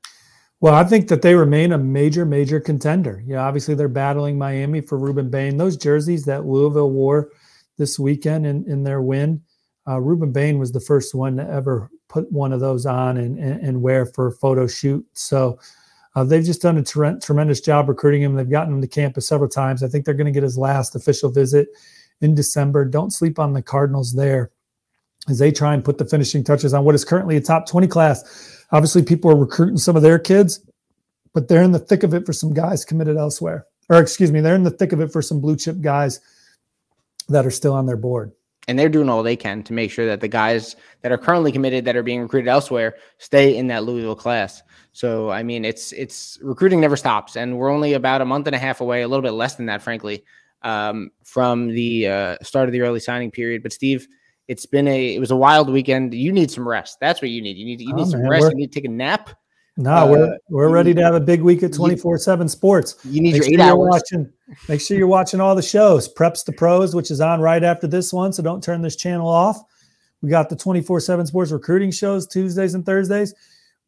Well, 0.61 0.75
I 0.75 0.85
think 0.85 1.09
that 1.09 1.21
they 1.21 1.35
remain 1.35 1.73
a 1.73 1.79
major, 1.79 2.25
major 2.25 2.61
contender. 2.61 3.23
Yeah, 3.27 3.45
obviously 3.45 3.75
they're 3.75 3.89
battling 3.89 4.39
Miami 4.39 4.81
for 4.81 4.99
Rueben 4.99 5.31
Bain. 5.31 5.59
Those 5.59 5.77
jerseys 5.77 6.25
that 6.25 6.47
Louisville 6.47 6.91
wore 6.91 7.31
this 7.77 7.99
weekend 7.99 8.47
in, 8.47 8.65
in 8.67 8.83
their 8.83 9.03
win, 9.03 9.43
uh, 9.87 9.97
Rueben 9.97 10.33
Bain 10.33 10.59
was 10.59 10.73
the 10.73 10.81
first 10.81 11.15
one 11.15 11.37
to 11.37 11.49
ever 11.49 11.91
put 12.09 12.31
one 12.33 12.53
of 12.53 12.61
those 12.61 12.87
on 12.87 13.19
and, 13.19 13.39
and, 13.39 13.61
and 13.61 13.83
wear 13.83 14.07
for 14.07 14.29
a 14.29 14.33
photo 14.33 14.67
shoot. 14.67 15.07
So 15.13 15.59
uh, 16.15 16.25
they've 16.25 16.45
just 16.45 16.63
done 16.63 16.79
a 16.79 16.83
ter- 16.83 17.19
tremendous 17.19 17.61
job 17.61 17.89
recruiting 17.89 18.23
him. 18.23 18.35
They've 18.35 18.49
gotten 18.49 18.75
him 18.75 18.81
to 18.81 18.89
campus 18.89 19.29
several 19.29 19.51
times. 19.51 19.83
I 19.83 19.89
think 19.89 20.05
they're 20.05 20.15
going 20.15 20.27
to 20.27 20.33
get 20.33 20.43
his 20.43 20.57
last 20.57 20.97
official 20.97 21.31
visit 21.31 21.69
in 22.23 22.35
December. 22.35 22.87
Don't 22.87 23.13
sleep 23.13 23.39
on 23.39 23.53
the 23.53 23.63
Cardinals 23.63 24.15
there 24.15 24.51
as 25.29 25.39
they 25.39 25.51
try 25.51 25.75
and 25.75 25.85
put 25.85 25.99
the 25.99 26.05
finishing 26.05 26.45
touches 26.45 26.73
on 26.73 26.85
what 26.85 26.95
is 26.95 27.05
currently 27.05 27.37
a 27.37 27.41
top 27.41 27.67
20 27.67 27.87
class. 27.87 28.65
Obviously, 28.73 29.03
people 29.03 29.31
are 29.31 29.37
recruiting 29.37 29.79
some 29.79 29.97
of 29.97 30.03
their 30.03 30.19
kids, 30.19 30.61
but 31.35 31.49
they're 31.49 31.63
in 31.63 31.73
the 31.73 31.79
thick 31.79 32.03
of 32.03 32.15
it 32.15 32.25
for 32.27 32.33
some 32.33 32.53
guys 32.53 32.85
committed 32.85 33.17
elsewhere. 33.17 33.67
Or, 33.89 34.01
excuse 34.01 34.33
me, 34.33 34.41
they're 34.41 34.55
in 34.55 34.65
the 34.65 34.71
thick 34.71 34.93
of 34.93 35.01
it 35.01 35.13
for 35.13 35.23
some 35.23 35.41
blue 35.41 35.57
chip 35.57 35.81
guys 35.81 36.21
that 37.29 37.47
are 37.47 37.51
still 37.51 37.75
on 37.75 37.87
their 37.87 37.97
board. 37.97 38.33
And 38.69 38.77
they're 38.77 38.89
doing 38.89 39.09
all 39.09 39.23
they 39.23 39.37
can 39.37 39.63
to 39.65 39.73
make 39.73 39.93
sure 39.93 40.07
that 40.07 40.21
the 40.21 40.29
guys 40.29 40.75
that 41.03 41.13
are 41.13 41.19
currently 41.19 41.53
committed 41.53 41.85
that 41.85 41.95
are 41.95 42.03
being 42.03 42.23
recruited 42.23 42.49
elsewhere 42.49 42.97
stay 43.19 43.57
in 43.57 43.69
that 43.69 43.85
Louisville 43.85 44.17
class. 44.17 44.61
So, 44.91 45.31
I 45.31 45.45
mean, 45.45 45.65
it's 45.65 45.93
it's 45.93 46.39
recruiting 46.43 46.81
never 46.81 46.97
stops, 46.97 47.37
and 47.37 47.59
we're 47.59 47.71
only 47.71 47.93
about 47.93 48.23
a 48.23 48.25
month 48.25 48.47
and 48.49 48.57
a 48.57 48.59
half 48.59 48.81
away, 48.81 49.03
a 49.03 49.09
little 49.09 49.23
bit 49.23 49.33
less 49.33 49.55
than 49.55 49.67
that, 49.67 49.83
frankly, 49.83 50.25
um, 50.63 51.11
from 51.23 51.69
the 51.69 52.09
uh, 52.09 52.37
start 52.43 52.69
of 52.69 52.73
the 52.73 52.81
early 52.81 52.99
signing 52.99 53.31
period. 53.31 53.63
But 53.63 53.73
Steve, 53.73 54.09
it's 54.49 54.67
been 54.67 54.87
a 54.89 55.15
it 55.15 55.19
was 55.19 55.31
a 55.31 55.37
wild 55.37 55.71
weekend. 55.71 56.15
You 56.15 56.33
need 56.33 56.51
some 56.51 56.67
rest. 56.67 56.99
That's 57.01 57.21
what 57.21 57.31
you 57.31 57.43
need. 57.43 57.57
You 57.57 57.65
need 57.65 57.81
you 57.81 57.93
need 57.93 58.07
oh, 58.07 58.11
some 58.11 58.23
man, 58.23 58.31
rest. 58.31 58.51
You 58.51 58.57
need 58.57 58.73
to 58.73 58.81
take 58.81 58.85
a 58.85 58.93
nap. 58.93 59.31
No, 59.77 59.93
uh, 59.93 60.07
we're 60.09 60.39
we're 60.49 60.71
ready 60.71 60.95
to 60.95 61.03
have 61.03 61.15
a 61.15 61.21
big 61.21 61.43
week 61.43 61.63
at 61.63 61.73
twenty 61.73 61.97
four 61.97 62.17
seven 62.19 62.49
sports. 62.49 62.97
You 63.05 63.21
need 63.21 63.33
make 63.33 63.43
your 63.43 63.45
sure 63.45 63.55
eight 63.55 63.61
hours. 63.61 63.89
Watching, 63.91 64.33
make 64.69 64.81
sure 64.81 64.97
you're 64.97 65.07
watching 65.07 65.41
all 65.41 65.55
the 65.55 65.63
shows. 65.63 66.13
Preps 66.13 66.45
the 66.45 66.53
pros, 66.53 66.95
which 66.95 67.11
is 67.11 67.21
on 67.21 67.41
right 67.41 67.63
after 67.63 67.87
this 67.87 68.13
one. 68.13 68.33
So 68.33 68.43
don't 68.43 68.63
turn 68.63 68.83
this 68.83 68.97
channel 68.97 69.29
off. 69.29 69.63
We 70.23 70.31
got 70.31 70.49
the 70.49 70.57
twenty 70.57 70.81
four 70.81 71.01
seven 71.01 71.27
sports 71.27 71.51
recruiting 71.51 71.91
shows 71.91 72.27
Tuesdays 72.27 72.75
and 72.75 72.87
Thursdays. 72.87 73.35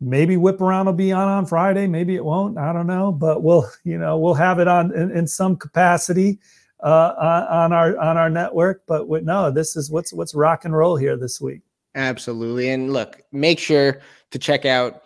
Maybe 0.00 0.36
whip 0.36 0.60
around 0.60 0.86
will 0.86 0.92
be 0.92 1.10
on 1.10 1.26
on 1.26 1.46
Friday. 1.46 1.86
Maybe 1.86 2.14
it 2.14 2.24
won't. 2.24 2.58
I 2.58 2.72
don't 2.72 2.86
know, 2.86 3.10
but 3.10 3.42
we'll 3.42 3.68
you 3.84 3.96
know 3.96 4.18
we'll 4.18 4.34
have 4.34 4.58
it 4.58 4.68
on 4.68 4.94
in, 4.94 5.10
in 5.10 5.26
some 5.26 5.56
capacity 5.56 6.38
uh, 6.80 7.46
on 7.50 7.72
our 7.72 7.98
on 7.98 8.16
our 8.16 8.30
network. 8.30 8.82
But 8.86 9.08
no, 9.24 9.50
this 9.50 9.76
is 9.76 9.90
what's 9.90 10.12
what's 10.12 10.34
rock 10.34 10.64
and 10.64 10.76
roll 10.76 10.96
here 10.96 11.16
this 11.16 11.40
week. 11.40 11.62
Absolutely, 11.94 12.70
and 12.70 12.92
look, 12.92 13.20
make 13.32 13.58
sure 13.58 14.00
to 14.30 14.38
check 14.38 14.64
out 14.64 15.02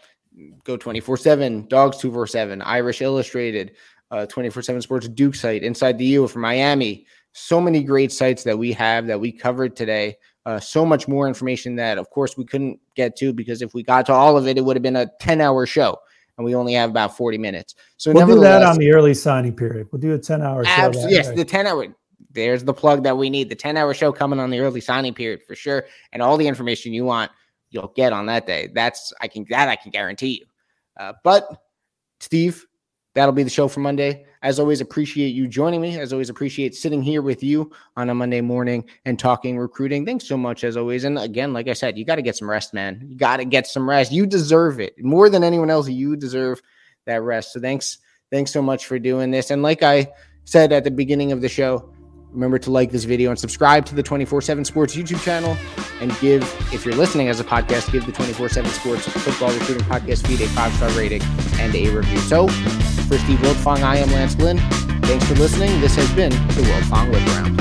Go 0.65 0.77
twenty 0.77 1.01
four 1.01 1.17
seven, 1.17 1.67
Dogs 1.69 1.99
two 1.99 2.13
four 2.13 2.27
seven, 2.27 2.63
Irish 2.63 3.03
Illustrated, 3.03 3.73
uh, 4.11 4.27
twenty 4.27 4.51
four 4.51 4.63
seven 4.63 4.83
Sports 4.83 5.09
Duke 5.09 5.35
site, 5.35 5.63
Inside 5.63 5.99
the 5.99 6.05
U 6.07 6.27
from 6.29 6.43
Miami. 6.43 7.07
So 7.33 7.61
many 7.61 7.83
great 7.83 8.13
sites 8.13 8.45
that 8.45 8.59
we 8.59 8.73
have 8.73 9.07
that 9.07 9.21
we 9.21 9.33
covered 9.33 9.75
today. 9.75 10.17
Uh, 10.45 10.59
so 10.59 10.85
much 10.85 11.07
more 11.07 11.29
information 11.29 11.77
that, 11.77 11.99
of 11.99 12.11
course, 12.11 12.37
we 12.37 12.45
couldn't 12.45 12.79
get 12.97 13.17
to 13.17 13.33
because 13.33 13.63
if 13.63 13.75
we 13.75 13.83
got 13.83 14.05
to 14.07 14.13
all 14.13 14.37
of 14.37 14.49
it, 14.49 14.59
it 14.59 14.65
would 14.65 14.77
have 14.77 14.83
been 14.83 14.97
a 14.97 15.11
10 15.21 15.41
hour 15.41 15.65
show 15.65 15.97
and 16.43 16.45
we 16.45 16.57
only 16.57 16.73
have 16.73 16.91
about 16.91 17.17
40 17.17 17.39
minutes. 17.39 17.75
So 17.97 18.13
we'll 18.13 18.27
do 18.27 18.41
that 18.41 18.63
on 18.63 18.77
the 18.77 18.91
early 18.91 19.15
signing 19.15 19.55
period. 19.55 19.89
We'll 19.93 20.01
do 20.01 20.13
a 20.15 20.19
10 20.19 20.43
hour 20.43 20.65
show. 20.65 20.93
yes, 21.09 21.31
the 21.31 21.45
10 21.45 21.67
hour. 21.67 21.87
There's 22.33 22.65
the 22.65 22.75
plug 22.75 23.05
that 23.05 23.17
we 23.17 23.31
need. 23.31 23.49
The 23.49 23.55
10 23.55 23.77
hour 23.77 23.95
show 23.95 24.11
coming 24.11 24.41
on 24.41 24.51
the 24.51 24.59
early 24.59 24.81
signing 24.81 25.15
period 25.15 25.43
for 25.47 25.55
sure. 25.55 25.85
And 26.13 26.21
all 26.21 26.37
the 26.37 26.49
information 26.49 26.93
you 26.93 27.05
want, 27.05 27.31
you'll 27.71 27.93
get 27.95 28.13
on 28.13 28.27
that 28.27 28.47
day. 28.47 28.71
That's, 28.75 29.13
I 29.21 29.29
can, 29.29 29.47
that 29.51 29.69
I 29.69 29.77
can 29.77 29.91
guarantee 29.93 30.41
you. 30.41 30.47
Uh, 30.99 31.13
but 31.23 31.47
Steve, 32.21 32.67
that'll 33.15 33.33
be 33.33 33.43
the 33.45 33.51
show 33.51 33.69
for 33.69 33.81
Monday. 33.81 34.27
As 34.43 34.59
always, 34.59 34.81
appreciate 34.81 35.29
you 35.29 35.47
joining 35.47 35.81
me. 35.81 35.99
As 35.99 36.13
always, 36.13 36.29
appreciate 36.29 36.75
sitting 36.75 37.03
here 37.03 37.23
with 37.23 37.43
you 37.43 37.71
on 37.97 38.11
a 38.11 38.15
Monday 38.15 38.41
morning 38.41 38.85
and 39.05 39.19
talking 39.19 39.59
recruiting. 39.59 40.05
Thanks 40.05 40.27
so 40.27 40.37
much, 40.37 40.65
as 40.65 40.77
always. 40.77 41.05
And 41.05 41.19
again, 41.19 41.53
like 41.53 41.69
I 41.69 41.73
said, 41.73 41.97
you 41.97 42.05
got 42.05 42.17
to 42.17 42.23
get 42.23 42.37
some 42.37 42.51
rest, 42.51 42.75
man. 42.75 43.07
You 43.09 43.17
got 43.17 43.39
to 43.39 43.45
get 43.45 43.67
some 43.67 43.89
rest. 43.89 44.13
You 44.13 44.27
deserve 44.27 44.81
it 44.81 44.95
more 45.03 45.31
than 45.31 45.45
anyone 45.45 45.71
else. 45.71 45.89
You 45.89 46.17
deserve 46.17 46.61
that 47.07 47.23
rest. 47.23 47.53
So 47.53 47.61
thanks, 47.61 47.99
thanks 48.31 48.51
so 48.51 48.63
much 48.63 48.87
for 48.87 48.99
doing 48.99 49.31
this. 49.31 49.51
And 49.51 49.63
like 49.63 49.83
I 49.83 50.09
said 50.45 50.73
at 50.73 50.85
the 50.85 50.91
beginning 50.91 51.33
of 51.33 51.41
the 51.41 51.49
show, 51.49 51.93
Remember 52.33 52.59
to 52.61 52.71
like 52.71 52.91
this 52.91 53.05
video 53.05 53.29
and 53.31 53.39
subscribe 53.39 53.85
to 53.87 53.95
the 53.95 54.03
24 54.03 54.41
7 54.41 54.65
Sports 54.65 54.97
YouTube 54.97 55.23
channel. 55.23 55.57
And 56.01 56.19
give, 56.19 56.43
if 56.73 56.85
you're 56.85 56.95
listening 56.95 57.29
as 57.29 57.39
a 57.41 57.45
podcast, 57.45 57.93
give 57.93 58.07
the 58.07 58.13
24 58.13 58.49
7 58.49 58.71
Sports 58.71 59.07
Football 59.07 59.53
Recruiting 59.53 59.85
Podcast 59.85 60.27
feed 60.27 60.41
a 60.41 60.49
five 60.49 60.73
star 60.75 60.91
rating 60.91 61.23
and 61.59 61.75
a 61.75 61.91
review. 61.91 62.19
So, 62.19 62.49
for 63.13 63.19
Steve 63.19 63.39
Wiltfong, 63.41 63.83
I 63.83 63.99
am 63.99 64.11
Lance 64.13 64.39
Lynn. 64.39 64.57
Thanks 65.03 65.27
for 65.27 65.35
listening. 65.35 65.83
This 65.83 65.95
has 65.97 66.11
been 66.13 66.31
the 66.31 66.63
Wiltfong 66.63 67.11
Whip 67.11 67.21
Around. 67.29 67.61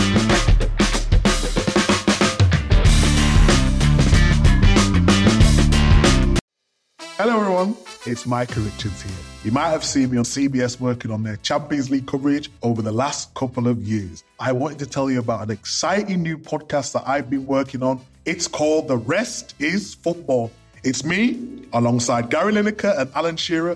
Hello, 7.17 7.41
everyone. 7.41 7.75
It's 8.05 8.25
Micah 8.25 8.61
Richards 8.61 9.01
here. 9.01 9.11
You 9.43 9.51
might 9.51 9.71
have 9.71 9.83
seen 9.83 10.11
me 10.11 10.17
on 10.19 10.23
CBS 10.23 10.79
working 10.79 11.11
on 11.11 11.23
their 11.23 11.35
Champions 11.37 11.89
League 11.89 12.07
coverage 12.07 12.49
over 12.63 12.81
the 12.81 12.93
last 12.93 13.33
couple 13.33 13.67
of 13.67 13.83
years. 13.83 14.23
I 14.39 14.53
wanted 14.53 14.79
to 14.79 14.85
tell 14.85 15.11
you 15.11 15.19
about 15.19 15.41
an 15.41 15.51
exciting 15.51 16.23
new 16.23 16.37
podcast 16.37 16.93
that 16.93 17.03
I've 17.05 17.29
been 17.29 17.45
working 17.45 17.83
on. 17.83 17.99
It's 18.23 18.47
called 18.47 18.87
The 18.87 18.95
Rest 18.95 19.55
is 19.59 19.95
Football. 19.95 20.49
It's 20.85 21.03
me, 21.03 21.65
alongside 21.73 22.29
Gary 22.29 22.53
Lineker 22.53 22.97
and 22.97 23.11
Alan 23.15 23.35
Shearer, 23.35 23.75